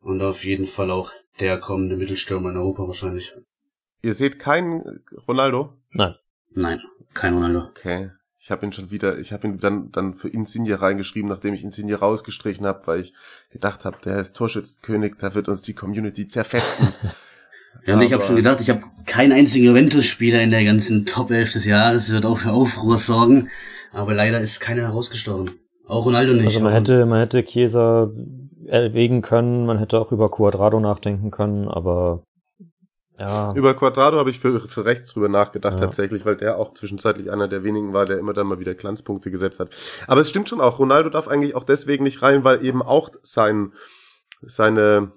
[0.00, 3.32] Und auf jeden Fall auch der kommende Mittelstürmer in Europa wahrscheinlich.
[4.02, 5.74] Ihr seht keinen Ronaldo?
[5.90, 6.14] Nein.
[6.58, 6.80] Nein,
[7.14, 7.68] kein Ronaldo.
[7.70, 8.10] Okay.
[8.40, 11.62] Ich habe ihn schon wieder, ich habe ihn dann dann für Insigne reingeschrieben, nachdem ich
[11.62, 13.12] Insigne rausgestrichen habe, weil ich
[13.50, 16.88] gedacht habe, der ist Torschützenkönig, da wird uns die Community zerfetzen.
[17.86, 21.30] Ja, und ich habe schon gedacht, ich habe keinen einzigen Juventus-Spieler in der ganzen Top
[21.30, 22.06] 11 des Jahres.
[22.06, 23.50] Das wird auch für Aufruhr sorgen.
[23.92, 25.50] Aber leider ist keiner herausgestorben.
[25.86, 26.46] Auch Ronaldo nicht.
[26.46, 28.10] Also man hätte, man hätte Chiesa
[28.66, 32.24] erwägen können, man hätte auch über Quadrado nachdenken können, aber
[33.18, 35.80] ja, Über Quadrado habe ich für, für rechts drüber nachgedacht Ja.
[35.80, 39.30] tatsächlich, weil der auch zwischenzeitlich einer der wenigen war, der immer dann mal wieder Glanzpunkte
[39.30, 39.70] gesetzt hat.
[40.06, 43.10] Aber es stimmt schon auch, Ronaldo darf eigentlich auch deswegen nicht rein, weil eben auch
[43.22, 43.72] sein,
[44.42, 45.12] seine,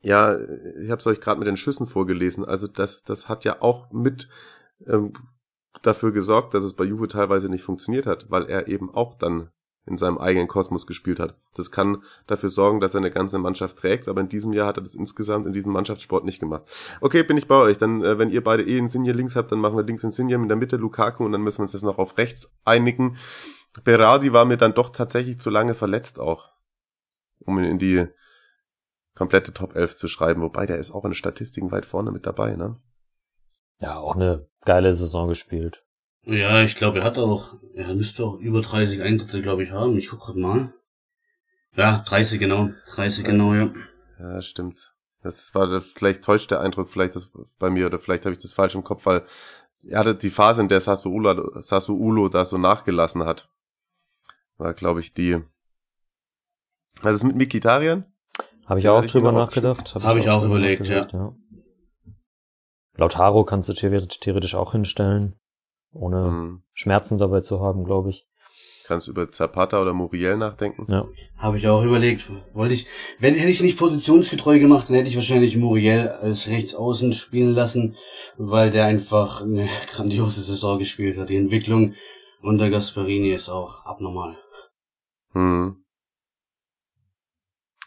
[0.00, 0.38] ja,
[0.80, 3.90] ich habe es euch gerade mit den Schüssen vorgelesen, also das, das hat ja auch
[3.92, 4.28] mit
[4.86, 5.12] ähm,
[5.82, 9.50] dafür gesorgt, dass es bei Juve teilweise nicht funktioniert hat, weil er eben auch dann
[9.86, 11.36] in seinem eigenen Kosmos gespielt hat.
[11.54, 14.78] Das kann dafür sorgen, dass er eine ganze Mannschaft trägt, aber in diesem Jahr hat
[14.78, 16.62] er das insgesamt in diesem Mannschaftssport nicht gemacht.
[17.00, 17.78] Okay, bin ich bei euch.
[17.78, 20.48] Dann, äh, wenn ihr beide eh Insigne links habt, dann machen wir links Insigne in
[20.48, 23.16] der Mitte Lukaku und dann müssen wir uns jetzt noch auf rechts einigen.
[23.84, 26.50] Berardi war mir dann doch tatsächlich zu lange verletzt auch,
[27.40, 28.06] um ihn in die
[29.14, 32.26] komplette Top 11 zu schreiben, wobei der ist auch in den Statistiken weit vorne mit
[32.26, 32.76] dabei, ne?
[33.80, 35.84] ja, auch eine geile Saison gespielt.
[36.26, 39.96] Ja, ich glaube, er hat auch, er müsste auch über 30 Einsätze, glaube ich, haben.
[39.96, 40.74] Ich guck grad mal.
[41.76, 42.70] Ja, 30 genau.
[42.86, 43.70] 30 genau, ja.
[44.18, 44.92] Ja, stimmt.
[45.22, 48.52] Das war vielleicht täuscht der Eindruck, vielleicht das bei mir oder vielleicht habe ich das
[48.52, 49.24] falsch im Kopf, weil
[49.88, 53.48] er hatte die Phase, in der Sassuolo, Sassuolo da so nachgelassen hat.
[54.56, 55.42] War, glaube ich, die.
[57.02, 58.04] Was ist mit Mikitarian?
[58.64, 59.94] Habe ich auch drüber nachgedacht.
[59.94, 61.06] Habe hab ich, auch, auch überlegt, ja.
[61.12, 61.34] ja.
[62.94, 65.38] Lautaro kannst du theoretisch auch hinstellen,
[65.98, 66.62] ohne mhm.
[66.72, 68.26] Schmerzen dabei zu haben, glaube ich.
[68.86, 70.86] Kannst über Zapata oder Muriel nachdenken?
[70.88, 71.08] Ja.
[71.36, 72.30] Habe ich auch überlegt.
[72.54, 72.86] Wollte ich,
[73.18, 77.96] wenn hätte ich nicht positionsgetreu gemacht, dann hätte ich wahrscheinlich Muriel als Rechtsaußen spielen lassen,
[78.36, 81.30] weil der einfach eine grandiose Saison gespielt hat.
[81.30, 81.94] Die Entwicklung
[82.42, 84.36] unter Gasparini ist auch abnormal.
[85.32, 85.84] Hm.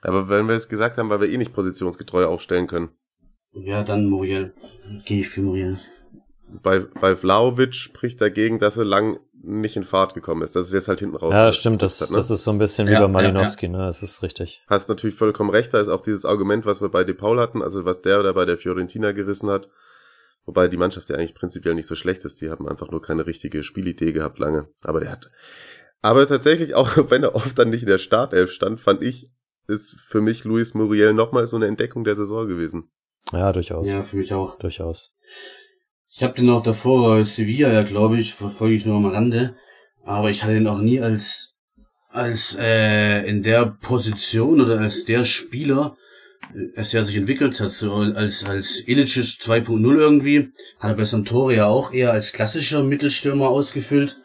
[0.01, 2.89] Aber wenn wir es gesagt haben, weil wir eh nicht positionsgetreu aufstellen können.
[3.51, 4.53] Ja, dann Muriel.
[5.05, 5.79] Gehe ich für Muriel.
[6.63, 10.55] Bei, bei Vlaovic spricht dagegen, dass er lang nicht in Fahrt gekommen ist.
[10.55, 11.33] Das ist jetzt halt hinten raus.
[11.33, 11.81] Ja, stimmt.
[11.81, 12.15] Das, hat, ne?
[12.15, 13.77] das ist so ein bisschen ja, wie bei Malinowski, ja, ja.
[13.77, 13.85] ne?
[13.85, 14.63] Das ist richtig.
[14.67, 15.73] Hast natürlich vollkommen recht.
[15.73, 18.33] Da ist auch dieses Argument, was wir bei De Paul hatten, also was der oder
[18.33, 19.69] bei der Fiorentina gerissen hat.
[20.45, 22.41] Wobei die Mannschaft ja eigentlich prinzipiell nicht so schlecht ist.
[22.41, 24.67] Die haben einfach nur keine richtige Spielidee gehabt lange.
[24.83, 25.29] Aber der hat.
[26.01, 29.31] Aber tatsächlich, auch wenn er oft dann nicht in der Startelf stand, fand ich,
[29.67, 32.91] ist für mich Luis Muriel nochmal so eine Entdeckung der Saison gewesen.
[33.31, 33.89] Ja, durchaus.
[33.89, 34.57] Ja, für mich auch.
[34.57, 35.15] Durchaus.
[36.11, 39.55] Ich habe den noch davor bei Sevilla, ja, glaube ich, verfolge ich nur am Rande.
[40.03, 41.55] Aber ich hatte den auch nie als
[42.11, 45.95] als äh, in der Position oder als der Spieler,
[46.55, 50.49] äh, als der sich entwickelt hat, so als als Ilicic 2.0 irgendwie,
[50.79, 54.19] hat er bei Sampdoria auch eher als klassischer Mittelstürmer ausgefüllt.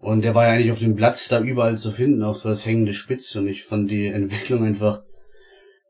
[0.00, 2.66] Und der war ja eigentlich auf dem Platz da überall zu finden, auch so als
[2.66, 3.40] hängende Spitze.
[3.40, 5.02] Und ich fand die Entwicklung einfach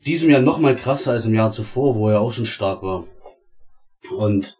[0.07, 3.07] diesem Jahr noch mal krasser als im Jahr zuvor, wo er auch schon stark war.
[4.17, 4.57] Und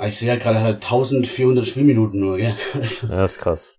[0.00, 2.54] ich sehe ja gerade halt 1400 Spielminuten nur, gell?
[2.74, 3.78] Also, ja, ist krass.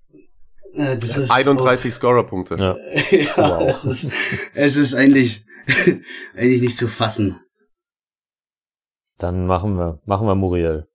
[0.73, 2.55] Äh, das ist 31 Scorerpunkte.
[2.55, 2.77] Ja,
[3.11, 3.69] ja wow.
[3.69, 4.11] es, ist,
[4.53, 5.45] es ist eigentlich,
[6.35, 7.39] eigentlich nicht zu fassen.
[9.17, 10.87] Dann machen wir, machen wir Muriel.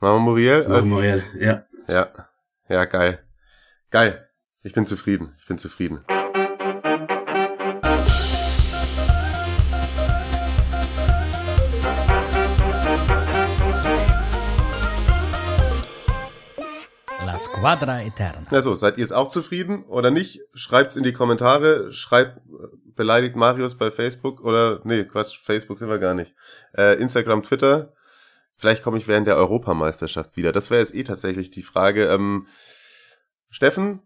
[0.00, 0.62] Machen wir Muriel?
[0.62, 1.62] Machen als, Muriel, ja.
[1.88, 2.28] Ja,
[2.68, 3.24] ja, geil.
[3.90, 4.28] Geil.
[4.62, 5.32] Ich bin zufrieden.
[5.38, 6.04] Ich bin zufrieden.
[17.64, 18.42] Quadra Eterna.
[18.50, 20.42] Also, seid ihr es auch zufrieden oder nicht?
[20.52, 22.42] Schreibt's in die Kommentare, schreibt,
[22.94, 26.34] beleidigt Marius bei Facebook oder, nee, Quatsch, Facebook sind wir gar nicht.
[26.76, 27.94] Äh, Instagram, Twitter.
[28.54, 30.52] Vielleicht komme ich während der Europameisterschaft wieder.
[30.52, 32.04] Das wäre jetzt eh tatsächlich die Frage.
[32.08, 32.46] Ähm,
[33.48, 34.02] Steffen,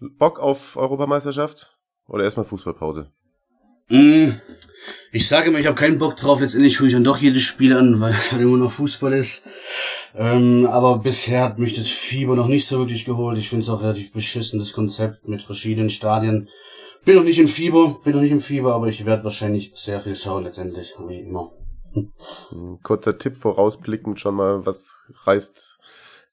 [0.00, 3.12] Bock auf Europameisterschaft oder erstmal Fußballpause?
[3.88, 4.32] Mm,
[5.12, 6.40] ich sage immer, ich habe keinen Bock drauf.
[6.40, 9.46] Letztendlich schaue ich dann doch jedes Spiel an, weil es halt immer noch Fußball ist.
[10.14, 13.38] Ähm, aber bisher hat mich das Fieber noch nicht so wirklich geholt.
[13.38, 16.48] Ich finde es auch relativ beschissen, das Konzept mit verschiedenen Stadien.
[17.04, 20.00] Bin noch nicht im Fieber, bin noch nicht im Fieber, aber ich werde wahrscheinlich sehr
[20.00, 21.50] viel schauen letztendlich, wie immer.
[21.92, 22.78] Hm.
[22.82, 25.78] Kurzer Tipp vorausblickend schon mal, was reißt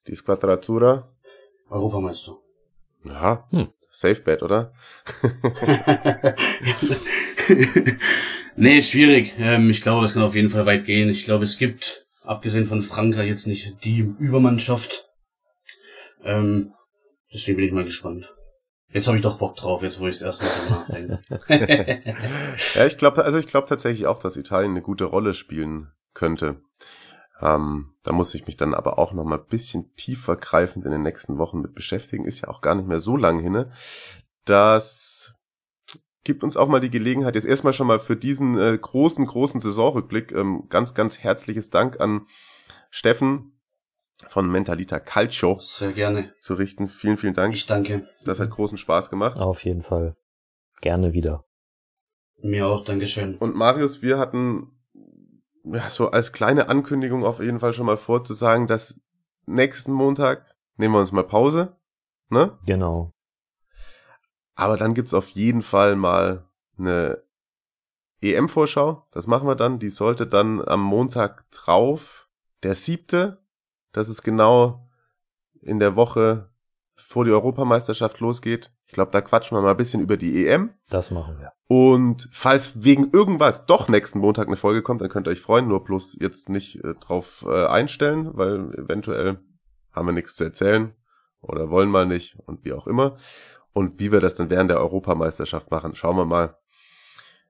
[0.07, 1.09] die Squadratura?
[1.69, 2.35] Europameister.
[3.03, 3.67] Ja, hm.
[3.91, 4.73] Safe Bet, oder?
[8.55, 9.33] nee, schwierig.
[9.37, 11.09] Ähm, ich glaube, das kann auf jeden Fall weit gehen.
[11.09, 15.05] Ich glaube, es gibt, abgesehen von Frankreich, jetzt nicht die Übermannschaft.
[16.23, 16.73] Ähm,
[17.33, 18.33] deswegen bin ich mal gespannt.
[18.89, 21.19] Jetzt habe ich doch Bock drauf, jetzt wo ich es erstmal nachdenke.
[22.75, 26.61] ja, ich glaube, also ich glaube tatsächlich auch, dass Italien eine gute Rolle spielen könnte.
[27.41, 30.91] Ähm, da muss ich mich dann aber auch noch mal ein bisschen tiefer greifend in
[30.91, 32.25] den nächsten Wochen mit beschäftigen.
[32.25, 33.65] Ist ja auch gar nicht mehr so lang hin.
[34.45, 35.32] Das
[36.23, 39.59] gibt uns auch mal die Gelegenheit, jetzt erstmal schon mal für diesen äh, großen, großen
[39.59, 42.27] Saisonrückblick ähm, ganz, ganz herzliches Dank an
[42.89, 43.59] Steffen
[44.27, 45.57] von Mentalita Calcio.
[45.59, 46.33] Sehr gerne.
[46.39, 46.87] Zu richten.
[46.87, 47.53] Vielen, vielen Dank.
[47.53, 48.07] Ich danke.
[48.23, 49.39] Das hat großen Spaß gemacht.
[49.39, 50.15] Auf jeden Fall.
[50.81, 51.45] Gerne wieder.
[52.41, 53.37] Mir auch, Dankeschön.
[53.37, 54.73] Und Marius, wir hatten
[55.63, 58.99] ja, so als kleine Ankündigung auf jeden Fall schon mal vorzusagen, dass
[59.45, 60.45] nächsten Montag
[60.77, 61.77] nehmen wir uns mal Pause.
[62.29, 62.57] Ne?
[62.65, 63.13] Genau.
[64.55, 66.45] Aber dann gibt's auf jeden Fall mal
[66.77, 67.23] eine
[68.21, 69.07] EM-Vorschau.
[69.11, 69.79] Das machen wir dann.
[69.79, 72.29] Die sollte dann am Montag drauf,
[72.63, 73.43] der siebte.
[73.91, 74.89] Das ist genau
[75.61, 76.49] in der Woche,
[76.95, 78.71] bevor die Europameisterschaft losgeht.
[78.87, 80.71] Ich glaube, da quatschen wir mal ein bisschen über die EM.
[80.89, 81.53] Das machen wir.
[81.67, 85.67] Und falls wegen irgendwas doch nächsten Montag eine Folge kommt, dann könnt ihr euch freuen,
[85.67, 89.39] nur bloß jetzt nicht äh, drauf äh, einstellen, weil eventuell
[89.91, 90.93] haben wir nichts zu erzählen
[91.41, 93.17] oder wollen mal nicht und wie auch immer.
[93.73, 96.57] Und wie wir das dann während der Europameisterschaft machen, schauen wir mal.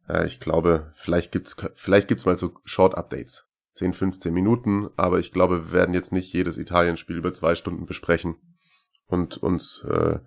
[0.07, 3.45] Äh, ich glaube, vielleicht gibt's vielleicht gibt's mal so Short Updates.
[3.75, 7.87] 10, 15 Minuten, aber ich glaube, wir werden jetzt nicht jedes Italien-Spiel über zwei Stunden
[7.87, 8.35] besprechen
[9.07, 10.19] und uns äh,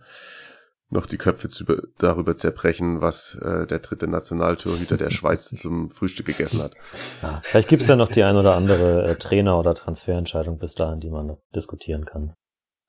[0.88, 1.64] noch die Köpfe zu,
[1.98, 6.74] darüber zerbrechen, was äh, der dritte Nationaltorhüter der Schweiz zum Frühstück gegessen hat.
[7.22, 11.00] Ja, vielleicht gibt's ja noch die ein oder andere äh, Trainer- oder Transferentscheidung bis dahin,
[11.00, 12.34] die man diskutieren kann.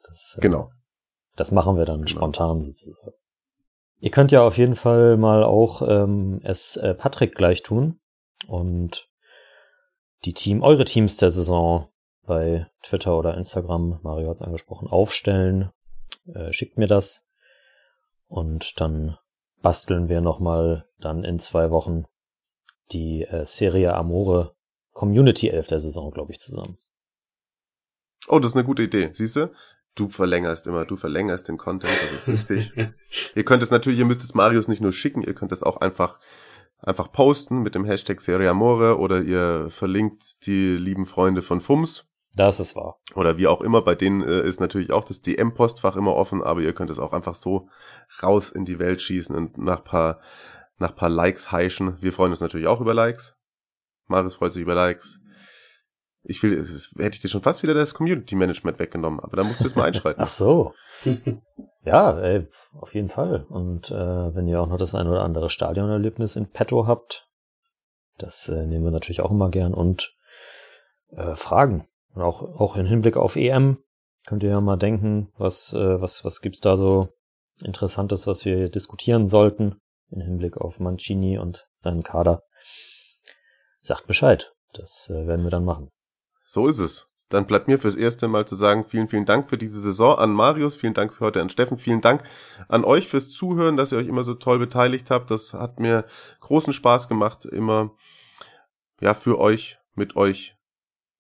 [0.04, 0.72] Das, äh, Genau.
[1.38, 3.14] Das machen wir dann spontan sozusagen.
[4.00, 8.00] Ihr könnt ja auf jeden Fall mal auch ähm, es äh, Patrick gleich tun
[8.48, 9.10] und
[10.26, 11.88] die Team, eure Teams der Saison
[12.26, 15.72] bei Twitter oder Instagram, Mario hat's angesprochen, aufstellen.
[16.26, 17.30] Äh, schickt mir das
[18.28, 19.18] und dann
[19.62, 22.06] basteln wir nochmal dann in zwei Wochen
[22.92, 24.56] die äh, Serie Amore
[24.92, 26.76] Community 11 der Saison, glaube ich, zusammen.
[28.28, 29.10] Oh, das ist eine gute Idee.
[29.14, 29.52] Siehst du?
[29.98, 32.72] Du verlängerst immer, du verlängerst den Content, das ist wichtig.
[33.36, 35.78] ihr könnt es natürlich, ihr müsst es Marius nicht nur schicken, ihr könnt es auch
[35.78, 36.20] einfach
[36.80, 42.08] einfach posten mit dem Hashtag Serie Amore oder ihr verlinkt die lieben Freunde von FUMS
[42.36, 43.00] Das ist wahr.
[43.16, 43.82] oder wie auch immer.
[43.82, 47.14] Bei denen äh, ist natürlich auch das DM-Postfach immer offen, aber ihr könnt es auch
[47.14, 47.70] einfach so
[48.22, 50.20] raus in die Welt schießen und nach paar,
[50.78, 52.00] nach paar Likes heischen.
[52.02, 53.36] Wir freuen uns natürlich auch über Likes.
[54.06, 55.20] Marius freut sich über Likes.
[56.30, 59.44] Ich will, es hätte ich dir schon fast wieder das Community Management weggenommen, aber da
[59.44, 60.22] musst du jetzt mal einschreiten.
[60.22, 60.74] Ach so.
[61.86, 63.46] Ja, ey, auf jeden Fall.
[63.50, 67.30] Und äh, wenn ihr auch noch das ein oder andere Stadionerlebnis in petto habt,
[68.18, 69.74] das äh, nehmen wir natürlich auch immer gern.
[69.74, 70.18] Und
[71.12, 71.88] äh, Fragen.
[72.14, 73.78] Und auch, auch im Hinblick auf EM
[74.26, 77.10] könnt ihr ja mal denken, was, äh, was, was gibt's da so
[77.64, 79.80] Interessantes, was wir diskutieren sollten
[80.10, 82.44] im Hinblick auf Mancini und seinen Kader.
[83.80, 84.54] Sagt Bescheid.
[84.74, 85.90] Das äh, werden wir dann machen.
[86.50, 87.10] So ist es.
[87.28, 90.32] Dann bleibt mir fürs erste Mal zu sagen, vielen, vielen Dank für diese Saison an
[90.32, 92.24] Marius, vielen Dank für heute an Steffen, vielen Dank
[92.70, 95.30] an euch fürs Zuhören, dass ihr euch immer so toll beteiligt habt.
[95.30, 96.06] Das hat mir
[96.40, 97.92] großen Spaß gemacht, immer
[99.02, 100.56] ja für euch, mit euch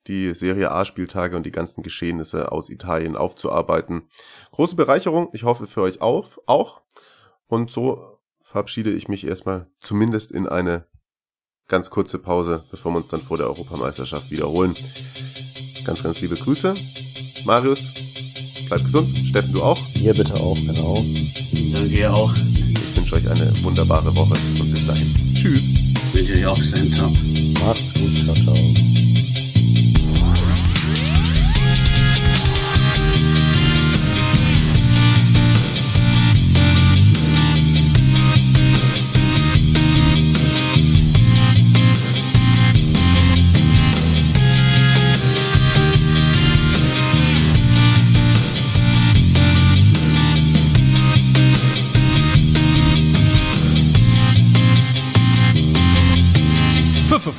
[0.08, 4.08] die Serie A-Spieltage und die ganzen Geschehnisse aus Italien aufzuarbeiten.
[4.52, 6.38] Große Bereicherung, ich hoffe für euch auch.
[6.46, 6.80] auch.
[7.48, 10.88] Und so verabschiede ich mich erstmal zumindest in eine
[11.68, 14.76] ganz kurze Pause, bevor wir uns dann vor der Europameisterschaft wiederholen.
[15.84, 16.74] Ganz, ganz liebe Grüße.
[17.46, 17.92] Marius,
[18.68, 19.18] bleib gesund.
[19.26, 19.80] Steffen, du auch.
[19.96, 21.04] Ihr bitte auch, genau.
[21.54, 22.36] Danke ihr auch.
[22.36, 25.36] Ich wünsche euch eine wunderbare Woche und bis dahin.
[25.36, 25.64] Tschüss.
[26.14, 26.62] Wünsche euch auch.
[26.62, 27.12] Ciao.
[27.66, 28.24] Macht's gut.
[28.24, 29.37] Ciao, ciao.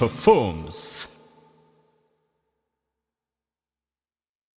[0.07, 1.18] Fums.